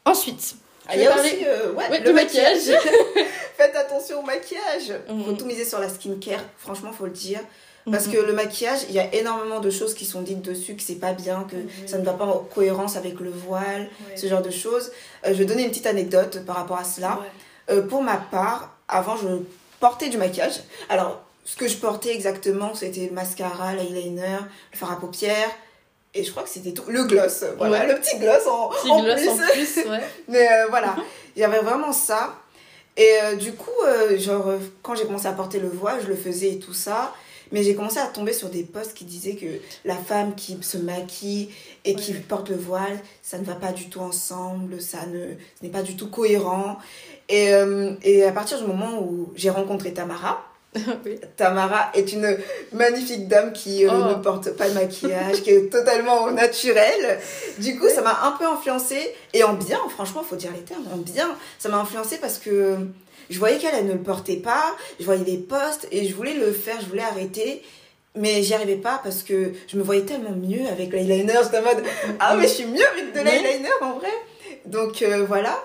Ensuite, 0.05 0.57
ah, 0.89 0.97
il 0.97 1.03
y 1.03 1.07
a 1.07 1.15
aussi 1.15 1.45
euh, 1.47 1.73
ouais, 1.73 2.01
le, 2.01 2.13
maquillage. 2.13 2.77
Faites 3.57 3.77
attention 3.77 4.19
au 4.21 4.23
maquillage. 4.23 4.93
Il 5.09 5.25
Faut 5.25 5.31
mhm. 5.31 5.37
tout 5.37 5.45
miser 5.45 5.65
sur 5.65 5.79
la 5.79 5.89
skincare, 5.89 6.41
franchement, 6.59 6.93
faut 6.93 7.07
le 7.07 7.13
dire. 7.13 7.41
Parce 7.91 8.07
mhm. 8.07 8.13
que 8.13 8.19
le 8.19 8.33
maquillage, 8.33 8.81
il 8.89 8.95
y 8.95 9.01
a 9.01 9.13
énormément 9.15 9.61
de 9.61 9.71
choses 9.71 9.95
qui 9.95 10.05
sont 10.05 10.23
dites 10.23 10.43
dessus, 10.43 10.77
que 10.77 10.83
c'est 10.83 10.97
pas 10.97 11.13
bien, 11.13 11.47
que 11.51 11.57
ça 11.87 11.99
ne 11.99 12.05
va 12.05 12.13
pas 12.13 12.25
en 12.25 12.39
cohérence 12.39 12.97
avec 12.97 13.19
le 13.19 13.31
voile, 13.31 13.89
ce 14.15 14.27
genre 14.29 14.43
de 14.43 14.51
choses. 14.51 14.93
Euh, 15.27 15.29
je 15.29 15.35
vais 15.35 15.45
donner 15.45 15.65
une 15.65 15.71
petite 15.71 15.87
anecdote 15.87 16.45
par 16.47 16.57
rapport 16.57 16.79
à 16.79 16.85
cela. 16.85 17.19
Euh, 17.71 17.83
pour 17.83 18.03
ma 18.03 18.17
part, 18.17 18.77
avant, 18.89 19.17
je 19.17 19.27
portais 19.81 20.11
du 20.11 20.17
maquillage. 20.17 20.61
Alors, 20.89 21.23
ce 21.45 21.57
que 21.57 21.67
je 21.67 21.77
portais 21.77 22.15
exactement, 22.15 22.75
c'était 22.75 23.07
le 23.07 23.13
mascara, 23.13 23.75
l'eyeliner, 23.75 24.39
le 24.73 24.79
fard 24.79 24.93
à 24.93 25.01
paupières. 25.01 25.51
Et 26.15 26.23
je 26.23 26.31
crois 26.31 26.45
que 26.45 26.51
c'était 26.51 26.73
tout. 26.73 26.85
Le 26.89 27.05
gloss, 27.05 27.45
voilà, 27.57 27.87
le 27.87 27.95
petit 27.95 28.19
gloss 28.19 28.47
en, 28.47 28.71
en 28.91 29.03
gloss 29.03 29.21
plus. 29.21 29.29
En 29.29 29.37
plus 29.37 29.79
Mais 30.29 30.47
euh, 30.47 30.67
voilà, 30.69 30.95
il 31.35 31.41
y 31.41 31.45
avait 31.45 31.61
vraiment 31.61 31.93
ça. 31.93 32.37
Et 32.97 33.37
du 33.41 33.55
coup, 33.55 33.71
genre, 34.19 34.53
quand 34.83 34.95
j'ai 34.95 35.05
commencé 35.05 35.27
à 35.27 35.33
porter 35.33 35.59
le 35.59 35.69
voile, 35.69 35.99
je 36.03 36.09
le 36.09 36.15
faisais 36.15 36.51
et 36.51 36.59
tout 36.59 36.75
ça. 36.75 37.15
Mais 37.53 37.63
j'ai 37.63 37.75
commencé 37.75 37.99
à 37.99 38.07
tomber 38.07 38.33
sur 38.33 38.49
des 38.49 38.65
posts 38.65 38.95
qui 38.95 39.05
disaient 39.05 39.37
que 39.37 39.61
la 39.85 39.97
femme 39.97 40.35
qui 40.35 40.59
se 40.63 40.79
maquille 40.79 41.51
et 41.85 41.95
qui 41.95 42.13
porte 42.15 42.49
le 42.51 42.57
voile, 42.57 42.99
ça 43.23 43.39
ne 43.39 43.45
va 43.45 43.55
pas 43.55 43.73
du 43.73 43.89
tout 43.89 44.01
ensemble, 44.01 44.81
ça 44.81 45.07
ne 45.07 45.35
ce 45.59 45.65
n'est 45.65 45.71
pas 45.71 45.83
du 45.83 45.97
tout 45.97 46.09
cohérent. 46.09 46.79
Et, 47.29 47.55
euh, 47.55 47.95
et 48.03 48.25
à 48.25 48.33
partir 48.33 48.59
du 48.59 48.67
moment 48.67 49.01
où 49.01 49.33
j'ai 49.37 49.51
rencontré 49.51 49.93
Tamara, 49.93 50.45
Tamara 51.37 51.91
est 51.95 52.13
une 52.13 52.37
magnifique 52.73 53.29
dame 53.29 53.53
qui 53.53 53.87
euh, 53.87 53.91
oh. 53.93 54.09
ne 54.09 54.15
porte 54.23 54.57
pas 54.57 54.69
de 54.69 54.75
maquillage, 54.75 55.43
qui 55.43 55.51
est 55.51 55.71
totalement 55.71 56.31
naturelle. 56.31 57.21
Du 57.59 57.79
coup, 57.79 57.89
ça 57.89 58.01
m'a 58.01 58.23
un 58.25 58.33
peu 58.33 58.47
influencée. 58.47 59.15
Et 59.35 59.45
en 59.45 59.53
bien, 59.53 59.79
franchement, 59.91 60.23
faut 60.23 60.37
dire 60.37 60.51
les 60.55 60.63
termes, 60.63 60.85
en 60.93 60.97
bien, 60.97 61.29
ça 61.59 61.69
m'a 61.69 61.79
influencée 61.79 62.17
parce 62.19 62.39
que 62.39 62.79
je 63.33 63.39
voyais 63.39 63.59
qu'elle 63.59 63.87
ne 63.87 63.93
le 63.93 64.03
portait 64.03 64.37
pas, 64.37 64.77
je 65.01 65.05
voyais 65.05 65.25
des 65.25 65.39
posts 65.39 65.89
et 65.91 66.07
je 66.07 66.15
voulais 66.15 66.35
le 66.35 66.53
faire, 66.53 66.81
je 66.81 66.87
voulais 66.87 67.03
arrêter. 67.03 67.63
Mais 68.15 68.43
j'y 68.43 68.53
arrivais 68.53 68.77
pas 68.77 69.01
parce 69.03 69.23
que 69.23 69.53
je 69.67 69.77
me 69.79 69.83
voyais 69.83 70.03
tellement 70.03 70.37
mieux 70.37 70.67
avec 70.69 70.93
l'eyeliner. 70.93 71.33
J'étais 71.43 71.59
en 71.59 71.63
mode, 71.63 71.83
ah 72.21 72.37
mais 72.37 72.43
je 72.43 72.53
suis 72.53 72.67
mieux 72.67 72.87
avec 72.87 73.15
de 73.15 73.21
l'eyeliner 73.21 73.71
en 73.81 73.95
vrai. 73.95 74.11
Donc 74.67 75.01
euh, 75.01 75.25
voilà. 75.27 75.59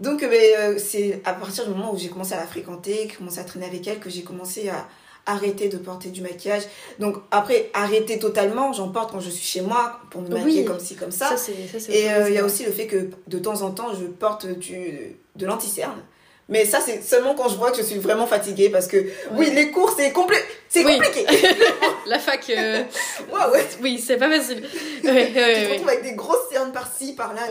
Donc 0.00 0.24
euh, 0.24 0.28
euh, 0.32 0.78
c'est 0.78 1.22
à 1.24 1.32
partir 1.32 1.64
du 1.64 1.70
moment 1.70 1.94
où 1.94 1.96
j'ai 1.96 2.08
commencé 2.08 2.34
à 2.34 2.38
la 2.38 2.46
fréquenter, 2.46 3.08
commencé 3.16 3.38
à 3.38 3.44
traîner 3.44 3.66
avec 3.66 3.86
elle, 3.86 4.00
que 4.00 4.10
j'ai 4.10 4.22
commencé 4.22 4.68
à 4.68 4.88
arrêter 5.26 5.68
de 5.68 5.76
porter 5.76 6.08
du 6.08 6.22
maquillage. 6.22 6.62
Donc 6.98 7.18
après, 7.30 7.70
arrêter 7.72 8.18
totalement, 8.18 8.72
j'en 8.72 8.88
porte 8.88 9.12
quand 9.12 9.20
je 9.20 9.30
suis 9.30 9.46
chez 9.46 9.60
moi 9.60 10.00
pour 10.10 10.22
me 10.22 10.28
maquiller 10.28 10.64
comme 10.64 10.80
ci, 10.80 10.96
comme 10.96 11.12
ça. 11.12 11.36
ça 11.36 11.52
et 11.88 12.08
il 12.28 12.34
y 12.34 12.38
a 12.38 12.44
aussi 12.44 12.64
le 12.64 12.72
fait 12.72 12.88
que 12.88 13.10
de 13.28 13.38
temps 13.38 13.62
en 13.62 13.70
temps, 13.70 13.94
je 13.94 14.06
porte 14.06 14.46
du, 14.46 15.16
de 15.36 15.46
l'anti-cerne. 15.46 16.00
Mais 16.48 16.64
ça, 16.64 16.78
c'est 16.80 17.02
seulement 17.02 17.34
quand 17.34 17.48
je 17.48 17.56
vois 17.56 17.72
que 17.72 17.78
je 17.78 17.82
suis 17.82 17.98
vraiment 17.98 18.26
fatiguée 18.26 18.68
parce 18.68 18.86
que, 18.86 19.04
oui, 19.32 19.50
les 19.52 19.72
cours, 19.72 19.92
c'est 19.96 20.12
compli 20.12 20.36
c'est 20.68 20.84
compliqué. 20.84 21.26
la 22.06 22.18
fac. 22.18 22.48
Euh... 22.50 22.82
ouais. 23.52 23.66
Oui, 23.80 23.98
c'est 23.98 24.16
pas 24.16 24.30
facile. 24.30 24.62
Tu 25.02 25.02
te 25.02 25.72
retrouves 25.72 25.88
avec 25.88 26.02
des 26.02 26.14
grosses 26.14 26.48
cernes 26.50 26.72
par-ci, 26.72 27.14
par-là. 27.14 27.42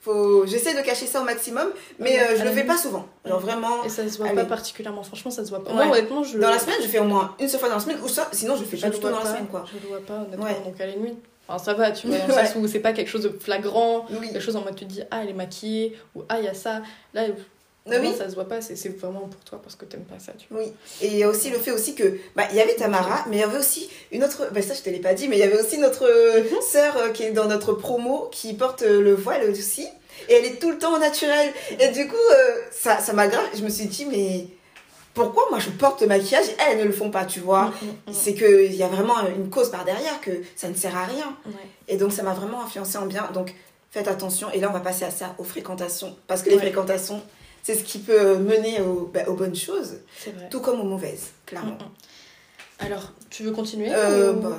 Faut... 0.00 0.44
J'essaie 0.46 0.74
de 0.74 0.80
cacher 0.80 1.06
ça 1.06 1.20
au 1.20 1.24
maximum, 1.24 1.68
mais 2.00 2.18
euh, 2.18 2.36
je 2.36 2.42
le 2.42 2.50
fais 2.50 2.64
pas 2.64 2.76
souvent. 2.76 3.06
Genre 3.24 3.38
vraiment. 3.38 3.84
Et 3.84 3.88
ça 3.88 4.08
se 4.08 4.18
voit 4.18 4.30
pas 4.30 4.44
particulièrement, 4.44 5.04
franchement, 5.04 5.30
ça 5.30 5.44
se 5.44 5.50
voit 5.50 5.62
pas. 5.62 5.72
Moi, 5.72 5.86
honnêtement, 5.86 6.24
je. 6.24 6.38
Dans 6.38 6.50
la 6.50 6.58
semaine, 6.58 6.78
je 6.82 6.88
fais 6.88 6.98
au 6.98 7.04
moins 7.04 7.36
une 7.38 7.48
seule 7.48 7.60
fois 7.60 7.68
dans 7.68 7.76
la 7.76 7.80
semaine, 7.80 7.98
ou 8.02 8.08
ça, 8.08 8.28
sinon 8.32 8.56
je 8.56 8.64
fais 8.64 8.76
pas 8.76 8.90
du 8.90 8.98
tout 8.98 9.08
dans 9.08 9.20
la 9.20 9.26
semaine, 9.26 9.46
quoi. 9.46 9.64
Je 9.68 9.78
le 9.80 9.88
vois 9.88 10.04
pas, 10.04 10.24
honnêtement, 10.26 10.64
donc 10.64 10.80
à 10.80 10.86
la 10.86 10.96
nuit. 10.96 11.14
Enfin, 11.48 11.62
ça 11.62 11.74
va, 11.74 11.90
tu 11.90 12.06
vois, 12.06 12.18
dans 12.18 12.26
le 12.26 12.46
sens 12.46 12.56
où 12.56 12.66
c'est 12.66 12.80
pas 12.80 12.92
quelque 12.92 13.08
chose 13.08 13.22
de 13.22 13.28
flagrant, 13.28 14.06
quelque 14.06 14.40
chose 14.40 14.56
en 14.56 14.62
mode 14.62 14.76
tu 14.76 14.86
te 14.86 14.90
dis, 14.90 15.02
ah, 15.10 15.20
elle 15.22 15.30
est 15.30 15.34
maquillée, 15.34 15.96
ou 16.14 16.22
ah, 16.28 16.38
il 16.38 16.44
y 16.44 16.48
a 16.48 16.54
ça. 16.54 16.82
Là, 17.14 17.22
non, 17.84 17.96
oui. 18.00 18.14
ça 18.16 18.30
se 18.30 18.36
voit 18.36 18.44
pas, 18.44 18.60
c'est 18.60 18.88
vraiment 18.96 19.26
pour 19.28 19.40
toi 19.44 19.60
parce 19.60 19.74
que 19.74 19.84
t'aimes 19.84 20.04
pas 20.04 20.20
ça, 20.20 20.32
tu 20.38 20.46
vois. 20.50 20.62
Oui, 20.62 20.72
et 21.00 21.08
il 21.08 21.16
y 21.16 21.24
a 21.24 21.28
aussi 21.28 21.50
le 21.50 21.58
fait 21.58 21.72
aussi 21.72 21.96
que, 21.96 22.16
bah, 22.36 22.44
il 22.52 22.56
y 22.56 22.60
avait 22.60 22.76
Tamara, 22.76 23.24
mais 23.28 23.38
il 23.38 23.40
y 23.40 23.42
avait 23.42 23.58
aussi 23.58 23.90
une 24.12 24.22
autre, 24.22 24.48
bah, 24.52 24.62
ça 24.62 24.74
je 24.74 24.82
te 24.82 24.90
l'ai 24.90 25.00
pas 25.00 25.14
dit, 25.14 25.26
mais 25.26 25.36
il 25.36 25.40
y 25.40 25.42
avait 25.42 25.60
aussi 25.60 25.78
notre 25.78 26.06
mhm. 26.06 26.60
sœur 26.62 26.96
euh, 26.96 27.08
qui 27.10 27.24
est 27.24 27.32
dans 27.32 27.46
notre 27.46 27.72
promo, 27.72 28.28
qui 28.30 28.54
porte 28.54 28.82
euh, 28.82 29.02
le 29.02 29.14
voile 29.14 29.50
aussi, 29.50 29.88
et 30.28 30.34
elle 30.34 30.44
est 30.44 30.60
tout 30.60 30.70
le 30.70 30.78
temps 30.78 30.94
au 30.94 30.98
naturel. 31.00 31.52
Et 31.80 31.88
du 31.88 32.06
coup, 32.06 32.14
euh, 32.14 32.56
ça 32.70 33.00
ça 33.00 33.12
m'a 33.14 33.26
grave, 33.26 33.44
je 33.52 33.62
me 33.62 33.68
suis 33.68 33.86
dit, 33.86 34.06
mais 34.06 34.46
pourquoi 35.12 35.46
moi 35.50 35.58
je 35.58 35.70
porte 35.70 36.02
le 36.02 36.06
maquillage 36.06 36.46
et 36.46 36.54
elles 36.70 36.78
ne 36.78 36.84
le 36.84 36.92
font 36.92 37.10
pas, 37.10 37.24
tu 37.24 37.40
vois? 37.40 37.64
Mm, 37.64 37.86
mm, 37.86 38.10
mm. 38.10 38.12
C'est 38.12 38.34
qu'il 38.34 38.74
y 38.76 38.84
a 38.84 38.88
vraiment 38.88 39.26
une 39.26 39.50
cause 39.50 39.72
par 39.72 39.84
derrière, 39.84 40.20
que 40.20 40.30
ça 40.54 40.68
ne 40.68 40.74
sert 40.74 40.96
à 40.96 41.04
rien. 41.04 41.36
Et 41.88 41.96
donc 41.96 42.12
ça 42.12 42.22
m'a 42.22 42.32
vraiment 42.32 42.62
influencé 42.62 42.96
en 42.96 43.06
bien. 43.06 43.28
Donc 43.34 43.52
faites 43.90 44.06
attention, 44.06 44.52
et 44.52 44.60
là 44.60 44.68
on 44.70 44.72
va 44.72 44.80
passer 44.80 45.04
à 45.04 45.10
ça, 45.10 45.34
aux 45.38 45.44
fréquentations, 45.44 46.16
parce 46.28 46.42
que 46.42 46.50
les 46.50 46.58
fréquentations 46.58 47.20
c'est 47.62 47.74
ce 47.74 47.84
qui 47.84 47.98
peut 47.98 48.36
mener 48.36 48.78
bah, 49.12 49.20
aux, 49.28 49.34
bonnes 49.34 49.54
choses, 49.54 49.98
tout 50.50 50.60
comme 50.60 50.80
aux 50.80 50.84
mauvaises, 50.84 51.30
clairement. 51.46 51.72
Mm, 51.72 51.84
mm. 51.84 52.86
Alors, 52.86 53.12
tu 53.30 53.44
veux 53.44 53.52
continuer 53.52 53.90
euh, 53.92 54.32
bah, 54.32 54.58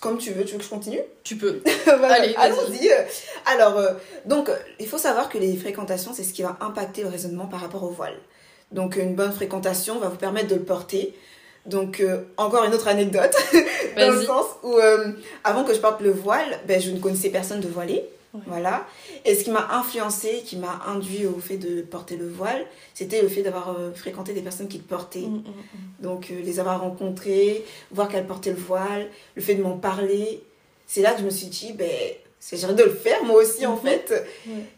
Comme 0.00 0.18
tu 0.18 0.32
veux, 0.32 0.44
tu 0.44 0.52
veux 0.52 0.58
que 0.58 0.64
je 0.64 0.68
continue? 0.68 1.00
Tu 1.24 1.36
peux. 1.36 1.62
Allez, 1.86 2.34
allons-y. 2.36 2.90
Alors, 3.46 3.78
euh, 3.78 3.92
donc, 4.26 4.50
il 4.78 4.86
faut 4.86 4.98
savoir 4.98 5.28
que 5.28 5.38
les 5.38 5.56
fréquentations, 5.56 6.12
c'est 6.12 6.22
ce 6.22 6.32
qui 6.32 6.42
va 6.42 6.58
impacter 6.60 7.02
le 7.02 7.08
raisonnement 7.08 7.46
par 7.46 7.60
rapport 7.60 7.82
au 7.84 7.90
voile. 7.90 8.16
Donc, 8.70 8.96
une 8.96 9.14
bonne 9.14 9.32
fréquentation 9.32 9.98
va 9.98 10.08
vous 10.08 10.16
permettre 10.16 10.48
de 10.48 10.54
le 10.54 10.62
porter. 10.62 11.14
Donc, 11.64 12.00
euh, 12.00 12.22
encore 12.36 12.64
une 12.64 12.74
autre 12.74 12.88
anecdote, 12.88 13.34
dans 13.96 14.10
le 14.10 14.22
sens 14.22 14.46
où, 14.62 14.76
avant 15.44 15.64
que 15.64 15.72
je 15.72 15.78
porte 15.78 16.00
le 16.00 16.10
voile, 16.10 16.58
ben, 16.66 16.80
je 16.80 16.90
ne 16.90 16.98
connaissais 16.98 17.30
personne 17.30 17.60
de 17.60 17.68
Voilà. 18.46 18.86
Et 19.24 19.34
ce 19.34 19.44
qui 19.44 19.50
m'a 19.50 19.68
influencé, 19.72 20.42
qui 20.44 20.56
m'a 20.56 20.80
induit 20.86 21.26
au 21.26 21.38
fait 21.38 21.58
de 21.58 21.82
porter 21.82 22.16
le 22.16 22.28
voile, 22.28 22.64
c'était 22.94 23.20
le 23.20 23.28
fait 23.28 23.42
d'avoir 23.42 23.76
euh, 23.78 23.92
fréquenté 23.92 24.32
des 24.32 24.40
personnes 24.40 24.68
qui 24.68 24.78
le 24.78 24.84
portaient. 24.84 25.20
Mm, 25.20 25.36
mm, 25.36 25.40
mm. 25.40 26.02
Donc, 26.02 26.30
euh, 26.30 26.40
les 26.42 26.58
avoir 26.58 26.80
rencontrées, 26.80 27.64
voir 27.90 28.08
qu'elles 28.08 28.26
portaient 28.26 28.50
le 28.50 28.56
voile, 28.56 29.08
le 29.34 29.42
fait 29.42 29.54
de 29.54 29.62
m'en 29.62 29.76
parler. 29.76 30.42
C'est 30.86 31.02
là 31.02 31.12
que 31.12 31.20
je 31.20 31.24
me 31.24 31.30
suis 31.30 31.48
dit, 31.48 31.74
ben, 31.74 31.90
c'est 32.40 32.56
j'arrête 32.56 32.76
de 32.76 32.84
le 32.84 32.94
faire 32.94 33.22
moi 33.22 33.36
aussi 33.36 33.66
en 33.66 33.76
mm-hmm. 33.76 33.82
fait. 33.82 34.26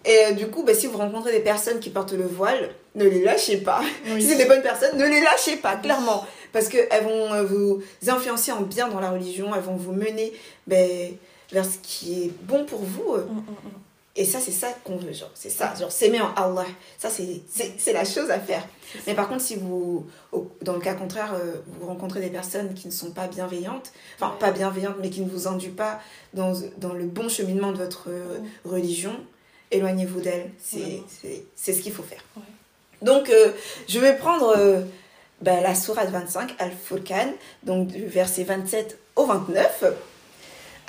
Et 0.04 0.18
euh, 0.26 0.32
du 0.32 0.48
coup, 0.48 0.64
ben, 0.64 0.74
si 0.74 0.88
vous 0.88 0.98
rencontrez 0.98 1.30
des 1.30 1.40
personnes 1.40 1.78
qui 1.78 1.90
portent 1.90 2.12
le 2.12 2.26
voile, 2.26 2.70
ne 2.96 3.04
les 3.04 3.22
lâchez 3.22 3.58
pas. 3.58 3.82
si 4.18 4.22
c'est 4.22 4.36
des 4.36 4.46
bonnes 4.46 4.62
personnes, 4.62 4.98
ne 4.98 5.06
les 5.06 5.20
lâchez 5.20 5.56
pas, 5.56 5.76
clairement. 5.76 6.26
Parce 6.52 6.68
qu'elles 6.68 7.04
vont 7.04 7.44
vous 7.44 7.82
influencer 8.06 8.52
en 8.52 8.62
bien 8.62 8.88
dans 8.88 9.00
la 9.00 9.10
religion, 9.10 9.52
elles 9.54 9.62
vont 9.62 9.76
vous 9.76 9.92
mener 9.92 10.32
ben, 10.66 11.16
vers 11.54 11.64
ce 11.64 11.78
qui 11.82 12.24
est 12.24 12.32
bon 12.42 12.66
pour 12.66 12.82
vous. 12.82 13.16
Mm, 13.16 13.36
mm, 13.36 13.40
mm. 13.40 13.80
Et 14.16 14.24
ça, 14.24 14.38
c'est 14.38 14.52
ça 14.52 14.68
qu'on 14.84 14.96
veut, 14.96 15.12
genre, 15.12 15.30
c'est 15.34 15.50
ça, 15.50 15.74
genre, 15.74 15.90
s'aimer 15.90 16.20
en 16.20 16.32
Allah. 16.34 16.66
Ça, 16.98 17.10
c'est 17.10 17.92
la 17.92 18.04
chose 18.04 18.30
à 18.30 18.38
faire. 18.38 18.64
Mais 19.08 19.14
par 19.14 19.28
contre, 19.28 19.40
si 19.40 19.56
vous, 19.56 20.06
dans 20.62 20.74
le 20.74 20.78
cas 20.78 20.94
contraire, 20.94 21.34
euh, 21.34 21.56
vous 21.66 21.88
rencontrez 21.88 22.20
des 22.20 22.28
personnes 22.28 22.74
qui 22.74 22.86
ne 22.86 22.92
sont 22.92 23.10
pas 23.10 23.26
bienveillantes, 23.26 23.92
enfin, 24.14 24.36
pas 24.38 24.52
bienveillantes, 24.52 24.98
mais 25.00 25.10
qui 25.10 25.20
ne 25.20 25.28
vous 25.28 25.48
induisent 25.48 25.74
pas 25.74 26.00
dans, 26.32 26.52
dans 26.78 26.92
le 26.92 27.06
bon 27.06 27.28
cheminement 27.28 27.72
de 27.72 27.78
votre 27.78 28.08
euh, 28.08 28.38
religion, 28.64 29.16
éloignez-vous 29.72 30.20
d'elles. 30.20 30.52
C'est 30.62 31.72
ce 31.72 31.80
qu'il 31.80 31.92
faut 31.92 32.04
faire. 32.04 32.22
Donc, 33.02 33.30
euh, 33.30 33.50
je 33.88 33.98
vais 33.98 34.16
prendre 34.16 34.84
ben, 35.40 35.60
la 35.60 35.74
sourate 35.74 36.10
25, 36.10 36.54
Al-Furqan, 36.60 37.32
donc 37.64 37.88
du 37.88 38.06
verset 38.06 38.44
27 38.44 38.96
au 39.16 39.26
29. 39.26 39.84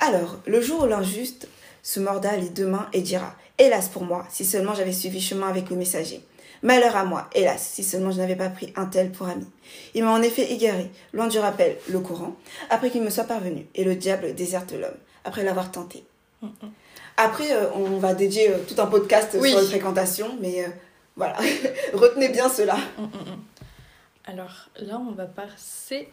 Alors, 0.00 0.36
le 0.46 0.60
jour 0.60 0.82
où 0.82 0.86
l'injuste 0.86 1.48
se 1.82 2.00
morda 2.00 2.36
les 2.36 2.48
deux 2.48 2.66
mains 2.66 2.88
et 2.92 3.00
dira 3.00 3.34
Hélas 3.58 3.88
pour 3.88 4.04
moi, 4.04 4.26
si 4.28 4.44
seulement 4.44 4.74
j'avais 4.74 4.92
suivi 4.92 5.20
chemin 5.20 5.48
avec 5.48 5.70
le 5.70 5.76
messager. 5.76 6.22
Malheur 6.62 6.96
à 6.96 7.04
moi, 7.04 7.28
hélas, 7.34 7.62
si 7.62 7.84
seulement 7.84 8.10
je 8.10 8.18
n'avais 8.18 8.36
pas 8.36 8.48
pris 8.48 8.72
un 8.76 8.86
tel 8.86 9.12
pour 9.12 9.28
ami. 9.28 9.46
Il 9.94 10.04
m'a 10.04 10.10
en 10.10 10.22
effet 10.22 10.52
égaré, 10.52 10.90
loin 11.12 11.26
du 11.28 11.38
rappel, 11.38 11.76
le 11.88 12.00
courant, 12.00 12.34
après 12.70 12.90
qu'il 12.90 13.02
me 13.02 13.10
soit 13.10 13.24
parvenu, 13.24 13.66
et 13.74 13.84
le 13.84 13.94
diable 13.94 14.34
déserte 14.34 14.72
l'homme, 14.72 14.96
après 15.24 15.44
l'avoir 15.44 15.70
tenté. 15.70 16.04
Après, 17.16 17.52
euh, 17.52 17.70
on 17.74 17.98
va 17.98 18.14
dédier 18.14 18.50
euh, 18.50 18.58
tout 18.66 18.80
un 18.80 18.86
podcast 18.86 19.32
sur 19.32 19.56
la 19.56 19.62
fréquentation, 19.62 20.36
mais 20.40 20.64
euh, 20.64 20.68
voilà, 21.16 21.36
retenez 21.94 22.28
bien 22.28 22.48
cela. 22.48 22.76
Alors 24.26 24.68
là, 24.76 24.98
on 24.98 25.12
va 25.12 25.26
passer 25.26 26.08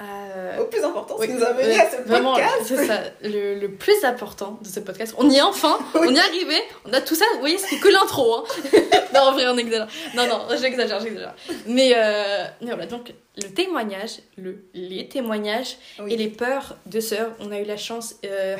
euh, 0.00 0.58
Au 0.58 0.64
plus 0.64 0.82
important, 0.82 1.16
ce 1.18 1.26
qui 1.26 1.32
nous 1.32 1.44
a 1.44 1.52
mené 1.52 1.78
à 1.78 1.90
ce 1.90 1.96
podcast. 1.96 2.62
C'est 2.64 2.86
ça, 2.86 3.00
le, 3.22 3.54
le, 3.58 3.70
plus 3.70 4.04
important 4.04 4.58
de 4.62 4.68
ce 4.68 4.80
podcast. 4.80 5.14
On 5.18 5.28
y 5.28 5.36
est 5.36 5.42
enfin, 5.42 5.78
on 5.94 6.04
y 6.04 6.16
est 6.16 6.20
arrivé, 6.20 6.56
on 6.86 6.92
a 6.92 7.00
tout 7.00 7.14
ça, 7.14 7.24
vous 7.34 7.40
voyez, 7.40 7.58
c'est 7.58 7.76
que 7.76 7.88
l'intro. 7.88 8.36
Hein. 8.36 8.44
non, 9.14 9.20
en 9.20 9.32
vrai, 9.32 9.46
on 9.48 9.56
exagère. 9.56 9.88
Non, 10.14 10.26
non, 10.26 10.46
j'exagère, 10.60 11.00
j'exagère. 11.00 11.34
Mais, 11.66 11.92
euh, 11.94 12.44
mais 12.60 12.68
voilà, 12.68 12.86
donc 12.86 13.12
le 13.36 13.48
témoignage, 13.48 14.18
le, 14.36 14.64
les 14.74 15.08
témoignages 15.08 15.76
et 16.06 16.16
les 16.16 16.28
peurs 16.28 16.76
de 16.86 17.00
sœurs. 17.00 17.32
On 17.38 17.50
a 17.52 17.60
eu 17.60 17.64
la 17.64 17.76
chance, 17.76 18.16
euh, 18.24 18.56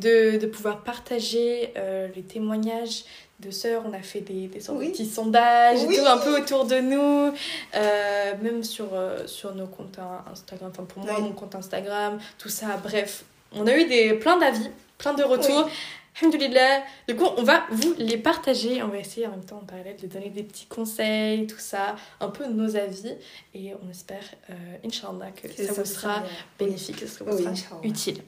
de, 0.00 0.38
de 0.38 0.46
pouvoir 0.46 0.82
partager 0.82 1.72
euh, 1.76 2.08
les 2.14 2.22
témoignages 2.22 3.04
de 3.40 3.50
sœurs, 3.50 3.82
on 3.86 3.92
a 3.92 4.00
fait 4.00 4.20
des, 4.20 4.48
des 4.48 4.58
petits 4.58 5.06
sondages 5.06 5.80
tout 5.80 6.06
un 6.06 6.18
peu 6.18 6.40
autour 6.40 6.64
de 6.64 6.76
nous, 6.76 7.34
euh, 7.74 8.32
même 8.42 8.62
sur, 8.62 8.94
euh, 8.94 9.26
sur 9.26 9.54
nos 9.54 9.66
comptes 9.66 9.98
Instagram, 10.30 10.70
enfin 10.72 10.84
pour 10.84 11.04
moi, 11.04 11.20
mon 11.20 11.32
compte 11.32 11.54
Instagram, 11.54 12.18
tout 12.38 12.48
ça, 12.48 12.78
bref. 12.82 13.24
On 13.52 13.66
a 13.66 13.76
eu 13.76 13.84
des, 13.86 14.14
plein 14.14 14.38
d'avis, 14.38 14.70
plein 14.98 15.14
de 15.14 15.22
retours. 15.22 15.68
Alhamdulillah. 16.18 16.82
Du 17.06 17.14
coup, 17.14 17.26
on 17.36 17.42
va 17.42 17.66
vous 17.70 17.94
les 17.98 18.16
partager. 18.16 18.82
On 18.82 18.88
va 18.88 18.98
essayer 18.98 19.26
en 19.26 19.32
même 19.32 19.44
temps 19.44 19.58
en 19.58 19.66
parallèle 19.66 19.96
de 19.96 20.06
donner 20.06 20.30
des 20.30 20.42
petits 20.42 20.64
conseils, 20.66 21.46
tout 21.46 21.58
ça, 21.58 21.96
un 22.20 22.28
peu 22.28 22.46
nos 22.46 22.74
avis. 22.74 23.12
Et 23.54 23.72
on 23.82 23.90
espère, 23.90 24.24
euh, 24.48 24.54
Inch'Allah, 24.84 25.30
que 25.30 25.48
ça, 25.52 25.72
vous 25.74 25.84
sera 25.84 26.22
bénéfique, 26.58 27.00
que 27.00 27.06
ça 27.06 27.22
vous 27.22 27.36
sera 27.36 27.80
utile. 27.82 28.22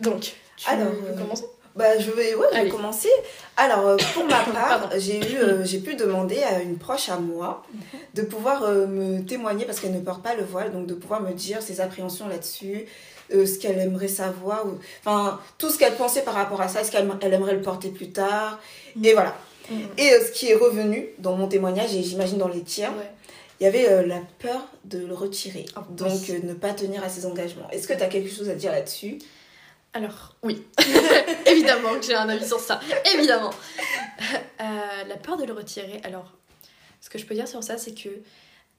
Donc, 0.00 0.34
tu 0.56 0.68
Alors, 0.68 0.92
veux 0.92 1.20
commencer? 1.20 1.46
Bah, 1.76 1.98
je 1.98 2.10
vais, 2.10 2.34
ouais, 2.34 2.46
je 2.52 2.60
vais 2.62 2.68
commencer. 2.68 3.08
Alors, 3.56 3.86
euh, 3.86 3.96
pour 4.14 4.24
ma 4.24 4.40
part, 4.52 4.90
j'ai 4.98 5.18
eu, 5.18 5.36
euh, 5.36 5.64
j'ai 5.64 5.78
pu 5.78 5.94
demander 5.94 6.42
à 6.42 6.60
une 6.60 6.78
proche 6.78 7.08
à 7.08 7.18
moi 7.18 7.64
mhm. 7.72 7.80
de 8.14 8.22
pouvoir 8.22 8.64
euh, 8.64 8.86
me 8.86 9.22
témoigner 9.22 9.64
parce 9.64 9.80
qu'elle 9.80 9.92
ne 9.92 10.00
porte 10.00 10.22
pas 10.22 10.34
le 10.34 10.42
voile, 10.42 10.72
donc 10.72 10.86
de 10.86 10.94
pouvoir 10.94 11.20
me 11.20 11.32
dire 11.32 11.62
ses 11.62 11.80
appréhensions 11.80 12.28
là-dessus, 12.28 12.86
ce 13.30 13.58
qu'elle 13.60 13.78
aimerait 13.78 14.08
savoir, 14.08 14.66
ou, 14.66 14.78
enfin 15.04 15.38
tout 15.56 15.70
ce 15.70 15.78
qu'elle 15.78 15.94
pensait 15.94 16.22
par 16.22 16.34
rapport 16.34 16.60
à 16.60 16.66
ça, 16.66 16.80
est-ce 16.80 16.90
qu'elle 16.90 17.08
elle 17.20 17.32
aimerait 17.32 17.54
le 17.54 17.62
porter 17.62 17.90
plus 17.90 18.10
tard, 18.10 18.58
mhm. 18.96 19.04
et 19.04 19.12
voilà. 19.12 19.36
Mhm. 19.70 19.78
Et 19.98 20.10
ce 20.26 20.32
qui 20.32 20.48
est 20.50 20.56
revenu 20.56 21.10
dans 21.18 21.36
mon 21.36 21.46
témoignage 21.46 21.94
et 21.94 22.02
j'imagine 22.02 22.38
dans 22.38 22.48
les 22.48 22.62
tiens. 22.62 22.92
Il 23.60 23.64
y 23.64 23.66
avait 23.66 24.06
la 24.06 24.20
peur 24.38 24.66
de 24.86 25.06
le 25.06 25.12
retirer, 25.12 25.66
ah, 25.76 25.84
donc 25.90 26.30
ne 26.30 26.54
pas 26.54 26.72
tenir 26.72 27.04
à 27.04 27.10
ses 27.10 27.26
engagements. 27.26 27.68
Est-ce 27.70 27.86
que 27.86 27.92
tu 27.92 28.02
as 28.02 28.06
quelque 28.06 28.30
chose 28.30 28.48
à 28.48 28.54
dire 28.54 28.72
là-dessus? 28.72 29.18
Alors, 29.92 30.36
oui, 30.42 30.64
évidemment 31.46 31.94
que 31.96 32.02
j'ai 32.02 32.14
un 32.14 32.28
avis 32.28 32.46
sur 32.46 32.60
ça, 32.60 32.80
évidemment. 33.14 33.50
Euh, 34.60 35.04
la 35.08 35.16
peur 35.16 35.36
de 35.36 35.44
le 35.44 35.52
retirer, 35.52 36.00
alors, 36.04 36.32
ce 37.00 37.10
que 37.10 37.18
je 37.18 37.26
peux 37.26 37.34
dire 37.34 37.48
sur 37.48 37.64
ça, 37.64 37.78
c'est 37.78 37.94
que 37.94 38.08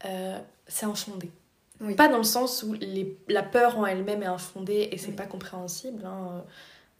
euh, 0.06 0.40
c'est 0.68 0.86
infondé. 0.86 1.30
Pas 1.98 2.08
dans 2.08 2.20
le 2.20 2.24
sens 2.24 2.64
où 2.64 2.74
les, 2.74 3.18
la 3.28 3.42
peur 3.42 3.80
en 3.80 3.86
elle-même 3.88 4.22
est 4.22 4.28
infondée 4.28 4.90
et 4.92 4.98
c'est 5.00 5.14
pas 5.14 5.26
compréhensible. 5.26 6.06
Hein. 6.06 6.44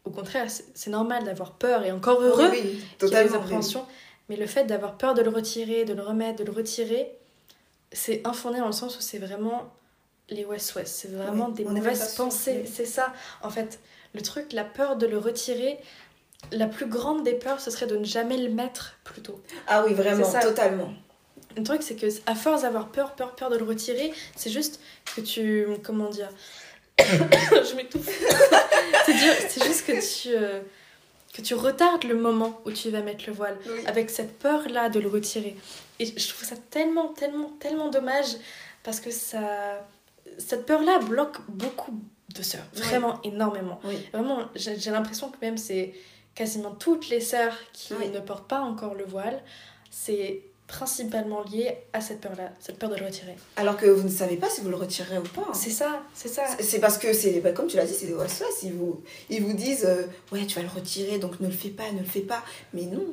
Au 0.06 0.10
contraire, 0.10 0.48
c'est 0.50 0.90
normal 0.90 1.24
d'avoir 1.24 1.52
peur 1.52 1.84
et 1.84 1.92
encore 1.92 2.20
heureux 2.20 2.50
oui, 2.50 2.84
qu'il 2.98 3.10
y 3.10 3.16
ait 3.16 3.24
des 3.24 3.36
appréhensions. 3.36 3.86
Mais 4.28 4.36
le 4.36 4.48
fait 4.48 4.66
d'avoir 4.66 4.98
peur 4.98 5.14
de 5.14 5.22
le 5.22 5.30
retirer, 5.30 5.86
de 5.86 5.94
le 5.94 6.02
remettre, 6.02 6.40
de 6.40 6.44
le 6.44 6.52
retirer, 6.52 7.12
c'est 7.92 8.26
infondé 8.26 8.58
dans 8.58 8.66
le 8.66 8.72
sens 8.72 8.98
où 8.98 9.02
c'est 9.02 9.20
vraiment 9.20 9.72
les 10.30 10.46
west-west. 10.46 10.88
C'est 10.88 11.12
vraiment 11.12 11.50
des 11.50 11.66
mauvaises 11.66 12.16
pensées. 12.16 12.66
C'est 12.66 12.86
ça. 12.86 13.14
En 13.44 13.52
fait, 13.52 13.80
le 14.14 14.22
truc, 14.22 14.54
la 14.54 14.64
peur 14.64 14.96
de 14.96 15.06
le 15.08 15.18
retirer, 15.18 15.80
la 16.52 16.68
plus 16.68 16.88
grande 16.88 17.24
des 17.24 17.34
peurs, 17.34 17.60
ce 17.60 17.72
serait 17.72 17.88
de 17.88 17.98
ne 17.98 18.04
jamais 18.04 18.38
le 18.38 18.50
mettre 18.50 18.98
plutôt. 19.04 19.40
Ah 19.68 19.84
oui, 19.86 19.94
vraiment, 19.94 20.28
totalement. 20.42 20.94
Le 21.56 21.64
truc, 21.64 21.84
c'est 21.84 21.96
que 21.96 22.08
à 22.26 22.36
force 22.36 22.64
d'avoir 22.64 22.90
peur, 22.90 23.14
peur, 23.16 23.36
peur 23.36 23.50
de 23.50 23.58
le 23.58 23.66
retirer, 23.66 24.14
c'est 24.36 24.50
juste 24.50 24.80
que 25.16 25.22
tu. 25.22 25.68
Comment 25.84 26.10
dire 26.10 26.30
Je 27.00 27.76
m'étouffe. 27.76 28.10
c'est 29.06 29.64
juste 29.64 29.86
que 29.86 30.24
tu. 30.24 30.36
Euh, 30.36 30.62
que 31.34 31.42
tu 31.42 31.54
retardes 31.54 32.04
le 32.04 32.16
moment 32.16 32.60
où 32.66 32.72
tu 32.72 32.90
vas 32.90 33.02
mettre 33.02 33.24
le 33.28 33.34
voile 33.34 33.58
avec 33.86 34.10
cette 34.10 34.38
peur 34.40 34.68
là 34.68 34.90
de 34.90 35.00
le 35.00 35.08
retirer 35.08 35.56
et 36.00 36.06
je 36.06 36.28
trouve 36.28 36.44
ça 36.44 36.56
tellement 36.70 37.08
tellement 37.10 37.52
tellement 37.60 37.90
dommage 37.90 38.36
parce 38.84 39.00
que 39.00 39.12
ça 39.12 39.88
cette 40.38 40.66
peur 40.66 40.82
là 40.82 41.00
bloque 41.00 41.38
beaucoup 41.48 41.98
de 42.34 42.44
sœurs, 42.44 42.66
vraiment 42.74 43.22
énormément. 43.24 43.80
Vraiment, 44.14 44.40
j'ai 44.56 44.92
l'impression 44.92 45.30
que 45.30 45.38
même 45.42 45.58
c'est 45.58 45.94
quasiment 46.36 46.72
toutes 46.72 47.10
les 47.10 47.22
sœurs 47.22 47.58
qui 47.74 47.94
ne 47.94 48.20
portent 48.20 48.48
pas 48.48 48.62
encore 48.62 48.96
le 48.96 49.06
voile, 49.06 49.42
c'est 49.90 50.42
principalement 50.72 51.44
lié 51.44 51.76
à 51.92 52.00
cette 52.00 52.22
peur-là, 52.22 52.50
cette 52.60 52.80
peur 52.80 52.90
de 52.90 52.96
le 52.96 53.06
retirer. 53.06 53.36
Alors 53.58 53.76
que 53.76 53.88
vous 53.88 54.08
ne 54.08 54.14
savez 54.14 54.38
pas 54.38 54.50
si 54.50 54.62
vous 54.62 54.70
le 54.70 54.78
retirez 54.78 55.18
ou 55.18 55.24
pas. 55.24 55.42
Hein. 55.42 55.54
C'est 55.54 55.70
ça, 55.70 56.02
c'est 56.14 56.30
ça. 56.30 56.44
C'est 56.62 56.80
parce 56.80 56.98
que, 56.98 57.12
c'est 57.12 57.42
bah, 57.42 57.52
comme 57.52 57.68
tu 57.68 57.76
l'as 57.76 57.86
dit, 57.86 57.94
c'est 57.94 58.08
des 58.08 58.14
waswas. 58.14 58.46
Ils 58.64 58.72
vous, 58.72 59.02
ils 59.30 59.44
vous 59.44 59.52
disent, 59.52 59.86
euh, 59.86 60.04
ouais, 60.32 60.46
tu 60.46 60.56
vas 60.56 60.62
le 60.62 60.70
retirer, 60.70 61.20
donc 61.20 61.42
ne 61.42 61.48
le 61.48 61.54
fais 61.54 61.70
pas, 61.70 61.92
ne 61.92 62.00
le 62.00 62.06
fais 62.06 62.22
pas. 62.22 62.42
Mais 62.74 62.84
non, 62.84 63.04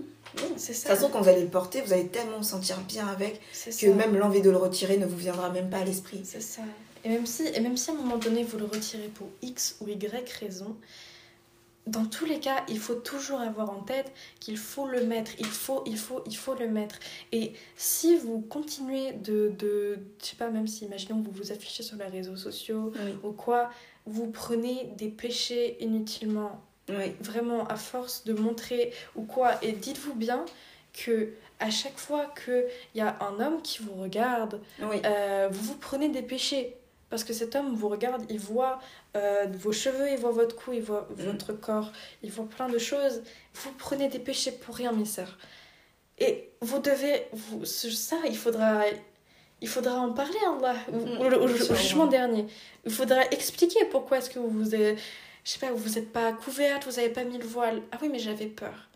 c'est 0.57 0.73
ça. 0.73 0.89
De 0.89 0.95
toute 0.95 1.01
façon, 1.01 1.13
quand 1.13 1.21
vous 1.21 1.29
allez 1.29 1.43
le 1.43 1.49
porter, 1.49 1.81
vous 1.81 1.93
allez 1.93 2.07
tellement 2.07 2.39
vous 2.39 2.45
sentir 2.45 2.79
bien 2.83 3.09
avec 3.09 3.41
que 3.65 3.87
même 3.89 4.17
l'envie 4.17 4.41
de 4.41 4.51
le 4.51 4.57
retirer 4.57 4.97
ne 4.97 5.07
vous 5.07 5.17
viendra 5.17 5.51
même 5.51 5.69
pas 5.69 5.79
à 5.79 5.85
l'esprit. 5.85 6.21
C'est 6.23 6.43
ça. 6.43 6.63
Et 7.05 7.09
même, 7.09 7.27
si, 7.27 7.47
et 7.47 7.61
même 7.61 7.77
si 7.77 7.91
à 7.91 7.95
un 7.95 7.97
moment 7.97 8.19
donné 8.19 8.43
vous 8.43 8.59
le 8.59 8.65
retirez 8.65 9.09
pour 9.09 9.29
X 9.43 9.77
ou 9.81 9.89
Y 9.89 10.31
raison, 10.41 10.77
dans 11.87 12.05
tous 12.05 12.27
les 12.27 12.39
cas, 12.39 12.65
il 12.69 12.79
faut 12.79 12.95
toujours 12.95 13.41
avoir 13.41 13.71
en 13.71 13.81
tête 13.81 14.13
qu'il 14.41 14.59
faut 14.59 14.87
le 14.87 15.05
mettre, 15.05 15.31
il 15.39 15.47
faut, 15.47 15.83
il 15.87 15.97
faut, 15.97 16.23
il 16.27 16.37
faut 16.37 16.55
le 16.55 16.69
mettre. 16.69 16.99
Et 17.33 17.55
si 17.77 18.17
vous 18.17 18.41
continuez 18.41 19.13
de, 19.13 19.53
de 19.59 19.99
je 20.21 20.27
sais 20.27 20.37
pas, 20.37 20.51
même 20.51 20.67
si 20.67 20.85
imaginons 20.85 21.23
que 21.23 21.27
vous 21.27 21.45
vous 21.45 21.53
affichez 21.53 21.83
sur 21.83 21.97
les 21.97 22.05
réseaux 22.05 22.37
sociaux 22.37 22.93
ou 23.23 23.33
quoi, 23.33 23.71
vous 24.05 24.31
prenez 24.31 24.91
des 24.97 25.09
péchés 25.09 25.83
inutilement. 25.83 26.61
Vraiment, 27.21 27.67
à 27.67 27.77
force 27.77 28.25
de 28.25 28.33
montrer 28.33 28.95
ou 29.15 29.23
quoi. 29.23 29.63
Et 29.63 29.73
dites-vous 29.73 30.15
bien 30.15 30.47
que 30.95 31.35
à 31.61 31.71
chaque 31.71 31.99
fois 31.99 32.33
qu'il 32.45 32.65
y 32.95 33.01
a 33.01 33.19
un 33.21 33.41
homme 33.41 33.61
qui 33.63 33.83
vous 33.83 33.95
regarde, 33.95 34.61
euh, 34.81 35.49
vous 35.51 35.65
vous 35.65 35.77
prenez 35.77 36.09
des 36.09 36.23
péchés. 36.23 36.77
Parce 37.11 37.25
que 37.25 37.33
cet 37.33 37.57
homme 37.57 37.75
vous 37.75 37.89
regarde, 37.89 38.25
il 38.29 38.39
voit 38.39 38.81
euh, 39.17 39.47
vos 39.53 39.73
cheveux, 39.73 40.11
il 40.11 40.19
voit 40.19 40.31
votre 40.31 40.57
cou, 40.57 40.73
il 40.73 40.83
voit 40.83 41.09
mm. 41.11 41.23
votre 41.23 41.53
corps, 41.53 41.93
il 42.23 42.31
voit 42.31 42.47
plein 42.47 42.69
de 42.69 42.79
choses. 42.79 43.23
Vous 43.55 43.73
prenez 43.73 44.09
des 44.09 44.19
péchés 44.19 44.53
pour 44.53 44.75
rien, 44.75 44.93
mes 44.93 45.07
sœurs. 45.07 45.39
Et 46.19 46.51
vous 46.61 46.81
devez. 46.81 47.27
Vous, 47.33 47.65
ça, 47.65 48.17
il 48.27 48.37
faudra, 48.37 48.83
il 49.61 49.69
faudra 49.69 50.01
en 50.01 50.13
parler, 50.13 50.39
Allah, 50.47 50.77
mm. 50.93 51.35
au, 51.41 51.49
jugement 51.49 52.07
dernier. 52.07 52.47
Il 52.85 52.93
faudra 52.93 53.25
expliquer 53.31 53.87
pourquoi 53.87 54.19
est-ce 54.19 54.31
que 54.31 54.39
vous 54.39 54.51
vous 54.51 54.75
je 55.49 55.55
sais 55.55 55.61
pas, 55.61 55.73
vous 55.73 55.95
n'êtes 55.95 56.13
pas 56.13 56.33
couverte, 56.35 56.85
vous 56.85 56.97
n'avez 56.97 57.09
pas 57.09 57.25
mis 57.25 57.39
le 57.39 57.47
voile. 57.47 57.81
Ah 57.91 57.97
oui, 58.03 58.11
mais 58.11 58.19
j'avais 58.19 58.49
peur. 58.49 58.89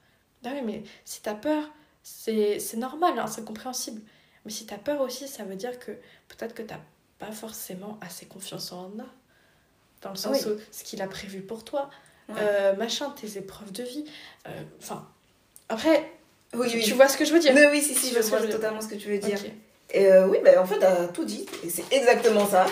Ah 0.44 0.50
oui, 0.52 0.60
mais 0.62 0.82
si 1.02 1.22
t'as 1.22 1.32
peur, 1.32 1.70
c'est 2.02 2.76
normal, 2.76 3.18
hein, 3.18 3.26
c'est 3.26 3.42
compréhensible. 3.42 4.02
Mais 4.44 4.50
si 4.50 4.66
t'as 4.66 4.76
peur 4.76 5.00
aussi, 5.00 5.28
ça 5.28 5.44
veut 5.44 5.56
dire 5.56 5.78
que 5.78 5.92
peut-être 6.28 6.54
que 6.54 6.60
t'as 6.60 6.80
pas 7.24 7.32
forcément 7.32 7.98
assez 8.00 8.26
confiance 8.26 8.72
en 8.72 8.86
Anna. 8.86 9.06
Dans 10.02 10.10
le 10.10 10.16
sens 10.16 10.44
où 10.46 10.56
ce 10.72 10.82
qu'il 10.82 11.00
a 11.00 11.06
prévu 11.06 11.40
pour 11.40 11.62
toi, 11.62 11.88
euh, 12.30 12.74
machin, 12.74 13.10
tes 13.10 13.38
épreuves 13.38 13.70
de 13.70 13.84
vie. 13.84 14.04
Euh, 14.48 14.50
enfin, 14.80 15.06
après, 15.68 16.10
oui, 16.54 16.68
tu, 16.82 16.94
vois 16.94 17.08
ce 17.08 17.16
que 17.16 17.24
je 17.24 17.32
veux 17.32 17.38
dire 17.38 17.54
Mais 17.54 17.68
oui, 17.68 17.80
si, 17.80 17.94
si, 17.94 18.12
je 18.12 18.20
vois 18.20 18.40
totalement 18.40 18.80
ce 18.80 18.88
que 18.88 18.96
tu 18.96 19.08
veux 19.08 19.18
dire. 19.18 19.38
Et 19.94 20.06
euh, 20.06 20.26
oui, 20.26 20.38
bah, 20.42 20.60
en 20.60 20.66
fait, 20.66 20.78
t'as 20.80 21.06
tout 21.08 21.24
dit. 21.24 21.46
Et 21.64 21.70
c'est 21.70 21.84
exactement 21.92 22.46
ça. 22.46 22.66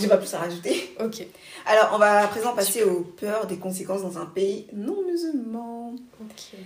J'ai 0.00 0.08
pas 0.08 0.16
plus 0.16 0.32
à 0.32 0.38
rajouter. 0.38 0.94
Ok. 1.00 1.26
Alors, 1.66 1.90
on 1.92 1.98
va 1.98 2.22
à 2.22 2.28
présent 2.28 2.54
passer 2.54 2.84
aux 2.84 3.00
peurs 3.00 3.46
des 3.46 3.58
conséquences 3.58 4.02
dans 4.02 4.18
un 4.18 4.26
pays 4.26 4.66
non 4.72 5.02
musulman. 5.04 5.94
Ok. 6.20 6.58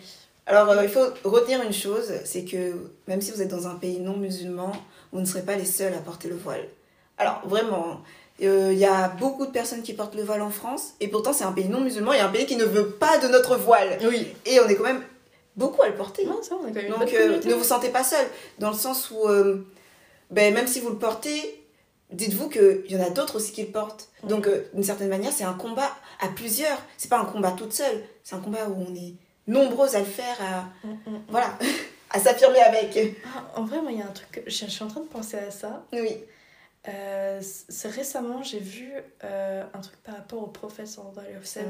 Alors, 0.47 0.71
euh, 0.71 0.85
il 0.85 0.89
faut 0.89 1.07
retenir 1.25 1.61
une 1.63 1.73
chose 1.73 2.13
c'est 2.25 2.45
que 2.45 2.75
même 3.09 3.21
si 3.21 3.33
vous 3.33 3.43
êtes 3.43 3.49
dans 3.49 3.67
un 3.67 3.75
pays 3.75 3.99
non 3.99 4.17
musulman, 4.17 4.71
vous 5.13 5.21
ne 5.21 5.27
serez 5.27 5.43
pas 5.43 5.57
les 5.57 5.65
seuls 5.65 5.95
à 5.95 5.99
porter 5.99 6.29
le 6.29 6.37
voile. 6.37 6.69
Alors, 7.19 7.43
vraiment, 7.45 8.01
euh, 8.43 8.71
il 8.73 8.79
y 8.79 8.85
a 8.85 9.09
beaucoup 9.09 9.47
de 9.47 9.51
personnes 9.51 9.83
qui 9.83 9.95
portent 9.95 10.15
le 10.15 10.23
voile 10.23 10.43
en 10.43 10.51
France. 10.51 10.95
Et 11.01 11.09
pourtant, 11.09 11.33
c'est 11.33 11.45
un 11.45 11.53
pays 11.53 11.69
non 11.69 11.81
musulman. 11.81 12.13
Il 12.13 12.19
y 12.19 12.21
a 12.21 12.27
un 12.27 12.33
pays 12.33 12.47
qui 12.47 12.57
ne 12.57 12.65
veut 12.65 12.91
pas 12.91 13.19
de 13.19 13.29
notre 13.29 13.57
voile. 13.57 13.99
Oui. 14.05 14.35
Et 14.45 14.61
on 14.61 14.69
est 14.69 14.77
quand 14.77 14.85
même 14.85 15.03
beaucoup 15.57 15.83
à 15.83 15.89
le 15.89 15.95
porter. 15.95 16.27
Non, 16.27 16.43
ça, 16.43 16.57
on 16.63 16.67
est 16.67 16.73
quand 16.73 16.83
même 16.83 16.91
Donc, 16.91 17.45
ne 17.45 17.55
vous 17.55 17.65
sentez 17.65 17.89
pas 17.89 18.05
seul. 18.05 18.27
Dans 18.59 18.71
le 18.71 18.77
sens 18.77 19.11
où 19.11 19.29
ben, 20.31 20.53
même 20.53 20.67
si 20.67 20.81
vous 20.81 20.91
le 20.91 20.99
portez, 20.99 21.63
dites-vous 22.11 22.49
qu'il 22.49 22.85
y 22.89 22.97
en 22.97 23.03
a 23.03 23.11
d'autres 23.11 23.37
aussi 23.37 23.53
qui 23.53 23.63
le 23.63 23.71
portent. 23.71 24.09
Donc, 24.25 24.47
euh, 24.47 24.65
d'une 24.75 24.83
certaine 24.83 25.09
manière, 25.09 25.33
c'est 25.33 25.45
un 25.45 25.55
combat 25.55 25.91
à 26.21 26.29
plusieurs. 26.29 26.79
C'est 26.97 27.09
pas 27.09 27.19
un 27.19 27.25
combat 27.25 27.53
toute 27.53 27.73
seule. 27.73 28.03
C'est 28.25 28.35
un 28.35 28.41
combat 28.41 28.69
où 28.69 28.87
on 28.89 28.95
est 28.95 29.15
nombreux 29.47 29.95
à 29.95 30.01
le 30.01 30.05
faire, 30.05 30.37
à, 30.41 30.87
mm, 30.87 30.91
mm, 30.91 31.13
mm. 31.13 31.21
voilà, 31.29 31.57
à 32.11 32.19
s'affirmer 32.19 32.61
avec. 32.61 33.17
Ah, 33.25 33.61
en 33.61 33.65
vrai, 33.65 33.81
moi, 33.81 33.93
il 33.93 33.99
y 33.99 34.03
a 34.03 34.07
un 34.07 34.13
truc, 34.13 34.43
je, 34.47 34.67
suis 34.67 34.83
en 34.83 34.89
train 34.89 35.01
de 35.01 35.07
penser 35.07 35.37
à 35.37 35.51
ça. 35.51 35.85
Oui. 35.93 36.17
Euh, 36.89 37.41
c'est 37.43 37.89
récemment, 37.89 38.43
j'ai 38.43 38.61
vu 38.61 38.93
euh, 39.25 39.65
un 39.75 39.81
truc 39.81 39.97
par 40.05 40.17
rapport 40.17 40.43
au 40.43 40.47
prophète 40.47 40.89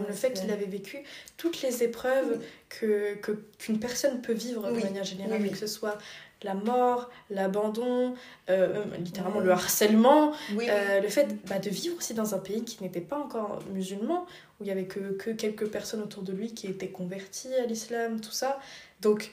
le 0.09 0.15
fait 0.15 0.33
qu'il 0.33 0.51
avait 0.51 0.67
vécu 0.67 0.99
toutes 1.37 1.63
les 1.63 1.83
épreuves 1.83 2.41
que 2.69 3.15
qu'une 3.59 3.79
personne 3.79 4.21
peut 4.21 4.35
vivre 4.35 4.71
de 4.71 4.81
manière 4.81 5.05
générale, 5.05 5.49
que 5.49 5.57
ce 5.57 5.67
soit 5.67 5.97
la 6.43 6.53
mort, 6.53 7.11
l'abandon, 7.31 8.15
euh, 8.51 8.85
littéralement 8.99 9.41
le 9.41 9.51
harcèlement, 9.51 10.33
le 10.51 11.09
fait 11.09 11.29
bah, 11.47 11.59
de 11.59 11.71
vivre 11.71 11.97
aussi 11.97 12.13
dans 12.13 12.35
un 12.35 12.39
pays 12.39 12.63
qui 12.63 12.83
n'était 12.83 13.01
pas 13.01 13.17
encore 13.17 13.61
musulman, 13.73 14.27
où 14.61 14.65
il 14.65 14.67
y 14.67 14.71
avait 14.71 14.85
que, 14.85 15.13
que 15.13 15.31
quelques 15.31 15.69
personnes 15.69 16.03
autour 16.03 16.23
de 16.23 16.33
lui 16.33 16.53
qui 16.53 16.67
étaient 16.67 16.91
converties 16.91 17.55
à 17.55 17.65
l'islam, 17.65 18.21
tout 18.21 18.33
ça. 18.33 18.61
Donc, 19.01 19.33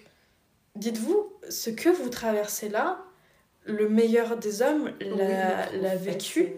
dites-vous, 0.75 1.33
ce 1.49 1.69
que 1.69 1.89
vous 1.89 2.09
traversez 2.09 2.69
là, 2.69 3.03
le 3.65 3.87
meilleur 3.87 4.37
des 4.37 4.61
hommes 4.61 4.91
l'a 4.99 5.95
vécu, 5.95 6.53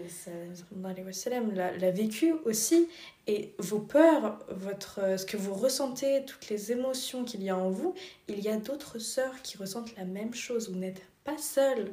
l'a 0.74 1.90
vécu 1.90 2.34
aussi, 2.44 2.88
et 3.26 3.54
vos 3.58 3.78
peurs, 3.78 4.38
votre, 4.48 5.18
ce 5.18 5.24
que 5.24 5.36
vous 5.36 5.54
ressentez, 5.54 6.24
toutes 6.24 6.48
les 6.48 6.72
émotions 6.72 7.24
qu'il 7.24 7.42
y 7.42 7.50
a 7.50 7.56
en 7.56 7.70
vous, 7.70 7.94
il 8.28 8.40
y 8.40 8.48
a 8.48 8.56
d'autres 8.56 8.98
sœurs 8.98 9.42
qui 9.42 9.56
ressentent 9.56 9.96
la 9.96 10.04
même 10.04 10.34
chose, 10.34 10.70
vous 10.70 10.78
n'êtes 10.78 11.02
pas 11.24 11.38
seul. 11.38 11.92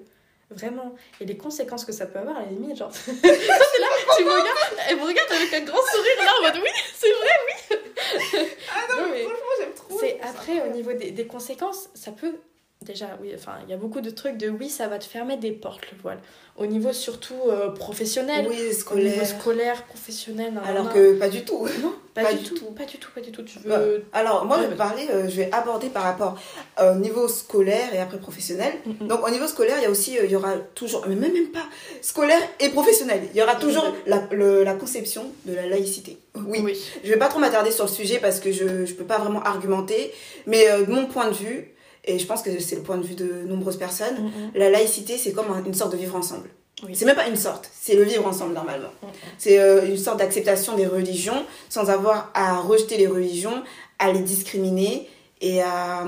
Vraiment. 0.49 0.93
Et 1.19 1.25
les 1.25 1.37
conséquences 1.37 1.83
que 1.83 1.91
ça 1.91 2.05
peut 2.05 2.19
avoir, 2.19 2.37
à 2.37 2.41
la 2.41 2.51
limite, 2.51 2.77
genre. 2.77 2.91
c'est 2.93 3.21
là, 3.21 3.87
tu 4.15 4.23
me 4.23 4.29
regardes, 4.29 4.77
elle 4.87 4.97
me 4.97 5.03
regarde 5.03 5.31
avec 5.31 5.53
un 5.53 5.61
grand 5.61 5.81
sourire 5.81 6.17
là 6.19 6.31
en 6.39 6.43
mode 6.43 6.61
oui, 6.61 6.69
c'est 6.95 7.11
vrai, 7.11 7.29
oui. 7.47 8.47
Ah 8.69 8.95
non, 8.95 9.09
mais, 9.11 9.23
franchement, 9.23 9.45
j'aime 9.57 9.73
trop. 9.73 9.99
C'est 9.99 10.19
après, 10.21 10.61
au 10.61 10.71
niveau 10.71 10.93
des, 10.93 11.09
des 11.09 11.25
conséquences, 11.25 11.89
ça 11.95 12.11
peut 12.11 12.35
déjà, 12.83 13.17
oui, 13.21 13.31
enfin, 13.35 13.53
il 13.65 13.71
y 13.71 13.73
a 13.73 13.77
beaucoup 13.77 14.01
de 14.01 14.09
trucs 14.09 14.37
de 14.37 14.49
oui, 14.49 14.69
ça 14.69 14.87
va 14.87 14.99
te 14.99 15.05
fermer 15.05 15.37
des 15.37 15.51
portes, 15.51 15.91
le 15.91 15.97
voile. 16.01 16.19
Au 16.55 16.67
niveau 16.67 16.93
surtout 16.93 17.33
euh, 17.47 17.69
professionnel. 17.71 18.45
Oui, 18.47 18.73
scolaire. 18.73 19.05
Au 19.05 19.15
niveau 19.15 19.25
scolaire, 19.25 19.83
professionnel. 19.85 20.53
Alors 20.63 20.93
que 20.93 21.17
pas 21.17 21.27
du 21.27 21.43
tout. 21.43 21.67
Non, 21.81 21.95
pas, 22.13 22.31
du, 22.31 22.43
tout, 22.43 22.65
Pas 22.65 22.85
du 22.85 22.99
tout, 22.99 23.09
pas 23.15 23.21
du 23.21 23.31
tout. 23.31 23.41
Tu 23.41 23.57
veux... 23.57 23.69
Bah, 23.69 23.79
alors, 24.13 24.45
moi, 24.45 24.59
je 24.61 24.67
vais 24.67 24.75
parler, 24.75 25.07
euh, 25.09 25.27
je 25.27 25.35
vais 25.37 25.51
aborder 25.51 25.89
par 25.89 26.03
rapport 26.03 26.37
au 26.79 26.95
niveau 26.95 27.27
scolaire 27.27 27.91
et 27.95 27.97
après 27.97 28.19
professionnel. 28.19 28.71
Donc, 29.01 29.27
au 29.27 29.31
niveau 29.31 29.47
scolaire, 29.47 29.77
il 29.79 29.83
y 29.83 29.87
a 29.87 29.89
aussi, 29.89 30.19
euh, 30.19 30.25
il 30.25 30.31
y 30.31 30.35
aura 30.35 30.53
toujours, 30.75 31.03
mais 31.07 31.15
même, 31.15 31.33
même 31.33 31.47
pas, 31.47 31.65
scolaire 32.01 32.41
et 32.59 32.69
professionnel. 32.69 33.23
Il 33.33 33.39
y 33.39 33.41
aura 33.41 33.55
toujours 33.55 33.91
la, 34.05 34.21
la 34.31 34.73
conception 34.75 35.25
de 35.45 35.55
la 35.55 35.65
laïcité. 35.65 36.19
Oui. 36.35 36.59
oui. 36.63 36.79
Je 37.03 37.09
vais 37.09 37.17
pas 37.17 37.29
trop 37.29 37.39
m'attarder 37.39 37.71
sur 37.71 37.85
le 37.85 37.91
sujet 37.91 38.19
parce 38.19 38.39
que 38.39 38.51
je 38.51 38.63
ne 38.63 38.85
peux 38.85 39.05
pas 39.05 39.17
vraiment 39.17 39.41
argumenter. 39.41 40.13
Mais 40.45 40.67
de 40.85 40.91
mon 40.91 41.07
point 41.07 41.29
de 41.29 41.33
vue, 41.33 41.72
et 42.05 42.19
je 42.19 42.25
pense 42.25 42.41
que 42.41 42.59
c'est 42.59 42.75
le 42.75 42.81
point 42.81 42.97
de 42.97 43.03
vue 43.03 43.15
de 43.15 43.43
nombreuses 43.47 43.77
personnes, 43.77 44.31
la 44.55 44.69
laïcité, 44.69 45.17
c'est 45.17 45.31
comme 45.31 45.47
une 45.65 45.73
sorte 45.73 45.91
de 45.91 45.97
vivre 45.97 46.15
ensemble. 46.15 46.49
C'est 46.93 47.05
même 47.05 47.15
pas 47.15 47.27
une 47.29 47.37
sorte, 47.37 47.69
c'est 47.79 47.95
le 47.95 48.03
vivre 48.03 48.27
ensemble 48.27 48.53
normalement. 48.53 48.89
C'est 49.37 49.57
euh, 49.59 49.85
une 49.85 49.97
sorte 49.97 50.19
d'acceptation 50.19 50.75
des 50.75 50.85
religions 50.85 51.45
sans 51.69 51.89
avoir 51.89 52.29
à 52.33 52.59
rejeter 52.59 52.97
les 52.97 53.07
religions, 53.07 53.63
à 53.99 54.11
les 54.11 54.19
discriminer 54.19 55.07
et 55.39 55.61
à, 55.61 56.05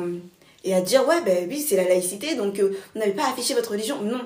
et 0.65 0.73
à 0.73 0.81
dire 0.81 1.07
ouais, 1.07 1.21
ben 1.25 1.47
oui, 1.49 1.61
c'est 1.61 1.77
la 1.77 1.85
laïcité, 1.85 2.35
donc 2.35 2.59
euh, 2.59 2.75
vous 2.93 2.99
n'avez 2.99 3.13
pas 3.13 3.29
affiché 3.29 3.53
votre 3.53 3.71
religion. 3.71 4.01
Non, 4.01 4.19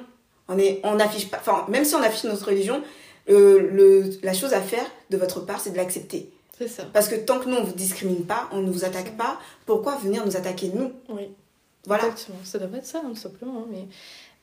on 0.48 0.58
est, 0.58 0.80
on 0.84 1.00
affiche 1.00 1.30
pas, 1.30 1.38
enfin, 1.38 1.66
même 1.68 1.86
si 1.86 1.94
on 1.94 2.02
affiche 2.02 2.24
notre 2.24 2.48
religion, 2.48 2.82
euh, 3.30 3.70
le, 3.72 4.10
la 4.24 4.34
chose 4.34 4.54
à 4.54 4.62
faire 4.62 4.86
de 5.12 5.18
votre 5.18 5.42
part, 5.42 5.60
c'est 5.60 5.70
de 5.70 5.78
l'accepter. 5.78 6.32
C'est 6.58 6.68
ça. 6.68 6.84
Parce 6.92 7.08
que 7.10 7.16
tant 7.16 7.40
que 7.40 7.48
nous, 7.48 7.58
on 7.58 7.64
vous 7.64 7.74
discrimine 7.74 8.26
pas, 8.26 8.50
on 8.52 8.62
ne 8.62 8.72
vous 8.72 8.86
attaque 8.86 9.16
pas, 9.16 9.40
pourquoi 9.68 9.98
venir 9.98 10.26
nous 10.26 10.36
attaquer 10.36 10.72
nous? 10.74 10.92
Oui. 11.10 11.30
Voilà. 11.86 12.06
Exactement, 12.06 12.40
ça 12.44 12.60
devrait 12.60 12.80
être 12.80 12.86
ça, 12.86 13.00
hein, 13.00 13.10
tout 13.10 13.16
simplement. 13.16 13.62
Hein, 13.62 13.68
mais, 13.72 13.88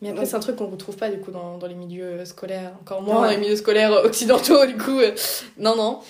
mais 0.00 0.10
après, 0.10 0.26
c'est 0.26 0.36
un 0.36 0.40
truc 0.40 0.56
qu'on 0.56 0.66
retrouve 0.66 0.96
pas 0.96 1.10
du 1.10 1.18
coup 1.18 1.30
dans, 1.30 1.58
dans 1.58 1.66
les 1.66 1.74
milieux 1.74 2.24
scolaires, 2.24 2.72
encore 2.80 3.02
moins 3.02 3.22
dans 3.22 3.30
les 3.30 3.36
milieux 3.36 3.56
scolaires 3.56 3.92
occidentaux, 3.92 4.66
du 4.66 4.76
coup. 4.76 4.98
Euh, 4.98 5.14
non, 5.58 5.76
non. 5.76 6.00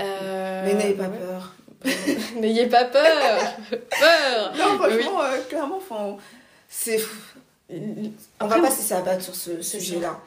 Euh, 0.00 0.62
mais 0.64 0.74
n'ayez 0.74 0.94
pas 0.94 1.08
peur. 1.08 1.54
n'ayez 2.40 2.66
pas 2.66 2.84
peur 2.84 3.56
Peur 3.70 4.52
Non, 4.58 4.78
franchement, 4.78 5.22
euh, 5.22 5.42
clairement, 5.48 5.80
c'est. 6.68 7.00
On 7.70 8.46
va 8.46 8.60
pas 8.60 8.70
se 8.70 8.94
abattre 8.94 9.22
sur 9.22 9.34
ce 9.34 9.60
sujet-là. 9.62 10.20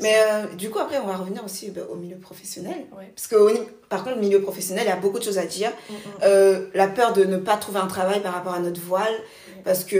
Mais 0.00 0.16
euh, 0.16 0.46
du 0.54 0.70
coup, 0.70 0.78
après, 0.78 0.98
on 0.98 1.06
va 1.06 1.16
revenir 1.16 1.44
aussi 1.44 1.70
bah, 1.70 1.82
au 1.90 1.94
milieu 1.94 2.16
professionnel. 2.16 2.86
Parce 3.14 3.28
que, 3.28 3.36
par 3.88 4.02
contre, 4.02 4.16
le 4.16 4.20
milieu 4.20 4.40
professionnel, 4.42 4.84
il 4.86 4.88
y 4.88 4.92
a 4.92 4.96
beaucoup 4.96 5.18
de 5.18 5.24
choses 5.24 5.38
à 5.38 5.46
dire. 5.46 5.70
Mm, 5.70 5.92
mm. 5.92 5.96
Euh, 6.24 6.66
la 6.74 6.88
peur 6.88 7.12
de 7.12 7.24
ne 7.24 7.36
pas 7.36 7.56
trouver 7.56 7.78
un 7.78 7.86
travail 7.86 8.20
par 8.20 8.34
rapport 8.34 8.54
à 8.54 8.58
notre 8.58 8.80
voile. 8.80 9.14
Parce 9.64 9.84
que 9.84 9.96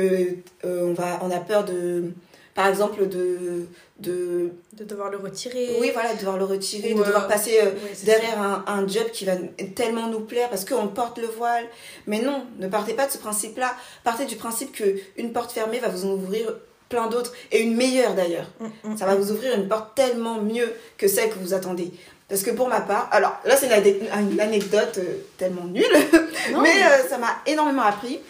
euh, 0.65 0.83
on, 0.83 0.95
va, 0.95 1.21
on 1.23 1.31
a 1.31 1.39
peur 1.39 1.65
de, 1.65 2.13
par 2.55 2.69
exemple, 2.69 3.07
de, 3.09 3.67
de... 4.01 4.51
De 4.73 4.85
devoir 4.85 5.11
le 5.11 5.19
retirer. 5.19 5.77
Oui, 5.81 5.91
voilà, 5.93 6.15
de 6.15 6.19
devoir 6.19 6.39
le 6.39 6.45
retirer, 6.45 6.95
de 6.95 7.03
devoir 7.03 7.29
passer 7.29 7.59
derrière 8.05 8.41
un, 8.41 8.65
un, 8.67 8.87
job 8.87 9.11
qui 9.13 9.25
va 9.25 9.35
tellement 9.75 10.09
nous 10.09 10.21
plaire 10.21 10.49
parce 10.51 10.65
qu'on 10.65 10.89
porte 10.89 11.19
le 11.19 11.27
voile. 11.27 11.65
Mais 12.07 12.21
non, 12.21 12.45
ne 12.59 12.69
partez 12.69 12.95
pas 12.95 13.07
de 13.07 13.13
ce 13.13 13.19
principe-là. 13.19 13.75
Partez 14.05 14.25
du 14.27 14.37
principe 14.37 14.73
qu'une 14.73 15.33
porte 15.33 15.53
fermée 15.53 15.79
va 15.79 15.89
vous 15.89 16.05
ouvrir 16.05 16.55
plein 16.89 17.09
d'autres, 17.09 17.33
et 17.53 17.63
une 17.63 17.77
meilleure 17.77 18.15
d'ailleurs. 18.15 18.47
Mm, 18.61 18.93
mm, 18.93 18.97
ça 18.97 19.07
va 19.07 19.15
mm. 19.15 19.19
vous 19.19 19.33
ouvrir 19.33 19.55
une 19.55 19.69
porte 19.69 19.95
tellement 19.95 20.41
mieux 20.41 20.73
que 20.97 21.09
celle 21.09 21.31
que 21.31 21.39
vous 21.39 21.55
attendez. 21.55 21.93
Parce 22.29 22.43
que 22.43 22.51
pour 22.51 22.69
ma 22.69 22.81
part, 22.81 23.09
alors 23.13 23.39
là 23.45 23.57
c'est 23.57 23.67
une, 23.67 24.41
anecdote 24.41 24.99
euh, 24.99 25.19
tellement 25.37 25.65
nulle, 25.65 25.85
mais 26.63 26.83
euh, 26.83 27.09
ça 27.09 27.19
m'a 27.19 27.39
énormément 27.47 27.83
appris. 27.83 28.21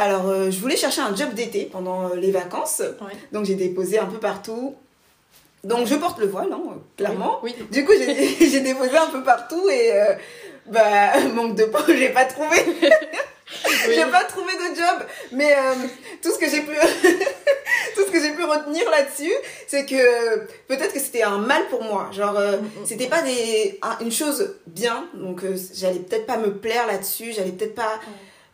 Alors 0.00 0.28
euh, 0.28 0.50
je 0.50 0.58
voulais 0.58 0.76
chercher 0.76 1.02
un 1.02 1.14
job 1.14 1.34
d'été 1.34 1.68
pendant 1.70 2.14
les 2.14 2.30
vacances, 2.30 2.82
donc 3.32 3.44
j'ai 3.44 3.54
déposé 3.54 3.98
un 3.98 4.06
peu 4.06 4.18
partout. 4.18 4.74
Donc 5.62 5.86
je 5.86 5.94
porte 5.94 6.18
le 6.18 6.26
voile, 6.26 6.50
hein, 6.52 6.78
clairement. 6.96 7.38
Oui, 7.42 7.54
Du 7.70 7.84
coup 7.84 7.92
j'ai 8.40 8.60
déposé 8.60 8.96
un 8.96 9.08
peu 9.08 9.22
partout 9.22 9.68
et 9.68 9.92
bah 10.66 11.20
manque 11.34 11.54
de 11.54 11.64
peau, 11.64 11.82
j'ai 11.88 12.08
pas 12.08 12.24
trouvé. 12.24 12.56
j'ai 13.86 14.06
pas 14.06 14.24
trouvé 14.24 14.52
de 14.54 14.74
job, 14.74 15.06
mais 15.32 15.54
tout 16.22 16.32
ce 16.32 16.38
que 16.38 16.48
j'ai 16.48 16.62
pu 16.62 16.72
tout 17.94 18.06
ce 18.06 18.10
que 18.10 18.20
j'ai 18.20 18.32
pu 18.32 18.44
retenir 18.44 18.88
là-dessus, 18.90 19.32
c'est 19.66 19.86
que 19.86 20.46
peut-être 20.68 20.92
que 20.92 21.00
c'était 21.00 21.22
un 21.22 21.38
mal 21.38 21.66
pour 21.68 21.82
moi. 21.82 22.10
Genre, 22.12 22.36
euh, 22.38 22.56
mm, 22.58 22.64
mm, 22.64 22.86
c'était 22.86 23.06
pas 23.06 23.22
des, 23.22 23.78
une 24.00 24.12
chose 24.12 24.54
bien, 24.66 25.06
donc 25.14 25.44
euh, 25.44 25.56
j'allais 25.74 25.98
peut-être 26.00 26.26
pas 26.26 26.36
me 26.36 26.52
plaire 26.52 26.86
là-dessus, 26.86 27.32
j'allais 27.32 27.52
peut-être 27.52 27.74
pas. 27.74 28.00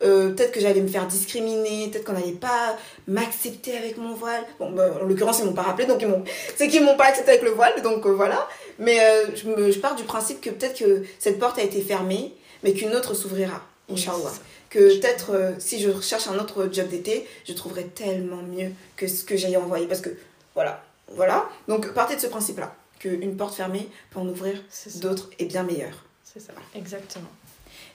Euh, 0.02 0.30
peut-être 0.30 0.52
que 0.52 0.60
j'allais 0.60 0.80
me 0.80 0.88
faire 0.88 1.06
discriminer, 1.06 1.88
peut-être 1.88 2.04
qu'on 2.04 2.12
n'allait 2.12 2.32
pas 2.32 2.76
m'accepter 3.08 3.76
avec 3.76 3.96
mon 3.96 4.14
voile. 4.14 4.44
Bon, 4.58 4.70
bah, 4.70 4.90
en 5.00 5.04
l'occurrence, 5.04 5.38
ils 5.38 5.46
m'ont 5.46 5.54
pas 5.54 5.62
rappelé, 5.62 5.86
donc 5.86 6.02
ils 6.02 6.08
m'ont, 6.08 6.22
c'est 6.56 6.68
qu'ils 6.68 6.84
m'ont 6.84 6.96
pas 6.96 7.06
accepté 7.06 7.30
avec 7.30 7.42
le 7.42 7.50
voile, 7.50 7.80
donc 7.82 8.06
voilà. 8.06 8.46
Mais 8.78 8.98
je, 9.34 9.48
me, 9.48 9.70
je 9.70 9.78
pars 9.78 9.94
du 9.94 10.04
principe 10.04 10.40
que 10.40 10.50
peut-être 10.50 10.78
que 10.78 11.02
cette 11.18 11.38
porte 11.38 11.58
a 11.58 11.62
été 11.62 11.80
fermée, 11.80 12.34
mais 12.62 12.74
qu'une 12.74 12.94
autre 12.94 13.14
s'ouvrira, 13.14 13.62
Inch'Allah 13.90 14.32
que 14.70 14.98
peut-être 14.98 15.30
euh, 15.30 15.52
si 15.58 15.80
je 15.80 16.00
cherche 16.00 16.28
un 16.28 16.38
autre 16.38 16.68
job 16.72 16.88
d'été, 16.88 17.26
je 17.46 17.52
trouverai 17.52 17.86
tellement 17.86 18.42
mieux 18.42 18.72
que 18.96 19.06
ce 19.06 19.24
que 19.24 19.36
j'ai 19.36 19.56
envoyé. 19.56 19.86
Parce 19.86 20.00
que 20.00 20.10
voilà, 20.54 20.82
voilà. 21.08 21.48
Donc 21.68 21.92
partez 21.92 22.16
de 22.16 22.20
ce 22.20 22.26
principe-là, 22.26 22.74
qu'une 22.98 23.36
porte 23.36 23.54
fermée 23.54 23.88
peut 24.10 24.20
en 24.20 24.28
ouvrir 24.28 24.62
d'autres 24.96 25.30
et 25.38 25.44
bien 25.44 25.62
meilleures. 25.62 26.04
C'est 26.24 26.40
ça, 26.40 26.52
exactement. 26.74 27.28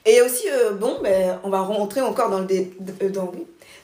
Et 0.04 0.20
aussi, 0.22 0.44
bon, 0.80 0.98
ben, 1.02 1.38
on 1.44 1.50
va 1.50 1.60
rentrer 1.60 2.00
encore 2.00 2.30
dans 2.30 2.40
le, 2.40 3.08
dans, 3.10 3.32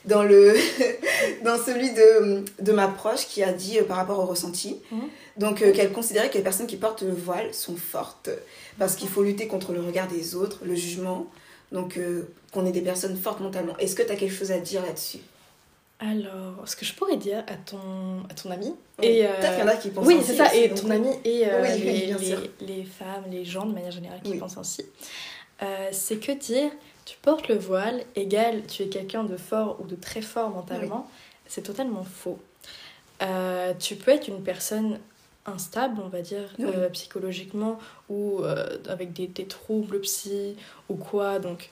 dans, 0.05 0.23
le 0.23 0.53
dans 1.43 1.57
celui 1.57 1.93
de, 1.93 2.43
de 2.59 2.71
ma 2.71 2.87
proche 2.87 3.25
qui 3.27 3.41
a 3.43 3.53
dit 3.53 3.79
par 3.87 3.97
rapport 3.97 4.19
au 4.19 4.25
ressenti. 4.25 4.81
Mhm. 4.91 5.01
Donc, 5.37 5.59
qu'elle 5.59 5.93
considérait 5.93 6.29
que 6.29 6.37
les 6.37 6.43
personnes 6.43 6.67
qui 6.67 6.75
portent 6.75 7.03
le 7.03 7.13
voile 7.13 7.53
sont 7.53 7.77
fortes 7.77 8.29
parce 8.77 8.95
qu'il 8.95 9.07
faut 9.07 9.23
lutter 9.23 9.47
contre 9.47 9.71
le 9.71 9.79
regard 9.79 10.07
des 10.07 10.35
autres, 10.35 10.59
le 10.65 10.75
jugement. 10.75 11.27
Donc, 11.71 11.97
qu'on 12.51 12.65
est 12.65 12.71
des 12.71 12.81
personnes 12.81 13.15
fortes 13.15 13.39
mentalement. 13.39 13.77
Est-ce 13.77 13.95
que 13.95 14.03
tu 14.03 14.11
as 14.11 14.15
quelque 14.15 14.33
chose 14.33 14.51
à 14.51 14.57
dire 14.57 14.81
là-dessus? 14.81 15.19
Alors, 15.99 16.63
ce 16.65 16.77
que 16.77 16.85
je 16.85 16.93
pourrais 16.93 17.17
dire 17.17 17.43
à 17.47 17.55
ton, 17.55 18.23
à 18.29 18.33
ton 18.33 18.49
ami. 18.51 18.73
et 19.01 19.23
Peut-être 19.23 19.51
qu'il 19.51 19.59
y 19.59 19.63
en 19.63 19.67
a 19.67 19.75
qui 19.75 19.89
pensent 19.89 20.07
Oui, 20.07 20.19
c'est 20.25 20.35
ça, 20.35 20.55
et 20.55 20.69
ton 20.69 20.89
ami 20.89 21.09
et 21.25 21.43
euh, 21.45 21.61
les, 21.75 22.15
les, 22.61 22.83
femmes, 22.85 23.25
les 23.29 23.43
gens 23.43 23.65
de 23.65 23.73
manière 23.73 23.91
générale 23.91 24.21
qui 24.23 24.35
pensent 24.35 24.57
ainsi. 24.57 24.85
Euh, 25.61 25.89
c'est 25.91 26.17
que 26.17 26.31
dire 26.31 26.71
tu 27.05 27.17
portes 27.17 27.47
le 27.47 27.55
voile 27.55 28.03
égale 28.15 28.63
tu 28.67 28.83
es 28.83 28.87
quelqu'un 28.87 29.23
de 29.23 29.35
fort 29.35 29.77
ou 29.81 29.85
de 29.85 29.95
très 29.95 30.21
fort 30.21 30.49
mentalement, 30.49 31.09
c'est 31.47 31.63
totalement 31.63 32.03
faux. 32.03 32.39
Euh, 33.21 33.73
tu 33.77 33.95
peux 33.95 34.11
être 34.11 34.27
une 34.27 34.43
personne 34.43 34.99
instable, 35.45 35.99
on 36.03 36.09
va 36.09 36.21
dire, 36.21 36.53
psychologiquement, 36.93 37.79
ou 38.09 38.43
avec 38.87 39.13
des, 39.13 39.25
des, 39.25 39.45
troubles 39.45 39.99
psy 40.01 40.55
ou 40.89 40.95
quoi. 40.95 41.39
Donc, 41.39 41.71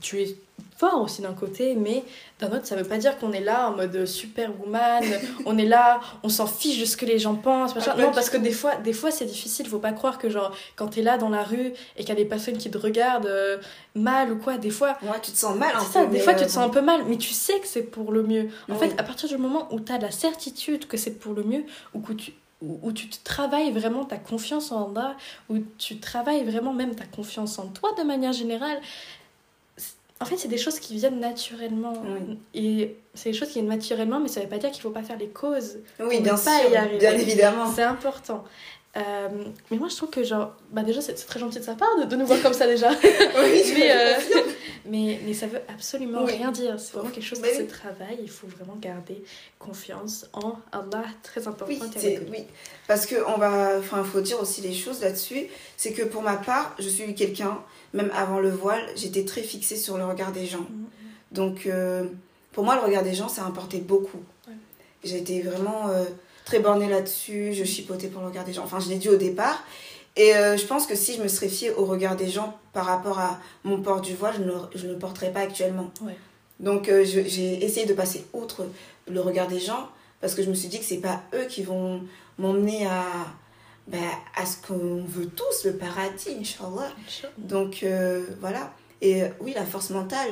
tu 0.00 0.20
es 0.20 0.36
fort 0.78 1.02
aussi 1.02 1.22
d'un 1.22 1.32
côté, 1.32 1.74
mais 1.74 2.04
d'un 2.38 2.48
autre, 2.48 2.64
ça 2.64 2.76
veut 2.76 2.84
pas 2.84 2.98
dire 2.98 3.18
qu'on 3.18 3.32
est 3.32 3.40
là 3.40 3.68
en 3.68 3.76
mode 3.76 4.06
superwoman, 4.06 5.02
on 5.46 5.58
est 5.58 5.66
là, 5.66 6.00
on 6.22 6.28
s'en 6.28 6.46
fiche 6.46 6.78
de 6.78 6.84
ce 6.84 6.96
que 6.96 7.04
les 7.04 7.18
gens 7.18 7.34
pensent. 7.34 7.74
Non, 7.74 8.12
parce 8.14 8.30
que 8.30 8.36
des 8.36 8.52
fois, 8.52 8.76
des 8.76 8.92
fois 8.92 9.10
c'est 9.10 9.24
difficile, 9.24 9.66
faut 9.66 9.80
pas 9.80 9.92
croire 9.92 10.18
que 10.18 10.30
genre, 10.30 10.54
quand 10.76 10.88
t'es 10.88 11.02
là 11.02 11.18
dans 11.18 11.30
la 11.30 11.42
rue 11.42 11.72
et 11.96 12.00
qu'il 12.00 12.08
y 12.10 12.12
a 12.12 12.14
des 12.14 12.24
personnes 12.24 12.58
qui 12.58 12.70
te 12.70 12.78
regardent 12.78 13.26
euh, 13.26 13.58
mal 13.96 14.32
ou 14.32 14.36
quoi, 14.36 14.56
des 14.56 14.70
fois. 14.70 14.96
Ouais, 15.02 15.18
tu 15.20 15.32
te 15.32 15.36
sens 15.36 15.56
mal 15.56 15.74
un 15.74 15.80
ça, 15.80 16.06
des 16.06 16.20
fois 16.20 16.34
tu 16.34 16.40
te 16.40 16.44
euh, 16.44 16.48
sens 16.48 16.64
un 16.64 16.68
peu 16.68 16.80
mal, 16.80 17.02
mais 17.08 17.16
tu 17.16 17.32
sais 17.32 17.58
que 17.58 17.66
c'est 17.66 17.82
pour 17.82 18.12
le 18.12 18.22
mieux. 18.22 18.48
En 18.70 18.76
fait, 18.76 18.94
à 18.98 19.02
partir 19.02 19.28
du 19.28 19.36
moment 19.36 19.66
où 19.72 19.80
tu 19.80 19.92
as 19.92 19.98
la 19.98 20.12
certitude 20.12 20.86
que 20.86 20.96
c'est 20.96 21.18
pour 21.18 21.34
le 21.34 21.42
mieux, 21.42 21.64
ou 21.92 22.00
que 22.00 22.12
tu 22.12 22.32
où, 22.60 22.90
tu 22.90 23.08
travailles 23.08 23.70
vraiment 23.70 24.04
ta 24.04 24.16
confiance 24.16 24.72
en 24.72 24.92
toi, 24.92 25.14
où 25.48 25.58
tu 25.78 26.00
travailles 26.00 26.44
vraiment 26.44 26.72
même 26.72 26.94
ta 26.94 27.04
confiance 27.04 27.58
en 27.58 27.68
toi 27.68 27.90
de 27.96 28.02
manière 28.02 28.32
générale, 28.32 28.80
en 30.20 30.24
fait, 30.24 30.36
c'est 30.36 30.48
des 30.48 30.58
choses 30.58 30.80
qui 30.80 30.96
viennent 30.96 31.20
naturellement. 31.20 32.02
Et 32.54 32.96
c'est 33.14 33.30
des 33.30 33.36
choses 33.36 33.48
qui 33.48 33.54
viennent 33.54 33.68
naturellement, 33.68 34.18
mais 34.18 34.28
ça 34.28 34.40
ne 34.40 34.44
veut 34.44 34.50
pas 34.50 34.58
dire 34.58 34.70
qu'il 34.70 34.80
ne 34.80 34.82
faut 34.82 34.90
pas 34.90 35.02
faire 35.02 35.18
les 35.18 35.28
causes. 35.28 35.78
Oui, 36.00 36.20
bien 36.20 36.36
sûr, 36.36 36.52
bien 36.98 37.12
évidemment. 37.12 37.70
C'est 37.72 37.82
important. 37.82 38.44
Euh, 38.96 39.28
mais 39.70 39.76
moi, 39.76 39.88
je 39.88 39.96
trouve 39.96 40.10
que, 40.10 40.24
genre, 40.24 40.54
bah 40.72 40.82
déjà, 40.82 41.00
c'est 41.00 41.14
très 41.14 41.38
gentil 41.38 41.58
de 41.58 41.64
sa 41.64 41.74
part 41.74 41.88
de, 42.00 42.04
de 42.04 42.16
nous 42.16 42.26
voir 42.26 42.40
comme 42.42 42.54
ça 42.54 42.66
déjà. 42.66 42.90
oui, 42.92 43.62
mais, 43.74 43.92
euh, 43.92 44.14
mais, 44.86 45.20
mais, 45.24 45.34
ça 45.34 45.46
veut 45.46 45.60
absolument 45.72 46.24
rien 46.24 46.50
dire. 46.50 46.80
C'est 46.80 46.94
vraiment 46.94 47.10
quelque 47.10 47.24
chose 47.24 47.40
qui 47.40 47.54
se 47.54 47.62
travaille. 47.62 48.18
Il 48.22 48.30
faut 48.30 48.46
vraiment 48.46 48.76
garder 48.80 49.22
confiance 49.58 50.26
en 50.32 50.54
Allah, 50.72 51.04
très 51.22 51.46
important. 51.46 51.66
Oui, 51.68 51.80
oui. 52.30 52.44
parce 52.88 53.06
qu'on 53.06 53.38
va. 53.38 53.78
Enfin, 53.78 54.02
il 54.04 54.10
faut 54.10 54.22
dire 54.22 54.40
aussi 54.40 54.62
les 54.62 54.74
choses 54.74 55.02
là-dessus. 55.02 55.46
C'est 55.76 55.92
que 55.92 56.02
pour 56.02 56.22
ma 56.22 56.36
part, 56.36 56.74
je 56.78 56.88
suis 56.88 57.14
quelqu'un 57.14 57.58
même 57.94 58.10
avant 58.14 58.38
le 58.38 58.50
voile, 58.50 58.82
j'étais 58.96 59.24
très 59.24 59.42
fixée 59.42 59.76
sur 59.76 59.98
le 59.98 60.04
regard 60.04 60.32
des 60.32 60.46
gens. 60.46 60.60
Mm. 60.60 60.86
Donc, 61.32 61.66
euh, 61.66 62.04
pour 62.52 62.64
moi, 62.64 62.74
le 62.76 62.82
regard 62.82 63.02
des 63.02 63.14
gens, 63.14 63.28
ça 63.28 63.44
importait 63.44 63.78
beaucoup. 63.78 64.20
J'ai 65.04 65.18
été 65.18 65.42
vraiment 65.42 65.88
euh, 65.88 66.04
très 66.44 66.58
bornée 66.58 66.88
là-dessus, 66.88 67.52
je 67.52 67.64
chipotais 67.64 68.08
pour 68.08 68.20
le 68.20 68.28
regard 68.28 68.44
des 68.44 68.52
gens. 68.52 68.64
Enfin, 68.64 68.80
je 68.80 68.88
l'ai 68.88 68.96
dit 68.96 69.08
au 69.08 69.16
départ. 69.16 69.62
Et 70.16 70.34
euh, 70.34 70.56
je 70.56 70.66
pense 70.66 70.86
que 70.86 70.96
si 70.96 71.14
je 71.14 71.22
me 71.22 71.28
serais 71.28 71.48
fiée 71.48 71.70
au 71.70 71.84
regard 71.84 72.16
des 72.16 72.28
gens 72.28 72.58
par 72.72 72.86
rapport 72.86 73.20
à 73.20 73.38
mon 73.62 73.80
port 73.80 74.00
du 74.00 74.14
voile, 74.14 74.34
je 74.36 74.42
ne, 74.42 74.52
je 74.74 74.86
ne 74.88 74.92
le 74.94 74.98
porterais 74.98 75.32
pas 75.32 75.40
actuellement. 75.40 75.90
Donc, 76.58 76.90
j'ai 77.04 77.64
essayé 77.64 77.86
de 77.86 77.94
passer 77.94 78.26
outre 78.32 78.66
le 79.06 79.20
regard 79.20 79.46
des 79.46 79.60
gens 79.60 79.88
parce 80.20 80.34
que 80.34 80.42
je 80.42 80.50
me 80.50 80.54
suis 80.54 80.68
dit 80.68 80.80
que 80.80 80.84
c'est 80.84 80.96
pas 80.96 81.22
eux 81.34 81.44
qui 81.44 81.62
vont 81.62 82.02
m'emmener 82.38 82.86
à 82.86 83.04
ben, 83.88 84.04
à 84.36 84.44
ce 84.44 84.56
qu'on 84.66 85.02
veut 85.06 85.26
tous, 85.26 85.64
le 85.64 85.72
paradis, 85.72 86.36
Inch'Allah. 86.38 86.92
Donc 87.38 87.82
euh, 87.82 88.24
voilà. 88.40 88.72
Et 89.00 89.22
euh, 89.22 89.28
oui, 89.40 89.52
la 89.54 89.64
force 89.64 89.90
mentale, 89.90 90.28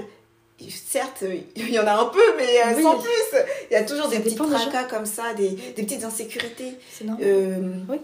certes, 0.68 1.24
il 1.56 1.70
y 1.70 1.78
en 1.78 1.86
a 1.86 1.94
un 1.94 2.04
peu, 2.06 2.36
mais 2.36 2.60
euh, 2.66 2.82
sans 2.82 2.98
plus. 2.98 3.38
Il 3.70 3.74
y 3.74 3.76
a 3.76 3.84
toujours 3.84 4.08
des 4.08 4.20
petits 4.20 4.36
tracas 4.36 4.84
comme 4.84 5.06
ça, 5.06 5.32
des, 5.34 5.50
des 5.50 5.82
petites 5.82 6.04
insécurités. 6.04 6.74
Oui. 7.00 7.98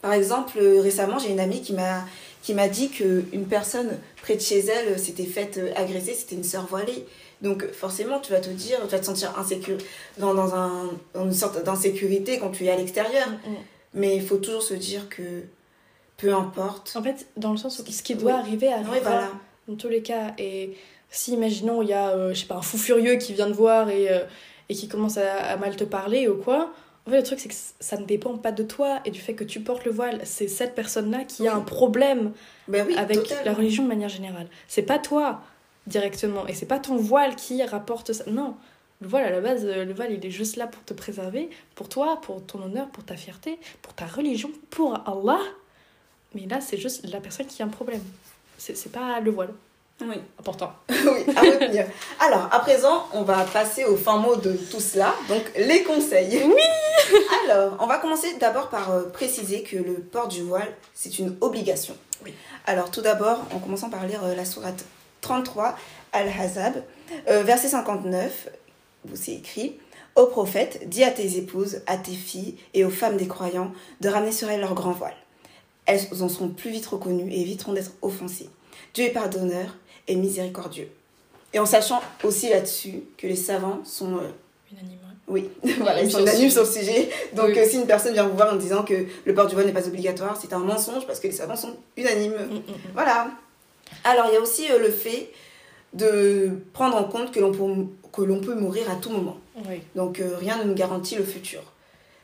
Par 0.00 0.12
exemple, 0.12 0.58
récemment, 0.58 1.18
j'ai 1.18 1.30
une 1.30 1.40
amie 1.40 1.60
qui 1.60 1.74
m'a 1.74 2.04
qui 2.40 2.54
m'a 2.54 2.68
dit 2.68 2.88
qu'une 2.88 3.46
personne 3.46 3.98
près 4.22 4.36
de 4.36 4.40
chez 4.40 4.60
elle 4.60 4.98
s'était 4.98 5.26
faite 5.26 5.60
agresser, 5.76 6.14
c'était 6.14 6.36
une 6.36 6.44
sœur 6.44 6.66
voilée. 6.66 7.04
Donc 7.42 7.66
forcément, 7.72 8.20
tu 8.20 8.32
vas 8.32 8.40
te 8.40 8.48
dire, 8.48 8.78
tu 8.84 8.92
vas 8.92 9.00
te 9.00 9.04
sentir 9.04 9.36
insécure, 9.38 9.76
dans, 10.18 10.34
dans, 10.34 10.54
un, 10.54 10.90
dans 11.14 11.24
une 11.24 11.34
sorte 11.34 11.62
d'insécurité 11.62 12.38
quand 12.38 12.50
tu 12.50 12.64
es 12.64 12.70
à 12.70 12.76
l'extérieur. 12.76 13.28
Mm, 13.28 13.50
mm. 13.50 13.56
Mais 13.94 14.16
il 14.16 14.22
faut 14.22 14.36
toujours 14.36 14.62
se 14.62 14.74
dire 14.74 15.08
que 15.08 15.44
peu 16.16 16.34
importe. 16.34 16.94
En 16.96 17.02
fait, 17.02 17.26
dans 17.36 17.52
le 17.52 17.56
sens 17.56 17.78
où 17.78 17.90
ce 17.90 18.02
qui 18.02 18.14
doit 18.14 18.34
arriver 18.34 18.72
arrivera 18.72 18.98
voilà. 19.00 19.30
dans 19.66 19.76
tous 19.76 19.88
les 19.88 20.02
cas. 20.02 20.34
Et 20.36 20.76
si, 21.10 21.32
imaginons, 21.32 21.82
il 21.82 21.88
y 21.88 21.92
a, 21.94 22.10
euh, 22.10 22.34
je 22.34 22.40
sais 22.40 22.46
pas, 22.46 22.56
un 22.56 22.62
fou 22.62 22.76
furieux 22.76 23.14
qui 23.16 23.32
vient 23.32 23.46
te 23.46 23.52
voir 23.52 23.88
et, 23.88 24.10
euh, 24.10 24.24
et 24.68 24.74
qui 24.74 24.88
commence 24.88 25.16
à, 25.16 25.56
mal 25.56 25.76
te 25.76 25.84
parler 25.84 26.28
ou 26.28 26.36
quoi, 26.36 26.72
en 27.06 27.10
fait, 27.10 27.16
le 27.16 27.22
truc, 27.22 27.40
c'est 27.40 27.48
que 27.48 27.54
ça 27.80 27.96
ne 27.96 28.04
dépend 28.04 28.36
pas 28.36 28.52
de 28.52 28.62
toi 28.62 29.00
et 29.06 29.10
du 29.10 29.18
fait 29.18 29.32
que 29.32 29.44
tu 29.44 29.60
portes 29.60 29.86
le 29.86 29.92
voile. 29.92 30.20
C'est 30.24 30.48
cette 30.48 30.74
personne-là 30.74 31.24
qui 31.24 31.48
a 31.48 31.54
un 31.54 31.60
problème 31.60 32.32
ben 32.66 32.84
oui, 32.86 32.96
avec 32.96 33.34
la 33.46 33.54
religion 33.54 33.84
de 33.84 33.88
manière 33.88 34.10
générale. 34.10 34.46
C'est 34.66 34.82
pas 34.82 34.98
toi 34.98 35.40
directement 35.86 36.46
et 36.46 36.52
c'est 36.52 36.66
pas 36.66 36.78
ton 36.78 36.96
voile 36.96 37.34
qui 37.34 37.62
rapporte 37.64 38.12
ça. 38.12 38.24
Non, 38.26 38.56
le 39.00 39.06
voile, 39.06 39.24
à 39.24 39.30
la 39.30 39.40
base, 39.40 39.64
euh, 39.64 39.84
le 39.84 39.94
voile, 39.94 40.12
il 40.12 40.24
est 40.24 40.30
juste 40.30 40.56
là 40.56 40.66
pour 40.66 40.82
te 40.84 40.92
préserver, 40.92 41.50
pour 41.76 41.88
toi, 41.88 42.20
pour 42.20 42.44
ton 42.44 42.62
honneur, 42.62 42.88
pour 42.88 43.04
ta 43.04 43.16
fierté, 43.16 43.58
pour 43.80 43.94
ta 43.94 44.06
religion, 44.06 44.50
pour 44.70 44.94
Allah. 45.06 45.38
Mais 46.34 46.46
là, 46.46 46.60
c'est 46.60 46.78
juste 46.78 47.06
la 47.06 47.20
personne 47.20 47.46
qui 47.46 47.62
a 47.62 47.66
un 47.66 47.68
problème. 47.68 48.02
C'est 48.58 48.90
pas 48.90 49.20
le 49.20 49.30
voile. 49.30 49.50
Oui. 50.00 50.16
Important. 50.38 50.72
oui, 50.90 51.36
à 51.36 51.40
retenir. 51.40 51.86
Alors, 52.20 52.48
à 52.52 52.60
présent, 52.60 53.06
on 53.12 53.22
va 53.22 53.44
passer 53.44 53.84
au 53.84 53.96
fin 53.96 54.16
mot 54.16 54.36
de 54.36 54.52
tout 54.52 54.80
cela. 54.80 55.14
Donc, 55.28 55.42
les 55.56 55.82
conseils. 55.82 56.42
Oui 56.44 57.18
Alors, 57.48 57.76
on 57.80 57.86
va 57.86 57.98
commencer 57.98 58.36
d'abord 58.38 58.68
par 58.68 58.90
euh, 58.90 59.04
préciser 59.04 59.62
que 59.62 59.76
le 59.76 59.94
port 59.94 60.28
du 60.28 60.42
voile, 60.42 60.68
c'est 60.94 61.18
une 61.18 61.36
obligation. 61.40 61.96
Oui. 62.24 62.34
Alors, 62.66 62.90
tout 62.90 63.00
d'abord, 63.00 63.44
en 63.54 63.58
commençant 63.58 63.90
par 63.90 64.06
lire 64.06 64.22
euh, 64.24 64.34
la 64.34 64.44
sourate 64.44 64.84
33, 65.20 65.76
Al-Hazab, 66.12 66.82
verset 67.26 67.68
59, 67.68 68.48
c'est 69.14 69.32
écrit 69.32 69.76
Ô 70.16 70.26
prophète, 70.26 70.88
dis 70.88 71.04
à 71.04 71.10
tes 71.10 71.36
épouses, 71.36 71.80
à 71.86 71.96
tes 71.96 72.12
filles 72.12 72.56
et 72.74 72.84
aux 72.84 72.90
femmes 72.90 73.16
des 73.16 73.28
croyants 73.28 73.72
de 74.00 74.08
ramener 74.08 74.32
sur 74.32 74.50
elles 74.50 74.60
leur 74.60 74.74
grand 74.74 74.92
voile. 74.92 75.14
Elles 75.86 76.00
en 76.20 76.28
seront 76.28 76.48
plus 76.48 76.70
vite 76.70 76.86
reconnues 76.86 77.32
et 77.32 77.40
éviteront 77.40 77.72
d'être 77.72 77.92
offensées. 78.02 78.50
Dieu 78.94 79.04
est 79.04 79.12
pardonneur 79.12 79.76
et 80.08 80.16
miséricordieux. 80.16 80.88
Et 81.52 81.58
en 81.58 81.66
sachant 81.66 82.00
aussi 82.24 82.48
là-dessus 82.48 83.04
que 83.16 83.26
les 83.26 83.36
savants 83.36 83.80
sont. 83.84 84.16
Euh, 84.16 84.30
unanimes. 84.72 84.98
Oui, 85.28 85.48
voilà, 85.78 86.02
ils 86.02 86.10
sont 86.10 86.20
unanimes 86.20 86.50
sur 86.50 86.62
le 86.62 86.68
sujet. 86.68 87.10
Donc, 87.34 87.50
euh, 87.50 87.64
si 87.64 87.76
une 87.76 87.86
personne 87.86 88.12
vient 88.12 88.26
vous 88.26 88.36
voir 88.36 88.52
en 88.52 88.56
disant 88.56 88.82
que 88.82 89.06
le 89.24 89.34
port 89.34 89.46
du 89.46 89.54
voile 89.54 89.66
n'est 89.66 89.72
pas 89.72 89.86
obligatoire, 89.86 90.38
c'est 90.40 90.52
un 90.52 90.58
mensonge 90.58 91.06
parce 91.06 91.20
que 91.20 91.28
les 91.28 91.32
savants 91.32 91.56
sont 91.56 91.76
unanimes. 91.96 92.32
Mm, 92.32 92.54
mm, 92.54 92.56
mm. 92.56 92.92
Voilà. 92.94 93.30
Alors, 94.04 94.26
il 94.28 94.34
y 94.34 94.36
a 94.36 94.40
aussi 94.40 94.70
euh, 94.70 94.78
le 94.78 94.90
fait 94.90 95.30
de 95.92 96.50
prendre 96.72 96.96
en 96.96 97.04
compte 97.04 97.32
que 97.32 97.40
l'on 97.40 97.52
peut, 97.52 97.86
que 98.18 98.24
l'on 98.24 98.40
peut 98.40 98.54
mourir 98.54 98.90
à 98.90 98.96
tout 98.96 99.10
moment. 99.10 99.36
Donc 99.94 100.20
euh, 100.20 100.36
rien 100.36 100.58
ne 100.58 100.64
nous 100.64 100.74
garantit 100.74 101.16
le 101.16 101.24
futur. 101.24 101.62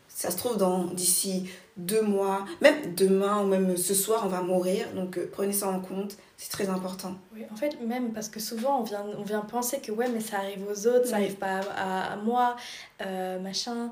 Ça 0.09 0.31
se 0.31 0.37
trouve 0.37 0.57
dans 0.57 0.85
d'ici 0.85 1.49
deux 1.77 2.03
mois, 2.03 2.45
même 2.61 2.95
demain 2.95 3.43
ou 3.43 3.47
même 3.47 3.77
ce 3.77 3.95
soir, 3.95 4.23
on 4.25 4.29
va 4.29 4.43
mourir. 4.43 4.87
Donc 4.95 5.19
euh, 5.19 5.29
prenez 5.33 5.53
ça 5.53 5.69
en 5.69 5.81
compte, 5.81 6.17
c'est 6.37 6.51
très 6.51 6.69
important. 6.69 7.15
Oui, 7.35 7.43
en 7.53 7.57
fait, 7.57 7.81
même 7.81 8.13
parce 8.13 8.29
que 8.29 8.41
souvent 8.41 8.81
on 8.81 8.83
vient, 8.83 9.05
on 9.19 9.23
vient 9.23 9.41
penser 9.41 9.79
que 9.79 9.93
ouais, 9.93 10.09
mais 10.09 10.21
ça 10.21 10.39
arrive 10.39 10.65
aux 10.69 10.87
autres, 10.87 11.07
ça 11.07 11.13
n'arrive 11.13 11.37
pas 11.37 11.61
à, 11.77 12.17
moi, 12.17 12.57
euh, 13.05 13.39
machin. 13.41 13.91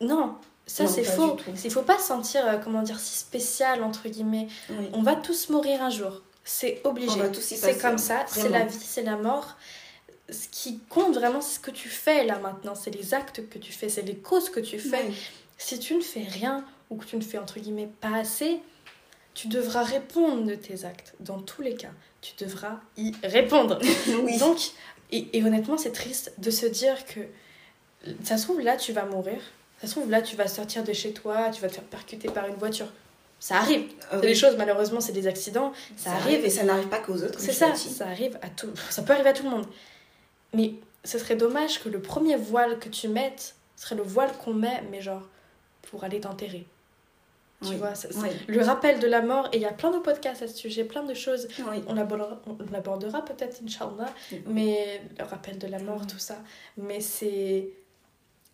non, 0.00 0.34
ça 0.66 0.86
c'est 0.86 1.04
faux. 1.04 1.36
Il 1.64 1.70
faut 1.70 1.82
pas 1.82 1.98
se 1.98 2.08
sentir, 2.08 2.60
comment 2.64 2.82
dire, 2.82 2.98
si 2.98 3.18
spécial, 3.18 3.82
entre 3.82 4.08
guillemets. 4.08 4.48
On 4.92 5.02
va 5.02 5.14
tous 5.14 5.48
mourir 5.48 5.82
un 5.82 5.90
jour. 5.90 6.22
C'est 6.44 6.80
obligé. 6.82 7.20
C'est 7.40 7.80
comme 7.80 7.98
ça, 7.98 8.24
c'est 8.26 8.48
la 8.48 8.64
vie, 8.64 8.78
c'est 8.80 9.04
la 9.04 9.16
mort. 9.16 9.56
Ce 10.28 10.48
qui 10.48 10.78
compte 10.88 11.14
vraiment, 11.14 11.40
c'est 11.40 11.56
ce 11.56 11.60
que 11.60 11.70
tu 11.70 11.88
fais 11.88 12.24
là 12.24 12.38
maintenant. 12.38 12.74
C'est 12.74 12.90
les 12.90 13.14
actes 13.14 13.48
que 13.48 13.58
tu 13.58 13.72
fais, 13.72 13.88
c'est 13.88 14.02
les 14.02 14.16
causes 14.16 14.50
que 14.50 14.60
tu 14.60 14.78
fais. 14.78 15.10
Si 15.58 15.78
tu 15.78 15.94
ne 15.94 16.00
fais 16.00 16.22
rien 16.22 16.64
ou 16.90 16.96
que 16.96 17.04
tu 17.04 17.16
ne 17.16 17.22
fais 17.22 17.38
entre 17.38 17.60
guillemets 17.60 17.90
pas 18.00 18.16
assez, 18.16 18.60
tu 19.34 19.48
devras 19.48 19.82
répondre 19.82 20.44
de 20.44 20.54
tes 20.54 20.84
actes. 20.84 21.14
Dans 21.20 21.40
tous 21.40 21.62
les 21.62 21.74
cas, 21.74 21.92
tu 22.20 22.32
devras 22.42 22.80
y 22.96 23.12
répondre. 23.22 23.78
Donc, 24.38 24.58
et, 25.10 25.28
et 25.36 25.44
honnêtement, 25.44 25.76
c'est 25.76 25.92
triste 25.92 26.32
de 26.38 26.50
se 26.50 26.66
dire 26.66 27.04
que 27.06 27.20
ça 28.24 28.36
se 28.36 28.44
trouve 28.44 28.60
là, 28.60 28.76
tu 28.76 28.92
vas 28.92 29.04
mourir. 29.04 29.40
Ça 29.80 29.86
se 29.86 29.92
trouve 29.92 30.10
là, 30.10 30.22
tu 30.22 30.36
vas 30.36 30.48
sortir 30.48 30.84
de 30.84 30.92
chez 30.92 31.12
toi, 31.12 31.50
tu 31.50 31.60
vas 31.60 31.68
te 31.68 31.74
faire 31.74 31.84
percuter 31.84 32.28
par 32.28 32.46
une 32.46 32.54
voiture 32.54 32.88
ça 33.42 33.56
arrive. 33.56 33.86
Ah 34.02 34.06
c'est 34.12 34.20
des 34.20 34.36
choses, 34.36 34.54
malheureusement, 34.56 35.00
c'est 35.00 35.12
des 35.12 35.26
accidents. 35.26 35.72
Ça, 35.96 36.12
arrive. 36.12 36.44
Et 36.44 36.48
ça 36.48 36.62
n'arrive 36.62 36.86
pas 36.86 37.00
qu'aux 37.00 37.20
autres. 37.24 37.40
C'est 37.40 37.52
ça, 37.52 37.74
ça 37.74 38.06
arrive 38.06 38.38
à 38.40 38.48
tout. 38.48 38.70
Ça 38.88 39.02
peut 39.02 39.14
arriver 39.14 39.30
à 39.30 39.32
tout 39.32 39.42
le 39.42 39.50
monde. 39.50 39.66
Mais 40.52 40.74
ce 41.04 41.18
serait 41.18 41.36
dommage 41.36 41.82
que 41.82 41.88
le 41.88 42.00
premier 42.00 42.36
voile 42.36 42.78
que 42.78 42.88
tu 42.88 43.08
mettes 43.08 43.56
serait 43.76 43.96
le 43.96 44.02
voile 44.02 44.32
qu'on 44.38 44.54
met, 44.54 44.82
mais 44.90 45.00
genre 45.00 45.22
pour 45.82 46.04
aller 46.04 46.20
t'enterrer. 46.20 46.66
Tu 47.64 47.76
vois, 47.76 47.92
le 48.48 48.60
rappel 48.64 48.98
de 48.98 49.06
la 49.06 49.22
mort, 49.22 49.48
et 49.52 49.56
il 49.58 49.62
y 49.62 49.66
a 49.66 49.72
plein 49.72 49.92
de 49.92 49.98
podcasts 49.98 50.42
à 50.42 50.48
ce 50.48 50.56
sujet, 50.56 50.82
plein 50.82 51.04
de 51.04 51.14
choses. 51.14 51.46
On 51.86 51.94
l'abordera, 51.94 52.40
on 52.46 52.56
l'abordera 52.72 53.24
peut-être, 53.24 53.60
Inch'Allah, 53.64 54.12
mais 54.46 55.00
le 55.16 55.24
rappel 55.24 55.58
de 55.58 55.68
la 55.68 55.78
mort, 55.78 56.04
tout 56.06 56.18
ça. 56.18 56.38
Mais 56.76 57.00
c'est, 57.00 57.68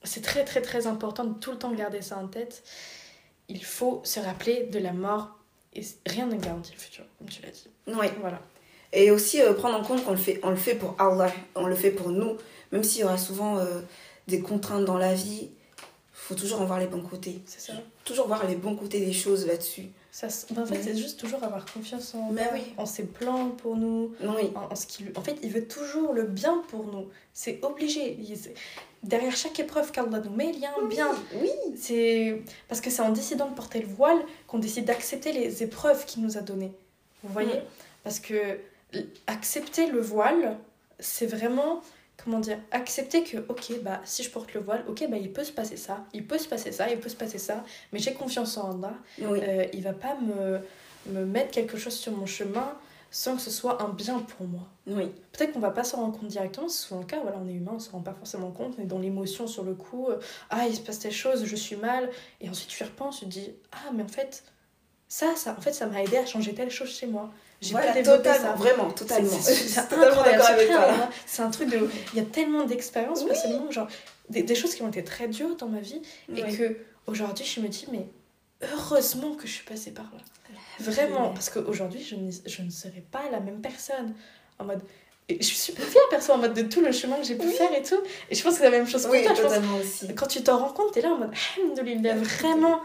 c'est 0.02 0.20
très, 0.20 0.44
très, 0.44 0.60
très 0.60 0.86
important 0.86 1.24
de 1.24 1.38
tout 1.38 1.52
le 1.52 1.58
temps 1.58 1.72
garder 1.72 2.02
ça 2.02 2.18
en 2.18 2.28
tête. 2.28 2.62
Il 3.48 3.64
faut 3.64 4.02
se 4.04 4.20
rappeler 4.20 4.64
de 4.64 4.78
la 4.78 4.92
mort, 4.92 5.38
et 5.72 5.80
rien 6.06 6.26
ne 6.26 6.36
garantit 6.36 6.72
le 6.74 6.78
futur, 6.78 7.04
comme 7.16 7.30
tu 7.30 7.40
l'as 7.40 7.50
dit. 7.50 7.68
Oui. 7.86 8.08
Voilà. 8.20 8.42
Et 8.92 9.10
aussi 9.10 9.40
euh, 9.42 9.52
prendre 9.52 9.78
en 9.78 9.82
compte 9.82 10.04
qu'on 10.04 10.12
le 10.12 10.16
fait, 10.16 10.40
on 10.42 10.50
le 10.50 10.56
fait 10.56 10.74
pour 10.74 10.94
Allah, 10.98 11.32
on 11.54 11.66
le 11.66 11.74
fait 11.74 11.90
pour 11.90 12.10
nous, 12.10 12.36
même 12.72 12.82
s'il 12.82 13.02
y 13.02 13.04
aura 13.04 13.18
souvent 13.18 13.58
euh, 13.58 13.80
des 14.26 14.40
contraintes 14.40 14.84
dans 14.84 14.98
la 14.98 15.14
vie 15.14 15.50
faut 16.28 16.34
toujours 16.34 16.60
en 16.60 16.66
voir 16.66 16.78
les 16.78 16.86
bons 16.86 17.00
côtés. 17.00 17.40
C'est 17.46 17.60
ça. 17.60 17.72
Toujours 18.04 18.26
voir 18.26 18.46
les 18.46 18.54
bons 18.54 18.76
côtés 18.76 19.00
des 19.00 19.14
choses 19.14 19.46
là-dessus. 19.46 19.86
Ça, 20.12 20.26
ben, 20.50 20.62
en 20.62 20.66
fait, 20.66 20.82
c'est 20.82 20.94
juste 20.94 21.18
toujours 21.18 21.42
avoir 21.42 21.64
confiance 21.64 22.14
en, 22.14 22.32
ben 22.32 22.46
oui. 22.52 22.60
en 22.76 22.84
ses 22.84 23.04
plans 23.04 23.48
pour 23.48 23.76
nous. 23.76 24.12
Oui. 24.20 24.52
En, 24.54 24.76
ce 24.76 24.86
qu'il, 24.86 25.10
en 25.16 25.22
fait, 25.22 25.38
il 25.42 25.50
veut 25.50 25.66
toujours 25.66 26.12
le 26.12 26.24
bien 26.24 26.62
pour 26.68 26.84
nous. 26.84 27.06
C'est 27.32 27.64
obligé. 27.64 28.18
derrière 29.02 29.34
chaque 29.34 29.58
épreuve 29.58 29.90
qu'Allah 29.90 30.20
nous 30.20 30.30
met, 30.30 30.50
il 30.52 30.58
y 30.58 30.66
a 30.66 30.74
un 30.78 30.86
bien. 30.86 31.08
Oui. 31.40 31.50
C'est 31.76 32.42
parce 32.68 32.82
que 32.82 32.90
c'est 32.90 33.02
en 33.02 33.10
décidant 33.10 33.48
de 33.48 33.54
porter 33.54 33.80
le 33.80 33.86
voile 33.86 34.18
qu'on 34.46 34.58
décide 34.58 34.84
d'accepter 34.84 35.32
les 35.32 35.62
épreuves 35.62 36.04
qu'il 36.04 36.22
nous 36.22 36.36
a 36.36 36.42
données. 36.42 36.72
Vous 37.22 37.32
voyez? 37.32 37.62
Parce 38.04 38.20
que 38.20 38.58
accepter 39.26 39.86
le 39.86 40.00
voile, 40.00 40.58
c'est 40.98 41.26
vraiment 41.26 41.82
comment 42.24 42.40
dire, 42.40 42.58
accepter 42.72 43.22
que, 43.22 43.38
ok, 43.48 43.80
bah, 43.82 44.00
si 44.04 44.22
je 44.22 44.30
porte 44.30 44.52
le 44.52 44.60
voile, 44.60 44.84
ok, 44.88 45.06
bah, 45.08 45.16
il 45.16 45.32
peut 45.32 45.44
se 45.44 45.52
passer 45.52 45.76
ça, 45.76 46.04
il 46.12 46.26
peut 46.26 46.38
se 46.38 46.48
passer 46.48 46.72
ça, 46.72 46.90
il 46.90 46.98
peut 46.98 47.08
se 47.08 47.16
passer 47.16 47.38
ça, 47.38 47.64
mais 47.92 48.00
j'ai 48.00 48.12
confiance 48.12 48.56
en 48.58 48.72
Allah. 48.72 48.94
Euh, 49.22 49.64
il 49.72 49.82
va 49.82 49.92
pas 49.92 50.16
me, 50.16 50.58
me 51.06 51.24
mettre 51.24 51.52
quelque 51.52 51.78
chose 51.78 51.94
sur 51.94 52.12
mon 52.12 52.26
chemin 52.26 52.76
sans 53.10 53.36
que 53.36 53.40
ce 53.42 53.50
soit 53.50 53.82
un 53.82 53.88
bien 53.88 54.18
pour 54.18 54.46
moi. 54.46 54.68
Oui. 54.86 55.06
Peut-être 55.32 55.52
qu'on 55.52 55.60
va 55.60 55.70
pas 55.70 55.84
s'en 55.84 55.98
rendre 55.98 56.18
compte 56.18 56.28
directement, 56.28 56.68
c'est 56.68 56.88
souvent 56.88 57.00
le 57.00 57.06
cas, 57.06 57.20
voilà, 57.22 57.38
on 57.42 57.48
est 57.48 57.54
humain, 57.54 57.72
on 57.76 57.78
se 57.78 57.90
rend 57.90 58.00
pas 58.00 58.12
forcément 58.12 58.50
compte, 58.50 58.74
on 58.78 58.82
est 58.82 58.86
dans 58.86 58.98
l'émotion 58.98 59.46
sur 59.46 59.62
le 59.62 59.74
coup, 59.74 60.08
euh, 60.08 60.18
ah, 60.50 60.66
il 60.68 60.74
se 60.74 60.80
passe 60.80 60.98
telle 60.98 61.12
chose, 61.12 61.44
je 61.44 61.56
suis 61.56 61.76
mal, 61.76 62.10
et 62.40 62.50
ensuite 62.50 62.68
tu 62.68 62.82
y 62.82 62.86
repenses, 62.86 63.20
tu 63.20 63.24
te 63.24 63.30
dis, 63.30 63.54
ah, 63.72 63.90
mais 63.94 64.02
en 64.02 64.08
fait, 64.08 64.44
ça, 65.08 65.34
ça, 65.36 65.54
en 65.56 65.60
fait, 65.60 65.72
ça 65.72 65.86
m'a 65.86 66.02
aidé 66.02 66.18
à 66.18 66.26
changer 66.26 66.52
telle 66.52 66.70
chose 66.70 66.90
chez 66.90 67.06
moi. 67.06 67.30
J'ai 67.60 67.72
voilà, 67.72 67.92
pas 67.92 68.02
totalement, 68.02 68.48
ça. 68.48 68.52
vraiment, 68.54 68.90
totalement. 68.90 69.38
C'est 69.40 69.88
totalement 69.88 70.22
d'accord 70.22 70.50
avec 70.50 70.68
toi. 70.68 71.10
C'est 71.26 71.42
un 71.42 71.50
truc 71.50 71.70
de. 71.70 71.88
Il 72.12 72.18
y 72.18 72.22
a 72.22 72.24
tellement 72.24 72.64
d'expériences, 72.64 73.24
oui. 73.24 73.72
genre, 73.72 73.88
des, 74.28 74.42
des, 74.42 74.54
choses 74.54 74.74
qui 74.74 74.82
ont 74.82 74.88
été 74.88 75.02
très 75.02 75.26
dures 75.26 75.56
dans 75.56 75.66
ma 75.68 75.80
vie, 75.80 76.00
et 76.36 76.42
que 76.42 76.76
aujourd'hui, 77.06 77.44
je 77.44 77.60
me 77.60 77.68
dis, 77.68 77.86
mais 77.90 78.06
heureusement 78.62 79.34
que 79.34 79.46
je 79.46 79.52
suis 79.54 79.64
passée 79.64 79.90
par 79.90 80.04
là. 80.04 80.20
Vraiment, 80.80 81.30
parce 81.30 81.50
qu'aujourd'hui, 81.50 82.00
je, 82.00 82.14
je 82.48 82.62
ne 82.62 82.70
serais 82.70 83.02
pas 83.10 83.22
la 83.32 83.40
même 83.40 83.60
personne. 83.60 84.14
En 84.60 84.64
mode. 84.64 84.80
Et 85.28 85.42
je 85.42 85.52
suis 85.54 85.72
pas 85.72 85.82
fière, 85.82 86.02
perso, 86.08 86.32
en 86.32 86.38
mode 86.38 86.54
de 86.54 86.62
tout 86.62 86.80
le 86.80 86.90
chemin 86.90 87.16
que 87.16 87.24
j'ai 87.24 87.34
pu 87.34 87.48
faire 87.48 87.72
et 87.76 87.82
tout. 87.82 88.00
Et 88.30 88.34
je 88.34 88.42
pense 88.42 88.54
que 88.54 88.58
c'est 88.58 88.70
la 88.70 88.76
même 88.76 88.88
chose 88.88 89.02
pour 89.02 89.12
oui, 89.12 89.24
toi. 89.24 89.34
Totalement 89.34 89.76
aussi. 89.76 90.14
Quand 90.14 90.26
tu 90.26 90.42
t'en 90.42 90.58
rends 90.58 90.72
compte, 90.72 90.92
t'es 90.92 91.02
là 91.02 91.10
en 91.10 91.18
mode, 91.18 91.32
alhamdoulilah, 91.58 92.14
vraiment 92.14 92.80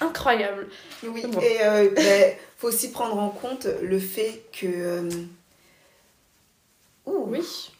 incroyable. 0.00 0.68
Oui, 1.02 1.22
et 1.40 1.56
il 1.56 1.62
euh, 1.62 1.90
ben, 1.96 2.34
faut 2.58 2.68
aussi 2.68 2.90
prendre 2.90 3.18
en 3.18 3.30
compte 3.30 3.66
le 3.82 3.98
fait 3.98 4.42
que. 4.52 4.66
Euh, 4.66 5.10
ouh. 7.06 7.26
Oui. 7.28 7.72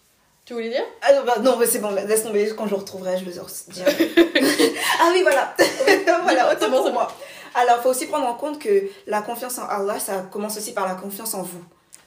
Tu 0.44 0.54
voulais 0.54 0.70
dire? 0.70 0.84
Ah 1.02 1.14
non, 1.14 1.22
bah, 1.24 1.38
non 1.40 1.58
c'est 1.64 1.78
bon, 1.78 1.90
laisse 1.90 2.24
tomber, 2.24 2.52
quand 2.56 2.66
je 2.66 2.74
retrouverai, 2.74 3.16
je 3.16 3.24
le 3.24 3.30
dirai. 3.30 4.10
ah 5.00 5.10
oui, 5.12 5.22
voilà. 5.22 5.54
voilà, 6.22 6.52
autant 6.52 6.68
pour 6.68 6.92
moi. 6.92 7.08
Alors, 7.54 7.76
il 7.78 7.82
faut 7.82 7.90
aussi 7.90 8.06
prendre 8.06 8.26
en 8.26 8.34
compte 8.34 8.58
que 8.58 8.88
la 9.06 9.22
confiance 9.22 9.58
en 9.58 9.66
Allah, 9.68 10.00
ça 10.00 10.26
commence 10.32 10.56
aussi 10.56 10.72
par 10.72 10.86
la 10.86 10.94
confiance 10.94 11.34
en 11.34 11.42
vous. 11.42 11.62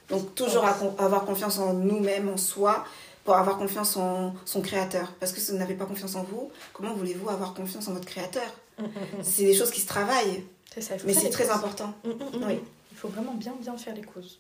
Donc, 0.09 0.35
toujours 0.35 0.65
avoir 0.65 1.23
confiance 1.23 1.59
en 1.59 1.73
nous-mêmes, 1.73 2.29
en 2.29 2.37
soi, 2.37 2.83
pour 3.23 3.35
avoir 3.35 3.57
confiance 3.57 3.95
en 3.95 4.33
son 4.43 4.61
créateur. 4.61 5.13
Parce 5.19 5.31
que 5.31 5.39
si 5.39 5.51
vous 5.51 5.57
n'avez 5.57 5.75
pas 5.75 5.85
confiance 5.85 6.15
en 6.15 6.23
vous, 6.23 6.51
comment 6.73 6.93
voulez-vous 6.93 7.29
avoir 7.29 7.53
confiance 7.53 7.87
en 7.87 7.93
votre 7.93 8.05
créateur? 8.05 8.43
C'est 9.23 9.45
des 9.45 9.55
choses 9.55 9.71
qui 9.71 9.82
se 9.82 9.88
travaillent. 9.88 10.43
Ça, 10.80 10.95
mais 11.05 11.13
c'est 11.13 11.30
très 11.30 11.49
important. 11.49 11.93
Oui. 12.03 12.59
Il 12.91 12.97
faut 12.97 13.07
vraiment 13.07 13.34
bien, 13.34 13.55
bien 13.61 13.78
faire 13.78 13.95
les 13.95 14.01
causes. 14.01 14.39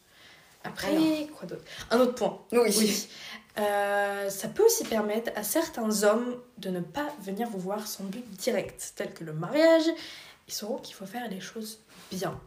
Après, 0.65 1.27
quoi 1.33 1.47
d'autre? 1.47 1.63
Un 1.91 1.99
autre 1.99 2.15
point. 2.15 2.41
Oui. 2.51 3.07
Euh, 3.57 4.29
ça 4.29 4.49
peut 4.49 4.63
aussi 4.63 4.83
permettre 4.83 5.31
à 5.35 5.43
certains 5.43 6.03
hommes 6.03 6.35
de 6.57 6.69
ne 6.69 6.81
pas 6.81 7.07
venir 7.21 7.47
vous 7.49 7.59
voir 7.59 7.87
sans 7.87 8.03
but 8.03 8.29
direct, 8.31 8.93
tel 8.95 9.13
que 9.13 9.23
le 9.23 9.31
mariage. 9.31 9.85
Ils 10.47 10.53
sauront 10.53 10.77
qu'il 10.77 10.95
faut 10.95 11.07
faire 11.07 11.27
les 11.29 11.39
choses 11.39 11.79
bien. 12.11 12.39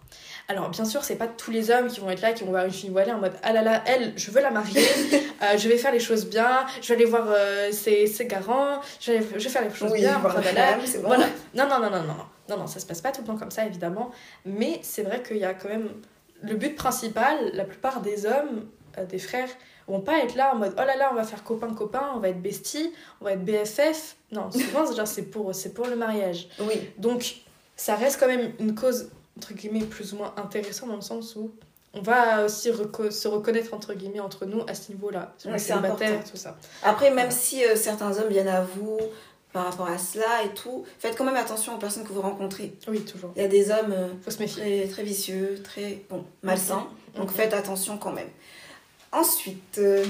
Alors, 0.47 0.71
bien 0.71 0.85
sûr, 0.85 1.03
c'est 1.03 1.17
pas 1.17 1.27
tous 1.27 1.51
les 1.51 1.71
hommes 1.71 1.89
qui 1.89 1.99
vont 1.99 2.11
être 2.11 2.21
là, 2.21 2.33
qui 2.33 2.45
vont 2.45 2.51
voir 2.51 2.65
une 2.65 2.71
fille 2.71 2.91
voilée 2.91 3.11
en 3.11 3.19
mode 3.19 3.33
Ah 3.43 3.53
là 3.53 3.63
là, 3.63 3.83
elle, 3.87 4.13
je 4.17 4.31
veux 4.31 4.41
la 4.41 4.51
marier, 4.51 4.81
euh, 5.43 5.59
je 5.59 5.69
vais 5.69 5.77
faire 5.77 5.91
les 5.91 5.99
choses 5.99 6.27
bien, 6.27 6.65
je 6.81 6.89
vais 6.89 6.95
aller 6.95 7.05
voir 7.05 7.27
euh, 7.29 7.73
ses, 7.73 8.07
ses, 8.07 8.27
garants, 8.27 8.81
je 9.01 9.13
vais, 9.13 9.27
je 9.35 9.45
vais 9.45 9.51
faire 9.51 9.65
les 9.65 9.75
choses 9.75 9.93
bien, 9.93 10.19
voilà. 10.21 10.41
voilà. 11.03 11.27
Non, 11.55 11.69
non, 11.69 11.81
non, 11.81 11.91
non, 11.91 12.03
non, 12.05 12.17
non, 12.49 12.57
non, 12.57 12.67
ça 12.69 12.79
se 12.79 12.87
passe 12.87 13.01
pas 13.01 13.11
tout 13.11 13.23
le 13.23 13.27
temps 13.27 13.37
comme 13.37 13.51
ça, 13.51 13.67
évidemment, 13.67 14.13
mais 14.45 14.79
c'est 14.83 15.03
vrai 15.03 15.21
qu'il 15.21 15.39
y 15.39 15.45
a 15.45 15.55
quand 15.55 15.69
même 15.69 15.91
le 16.43 16.55
but 16.55 16.77
principal, 16.77 17.51
la 17.53 17.65
plupart 17.65 18.01
des 18.01 18.27
hommes, 18.27 18.69
euh, 18.97 19.07
des 19.07 19.19
frères, 19.19 19.49
vont 19.89 20.01
pas 20.01 20.19
être 20.19 20.37
là 20.37 20.55
en 20.55 20.59
mode 20.59 20.75
oh 20.77 20.83
là 20.87 20.97
là 20.97 21.09
on 21.11 21.15
va 21.15 21.25
faire 21.25 21.43
copain 21.43 21.73
copain 21.73 22.11
on 22.15 22.19
va 22.19 22.29
être 22.29 22.43
bestie 22.43 22.93
on 23.23 23.25
va 23.25 23.33
être 23.33 23.43
BFF 23.43 24.17
non 24.33 24.51
souvent 24.51 24.85
c'est 25.07 25.23
pour 25.23 25.55
c'est 25.55 25.73
pour 25.73 25.87
le 25.87 25.97
mariage 25.97 26.47
oui 26.61 26.91
donc 26.99 27.37
ça 27.79 27.95
reste 27.95 28.21
quand 28.21 28.27
même 28.27 28.53
une 28.59 28.75
cause 28.75 29.09
entre 29.39 29.55
guillemets, 29.55 29.85
plus 29.85 30.13
ou 30.13 30.17
moins 30.17 30.35
intéressant 30.37 30.89
dans 30.89 30.97
le 30.97 31.01
sens 31.01 31.37
où 31.37 31.53
on 31.95 32.03
va 32.03 32.45
aussi 32.45 32.71
se 33.11 33.29
reconnaître 33.29 33.73
entre 33.73 33.95
guillemets 33.95 34.21
entre 34.21 34.45
nous 34.45 34.63
à 34.69 34.75
ce 34.75 34.91
niveau-là, 34.91 35.33
c'est 35.39 35.49
tout 36.31 36.37
ça. 36.37 36.57
Après, 36.83 37.11
même 37.11 37.31
si 37.31 37.65
euh, 37.65 37.77
certains 37.77 38.19
hommes 38.19 38.29
viennent 38.29 38.49
à 38.49 38.63
vous 38.63 38.99
par 39.53 39.65
rapport 39.65 39.87
à 39.87 39.97
cela 39.97 40.43
et 40.45 40.53
tout, 40.55 40.85
faites 40.99 41.17
quand 41.17 41.25
même 41.25 41.37
attention 41.37 41.77
aux 41.77 41.79
personnes 41.79 42.05
que 42.05 42.13
vous 42.13 42.21
rencontrez. 42.21 42.75
Oui, 42.89 43.01
toujours. 43.05 43.33
Il 43.37 43.43
y 43.43 43.45
a 43.45 43.49
des 43.49 43.71
hommes 43.71 43.93
euh, 43.93 44.09
Faut 44.23 44.31
se 44.31 44.41
méfier. 44.41 44.83
Très, 44.83 44.89
très, 44.89 45.03
vicieux, 45.05 45.61
très 45.63 46.03
bon, 46.11 46.25
malsains, 46.43 46.87
donc 47.17 47.31
faites 47.31 47.55
attention 47.55 47.97
quand 47.97 48.13
même. 48.13 48.29
Ensuite, 49.13 49.79
euh, 49.79 50.05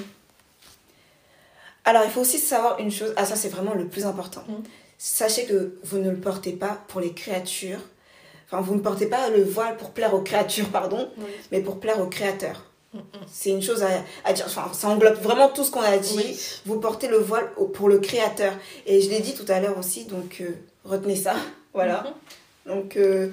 alors 1.85 2.03
il 2.05 2.11
faut 2.11 2.23
aussi 2.23 2.39
savoir 2.39 2.81
une 2.81 2.91
chose, 2.91 3.13
ah 3.17 3.25
ça 3.25 3.37
c'est 3.37 3.51
vraiment 3.51 3.75
le 3.75 3.87
plus 3.87 4.07
important. 4.07 4.43
Mm. 4.49 4.63
Sachez 4.99 5.47
que 5.47 5.79
vous 5.85 5.99
ne 5.99 6.11
le 6.11 6.17
portez 6.17 6.53
pas 6.53 6.83
pour 6.89 7.01
les 7.01 7.13
créatures 7.13 7.81
Enfin, 8.51 8.63
vous 8.63 8.75
ne 8.75 8.81
portez 8.81 9.07
pas 9.07 9.29
le 9.29 9.45
voile 9.45 9.77
pour 9.77 9.91
plaire 9.91 10.15
aux 10.15 10.23
créatures, 10.23 10.71
pardon, 10.71 11.11
mais 11.53 11.61
pour 11.61 11.81
plaire 11.81 12.01
aux 12.01 12.07
créateurs. 12.07 12.65
Mm, 12.95 12.99
mm. 12.99 13.03
C'est 13.31 13.51
une 13.51 13.61
chose 13.63 13.85
à, 14.25 14.33
dire. 14.33 14.47
Enfin, 14.47 14.71
ça 14.73 14.89
englobe 14.89 15.21
vraiment 15.21 15.51
tout 15.51 15.65
ce 15.65 15.71
qu'on 15.71 15.83
a 15.83 15.99
dit. 15.99 16.39
Vous 16.65 16.81
portez 16.81 17.09
le 17.09 17.19
voile 17.19 17.51
pour 17.75 17.91
le 17.91 17.99
créateur. 17.99 18.55
Et 18.87 19.03
je 19.03 19.11
l'ai 19.11 19.21
dit 19.21 19.35
tout 19.35 19.45
à 19.49 19.61
l'heure 19.61 19.77
aussi, 19.77 20.07
donc 20.07 20.39
euh, 20.41 20.53
retenez 20.85 21.17
ça. 21.17 21.35
Voilà. 21.75 22.03
Mm-hmm. 22.67 22.75
Donc, 22.75 22.97
euh, 22.97 23.31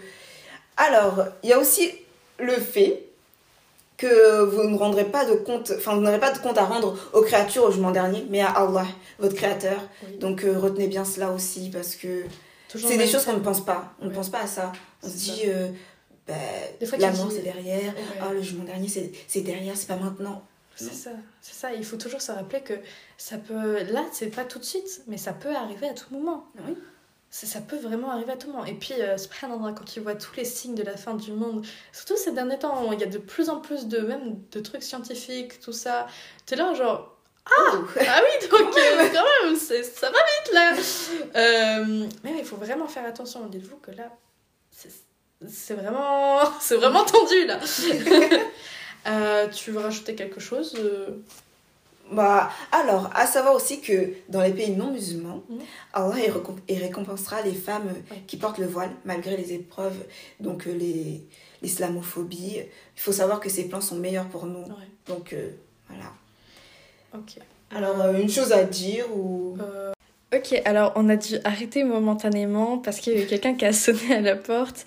alors, 0.77 1.25
il 1.41 1.49
y 1.49 1.53
a 1.53 1.57
aussi 1.57 1.89
le 2.37 2.51
fait 2.51 3.05
que 3.97 4.43
vous 4.43 4.63
ne 4.69 4.77
rendrez 4.77 5.05
pas 5.05 5.25
de 5.25 5.33
compte, 5.35 5.71
enfin, 5.75 5.95
vous 5.95 6.01
n'aurez 6.01 6.19
pas 6.19 6.31
de 6.31 6.39
compte 6.39 6.57
à 6.57 6.65
rendre 6.65 6.97
aux 7.13 7.21
créatures 7.21 7.63
au 7.63 7.71
jugement 7.71 7.91
dernier, 7.91 8.25
mais 8.29 8.41
à 8.41 8.49
Allah, 8.49 8.85
votre 9.19 9.35
créateur. 9.35 9.79
Donc, 10.19 10.43
euh, 10.43 10.57
retenez 10.57 10.87
bien 10.87 11.05
cela 11.05 11.31
aussi, 11.31 11.69
parce 11.69 11.95
que 11.95 12.23
c'est 12.67 12.97
des 12.97 13.07
choses 13.07 13.25
qu'on 13.25 13.33
ne 13.33 13.39
pense 13.39 13.63
pas. 13.63 13.93
On 14.01 14.05
ne 14.05 14.13
pense 14.13 14.29
pas 14.29 14.41
à 14.41 14.47
ça. 14.47 14.73
On 15.03 15.07
se 15.07 15.15
dit, 15.15 15.43
euh, 15.47 15.69
bah, 16.27 16.33
la 16.97 17.11
mort 17.11 17.31
c'est 17.31 17.43
derrière, 17.43 17.93
ah, 18.21 18.33
le 18.33 18.41
jugement 18.41 18.63
dernier 18.63 18.87
c'est 18.87 19.41
derrière, 19.41 19.77
c'est 19.77 19.87
pas 19.87 19.97
maintenant. 19.97 20.43
C'est 20.77 20.93
ça, 20.93 21.11
c'est 21.39 21.53
ça. 21.53 21.73
Il 21.73 21.85
faut 21.85 21.95
toujours 21.95 22.21
se 22.21 22.33
rappeler 22.33 22.59
que 22.59 22.73
ça 23.17 23.37
peut. 23.37 23.83
Là, 23.83 24.03
c'est 24.11 24.27
pas 24.27 24.43
tout 24.43 24.59
de 24.59 24.65
suite, 24.65 25.03
mais 25.07 25.15
ça 25.15 25.31
peut 25.31 25.55
arriver 25.55 25.87
à 25.87 25.93
tout 25.93 26.13
moment. 26.13 26.47
Oui. 26.67 26.75
Ça, 27.43 27.59
peut 27.59 27.75
vraiment 27.75 28.11
arriver 28.11 28.31
à 28.31 28.37
tout 28.37 28.47
moment. 28.47 28.63
Et 28.63 28.75
puis, 28.75 28.93
euh, 28.99 29.17
quand 29.41 29.83
tu 29.83 29.99
vois 29.99 30.15
tous 30.15 30.37
les 30.37 30.45
signes 30.45 30.73
de 30.73 30.83
la 30.83 30.95
fin 30.95 31.15
du 31.15 31.33
monde, 31.33 31.65
surtout 31.91 32.15
ces 32.15 32.31
derniers 32.31 32.57
temps, 32.57 32.93
il 32.93 32.99
y 32.99 33.03
a 33.03 33.07
de 33.07 33.17
plus 33.17 33.49
en 33.49 33.59
plus 33.59 33.87
de, 33.87 33.99
même 33.99 34.39
de 34.53 34.59
trucs 34.61 34.83
scientifiques, 34.83 35.59
tout 35.59 35.73
ça. 35.73 36.07
T'es 36.45 36.55
là, 36.55 36.73
genre, 36.73 37.17
ah, 37.45 37.73
ah 38.07 38.21
oui, 38.23 38.47
donc 38.47 38.61
euh, 38.77 39.09
quand 39.11 39.25
même, 39.43 39.55
ça 39.57 40.09
va 40.09 40.17
vite 40.17 40.53
là. 40.53 40.73
Euh, 41.35 42.07
mais 42.23 42.35
il 42.39 42.45
faut 42.45 42.55
vraiment 42.55 42.87
faire 42.87 43.05
attention. 43.05 43.45
Dites-vous 43.47 43.77
que 43.77 43.91
là, 43.91 44.09
c'est 44.71 45.73
vraiment, 45.73 46.39
c'est 46.61 46.77
vraiment 46.77 47.03
tendu 47.03 47.45
là. 47.45 47.59
Euh, 49.07 49.47
tu 49.49 49.69
veux 49.69 49.81
rajouter 49.81 50.15
quelque 50.15 50.39
chose 50.39 50.75
Bah, 52.11 52.51
alors, 52.71 53.09
à 53.15 53.25
savoir 53.25 53.55
aussi 53.55 53.81
que 53.81 54.13
dans 54.29 54.41
les 54.41 54.53
pays 54.53 54.71
non 54.71 54.91
musulmans, 54.91 55.43
mm. 55.49 55.57
Allah 55.93 56.15
il, 56.67 56.77
récompensera 56.77 57.41
les 57.41 57.53
femmes 57.53 57.89
qui 58.27 58.37
portent 58.37 58.59
le 58.59 58.67
voile 58.67 58.91
malgré 59.05 59.35
les 59.35 59.53
épreuves, 59.53 59.97
donc 60.39 60.67
euh, 60.67 61.19
l'islamophobie. 61.61 62.57
Il 62.57 63.01
faut 63.01 63.11
savoir 63.11 63.39
que 63.39 63.49
ces 63.49 63.67
plans 63.67 63.81
sont 63.81 63.95
meilleurs 63.95 64.27
pour 64.27 64.45
nous. 64.45 64.65
Donc, 65.07 65.33
euh, 65.33 65.49
voilà. 65.89 66.11
Ok. 67.15 67.41
Alors, 67.71 67.99
euh, 68.01 68.13
une 68.13 68.29
chose 68.29 68.51
à 68.51 68.63
dire 68.63 69.05
ou... 69.15 69.57
Ok, 70.35 70.61
alors 70.65 70.91
on 70.95 71.07
a 71.07 71.15
dû 71.15 71.35
arrêter 71.43 71.83
momentanément 71.83 72.77
parce 72.77 72.99
qu'il 72.99 73.13
y 73.13 73.21
a 73.21 73.23
eu 73.23 73.25
quelqu'un 73.25 73.55
qui 73.55 73.65
a 73.65 73.73
sonné 73.73 74.15
à 74.15 74.21
la 74.21 74.35
porte. 74.35 74.85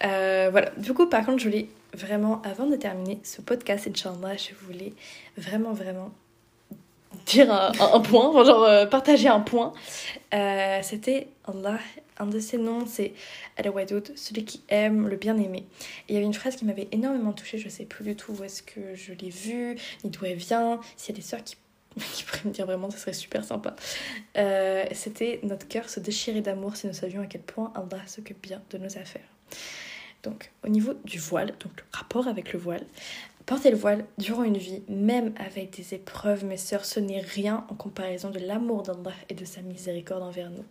voilà, 0.00 0.70
du 0.76 0.92
coup, 0.92 1.06
par 1.06 1.24
contre, 1.24 1.38
je 1.38 1.44
voulais 1.44 1.68
vraiment, 1.94 2.42
avant 2.42 2.66
de 2.66 2.76
terminer 2.76 3.20
ce 3.22 3.42
podcast, 3.42 3.86
Inch'Allah, 3.86 4.36
je 4.36 4.54
voulais 4.66 4.94
vraiment, 5.36 5.72
vraiment 5.72 6.10
dire 7.28 7.52
un, 7.52 8.00
point, 8.00 8.44
genre 8.44 8.64
euh, 8.64 8.86
partager 8.86 9.28
un 9.28 9.40
point. 9.40 9.72
Euh, 10.34 10.78
c'était 10.82 11.28
Allah, 11.44 11.78
un 12.18 12.26
de 12.26 12.40
ses 12.40 12.58
noms, 12.58 12.86
c'est 12.86 13.12
Al-Wadoud, 13.56 14.12
celui 14.16 14.44
qui 14.44 14.62
aime 14.68 15.08
le 15.08 15.16
bien-aimé. 15.16 15.66
Il 16.08 16.14
y 16.14 16.18
avait 16.18 16.26
une 16.26 16.34
phrase 16.34 16.56
qui 16.56 16.64
m'avait 16.64 16.88
énormément 16.92 17.32
touchée, 17.32 17.58
je 17.58 17.68
sais 17.68 17.84
plus 17.84 18.04
du 18.04 18.16
tout 18.16 18.32
où 18.32 18.44
est-ce 18.44 18.62
que 18.62 18.94
je 18.94 19.12
l'ai 19.12 19.30
vue, 19.30 19.76
ni 20.04 20.10
d'où 20.10 20.24
elle 20.24 20.36
vient. 20.36 20.80
S'il 20.96 21.14
y 21.14 21.18
a 21.18 21.20
des 21.20 21.26
sœurs 21.26 21.44
qui, 21.44 21.56
qui 22.14 22.24
pourraient 22.24 22.44
me 22.44 22.50
dire 22.50 22.66
vraiment, 22.66 22.90
ça 22.90 22.98
serait 22.98 23.12
super 23.12 23.44
sympa. 23.44 23.76
Euh, 24.36 24.84
c'était 24.92 25.40
notre 25.42 25.68
cœur 25.68 25.88
se 25.88 26.00
déchirait 26.00 26.40
d'amour 26.40 26.76
si 26.76 26.86
nous 26.86 26.92
savions 26.92 27.22
à 27.22 27.26
quel 27.26 27.42
point 27.42 27.72
Allah 27.74 28.02
s'occupe 28.06 28.40
bien 28.42 28.62
de 28.70 28.78
nos 28.78 28.98
affaires. 28.98 29.28
Donc, 30.22 30.50
au 30.64 30.68
niveau 30.68 30.94
du 31.04 31.18
voile, 31.18 31.54
donc 31.60 31.72
le 31.76 31.84
rapport 31.92 32.26
avec 32.26 32.52
le 32.52 32.58
voile, 32.58 32.84
porter 33.48 33.70
le 33.70 33.78
voile 33.78 34.04
durant 34.18 34.42
une 34.44 34.58
vie, 34.58 34.82
même 34.88 35.32
avec 35.38 35.74
des 35.74 35.94
épreuves, 35.94 36.44
mes 36.44 36.58
sœurs, 36.58 36.84
ce 36.84 37.00
n'est 37.00 37.22
rien 37.22 37.64
en 37.70 37.74
comparaison 37.74 38.28
de 38.28 38.38
l'amour 38.38 38.82
d'Allah 38.82 39.14
et 39.30 39.34
de 39.34 39.46
sa 39.46 39.62
miséricorde 39.62 40.22
envers 40.22 40.50
nous. 40.50 40.64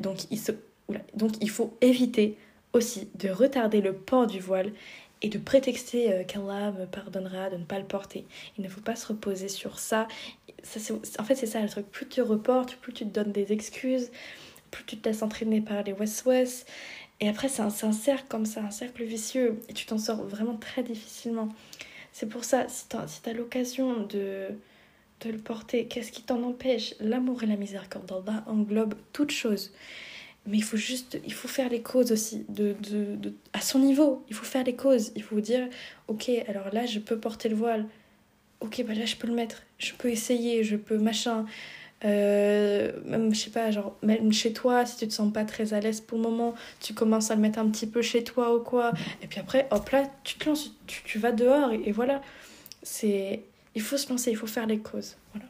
Donc 0.00 0.20
il, 0.30 1.50
faut 1.50 1.76
éviter 1.82 2.38
aussi 2.72 3.10
de 3.16 3.28
retarder 3.28 3.82
le 3.82 3.92
port 3.92 4.26
du 4.26 4.40
voile 4.40 4.72
et 5.20 5.28
de 5.28 5.36
prétexter 5.36 6.14
euh, 6.14 6.24
qu'Allah 6.24 6.72
me 6.72 6.86
pardonnera 6.86 7.50
de 7.50 7.58
ne 7.58 7.64
pas 7.64 7.78
le 7.78 7.84
porter. 7.84 8.24
Il 8.56 8.64
ne 8.64 8.70
faut 8.70 8.80
pas 8.80 8.96
se 8.96 9.06
reposer 9.06 9.48
sur 9.48 9.78
ça. 9.78 10.08
en 11.18 11.24
fait, 11.24 11.34
c'est 11.34 11.46
ça 11.46 11.60
le 11.60 11.68
truc. 11.68 11.90
Plus 11.90 12.08
tu 12.08 12.22
reportes, 12.22 12.76
plus 12.76 12.94
tu 12.94 13.04
te 13.04 13.10
donnes 13.10 13.32
des 13.32 13.52
excuses, 13.52 14.10
plus 14.70 14.84
tu 14.86 14.96
te 14.96 15.06
laisses 15.06 15.22
entraîner 15.22 15.60
par 15.60 15.82
les 15.82 15.92
west-west. 15.92 16.66
Et 17.20 17.28
après, 17.28 17.48
c'est 17.48 17.62
un, 17.62 17.70
cercle 17.70 18.24
comme 18.28 18.44
ça, 18.44 18.60
un 18.62 18.70
cercle 18.70 19.04
vicieux. 19.04 19.60
Et 19.68 19.72
tu 19.72 19.86
t'en 19.86 19.98
sors 19.98 20.22
vraiment 20.24 20.56
très 20.56 20.82
difficilement. 20.82 21.48
C'est 22.14 22.28
pour 22.28 22.44
ça, 22.44 22.68
si 22.68 22.84
tu 22.88 22.96
as, 22.96 23.32
l'occasion 23.32 24.02
de, 24.06 24.46
de 25.20 25.30
le 25.30 25.38
porter, 25.38 25.88
qu'est-ce 25.88 26.12
qui 26.12 26.22
t'en 26.22 26.44
empêche? 26.44 26.94
L'amour 27.00 27.42
et 27.42 27.46
la 27.46 27.56
miséricorde 27.56 28.06
d'Allah 28.06 28.44
englobent 28.46 28.94
toutes 29.12 29.32
choses. 29.32 29.72
Mais 30.46 30.58
il 30.58 30.62
faut 30.62 30.76
juste, 30.76 31.18
il 31.24 31.32
faut 31.32 31.48
faire 31.48 31.68
les 31.68 31.82
causes 31.82 32.12
aussi, 32.12 32.46
de, 32.48 32.76
de, 32.88 33.16
de, 33.16 33.34
à 33.52 33.60
son 33.60 33.80
niveau. 33.80 34.24
Il 34.28 34.36
faut 34.36 34.44
faire 34.44 34.62
les 34.62 34.76
causes. 34.76 35.10
Il 35.16 35.24
faut 35.24 35.40
dire, 35.40 35.68
ok, 36.06 36.30
alors 36.46 36.72
là, 36.72 36.86
je 36.86 37.00
peux 37.00 37.18
porter 37.18 37.48
le 37.48 37.56
voile. 37.56 37.84
Ok, 38.60 38.84
bah 38.86 38.94
là, 38.94 39.06
je 39.06 39.16
peux 39.16 39.26
le 39.26 39.34
mettre. 39.34 39.64
Je 39.78 39.92
peux 39.94 40.08
essayer, 40.08 40.62
je 40.62 40.76
peux 40.76 40.98
machin. 40.98 41.46
Euh, 42.04 42.92
même, 43.04 43.34
je 43.34 43.40
sais 43.40 43.50
pas, 43.50 43.70
genre, 43.70 43.96
même 44.02 44.32
chez 44.32 44.52
toi, 44.52 44.84
si 44.84 44.96
tu 44.96 45.08
te 45.08 45.12
sens 45.12 45.32
pas 45.32 45.44
très 45.44 45.72
à 45.72 45.80
l'aise 45.80 46.00
pour 46.00 46.18
le 46.18 46.24
moment, 46.24 46.54
tu 46.80 46.92
commences 46.92 47.30
à 47.30 47.34
le 47.34 47.40
mettre 47.40 47.58
un 47.58 47.68
petit 47.68 47.86
peu 47.86 48.02
chez 48.02 48.24
toi 48.24 48.54
ou 48.54 48.60
quoi. 48.60 48.92
Et 49.22 49.26
puis 49.26 49.40
après, 49.40 49.66
hop 49.70 49.88
là, 49.90 50.10
tu 50.22 50.36
te 50.36 50.48
lances, 50.48 50.72
tu, 50.86 51.02
tu 51.04 51.18
vas 51.18 51.32
dehors 51.32 51.72
et, 51.72 51.92
voilà. 51.92 52.20
C'est. 52.82 53.42
Il 53.74 53.82
faut 53.82 53.96
se 53.96 54.08
lancer, 54.10 54.30
il 54.30 54.36
faut 54.36 54.46
faire 54.46 54.66
les 54.66 54.78
causes. 54.78 55.16
Voilà. 55.32 55.48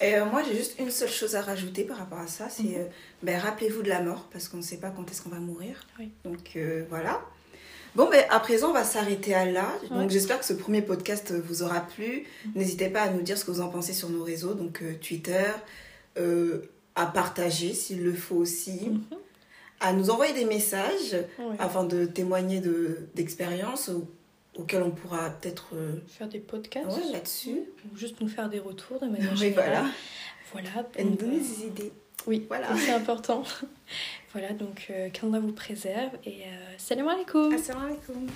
Et 0.00 0.16
euh, 0.16 0.24
moi, 0.24 0.42
j'ai 0.42 0.56
juste 0.56 0.78
une 0.78 0.90
seule 0.90 1.10
chose 1.10 1.36
à 1.36 1.42
rajouter 1.42 1.84
par 1.84 1.98
rapport 1.98 2.18
à 2.18 2.26
ça 2.26 2.48
c'est 2.48 2.62
mhm. 2.62 2.74
euh, 2.76 2.84
ben, 3.22 3.38
rappelez-vous 3.38 3.82
de 3.82 3.88
la 3.88 4.00
mort, 4.00 4.28
parce 4.32 4.48
qu'on 4.48 4.56
ne 4.56 4.62
sait 4.62 4.78
pas 4.78 4.90
quand 4.90 5.08
est-ce 5.10 5.22
qu'on 5.22 5.30
va 5.30 5.38
mourir. 5.38 5.86
Donc 6.24 6.58
voilà. 6.88 7.20
Bon, 7.94 8.08
ben, 8.08 8.24
à 8.30 8.40
présent, 8.40 8.70
on 8.70 8.72
va 8.72 8.84
s'arrêter 8.84 9.34
à 9.34 9.44
là. 9.44 9.68
Donc, 9.90 10.10
j'espère 10.10 10.38
que 10.38 10.44
ce 10.44 10.52
premier 10.52 10.82
podcast 10.82 11.32
vous 11.32 11.62
aura 11.62 11.80
plu. 11.80 12.26
Mhm. 12.44 12.52
N'hésitez 12.54 12.88
pas 12.88 13.02
à 13.02 13.10
nous 13.10 13.22
dire 13.22 13.36
ce 13.36 13.44
que 13.44 13.50
vous 13.50 13.60
en 13.60 13.68
pensez 13.68 13.92
sur 13.92 14.08
nos 14.10 14.22
réseaux, 14.22 14.54
donc 14.54 14.82
Twitter, 15.00 15.50
euh, 16.18 16.62
à 16.94 17.06
partager 17.06 17.72
s'il 17.72 18.02
le 18.02 18.12
faut 18.12 18.36
aussi, 18.36 18.90
mhm. 18.90 19.02
à 19.80 19.92
nous 19.92 20.10
envoyer 20.10 20.32
des 20.34 20.44
messages 20.44 21.16
afin 21.58 21.84
de 21.84 22.04
témoigner 22.04 22.62
d'expériences 23.14 23.90
auxquelles 24.56 24.82
on 24.82 24.90
pourra 24.90 25.30
peut-être 25.30 25.70
euh, 25.74 25.96
faire 26.06 26.28
des 26.28 26.40
podcasts 26.40 27.12
là-dessus. 27.12 27.60
Ou 27.92 27.96
juste 27.96 28.20
nous 28.20 28.28
faire 28.28 28.48
des 28.48 28.58
retours 28.58 29.00
de 29.00 29.06
manière 29.10 29.34
générale. 29.36 29.84
Voilà. 30.52 30.72
Voilà. 30.72 30.88
Et 30.96 31.04
nous 31.04 31.16
donner 31.16 31.38
des 31.38 31.66
idées. 31.66 31.92
Oui, 32.26 32.44
voilà. 32.48 32.68
c'est 32.76 32.92
important. 32.92 33.42
voilà, 34.32 34.52
donc 34.52 34.86
euh, 34.90 35.10
qu'Allah 35.10 35.40
vous 35.40 35.52
préserve 35.52 36.12
et 36.24 36.42
euh, 36.42 36.74
salam 36.78 37.08
alaikum. 37.08 37.52
Assalamu 37.52 37.86
alaikum. 37.86 38.26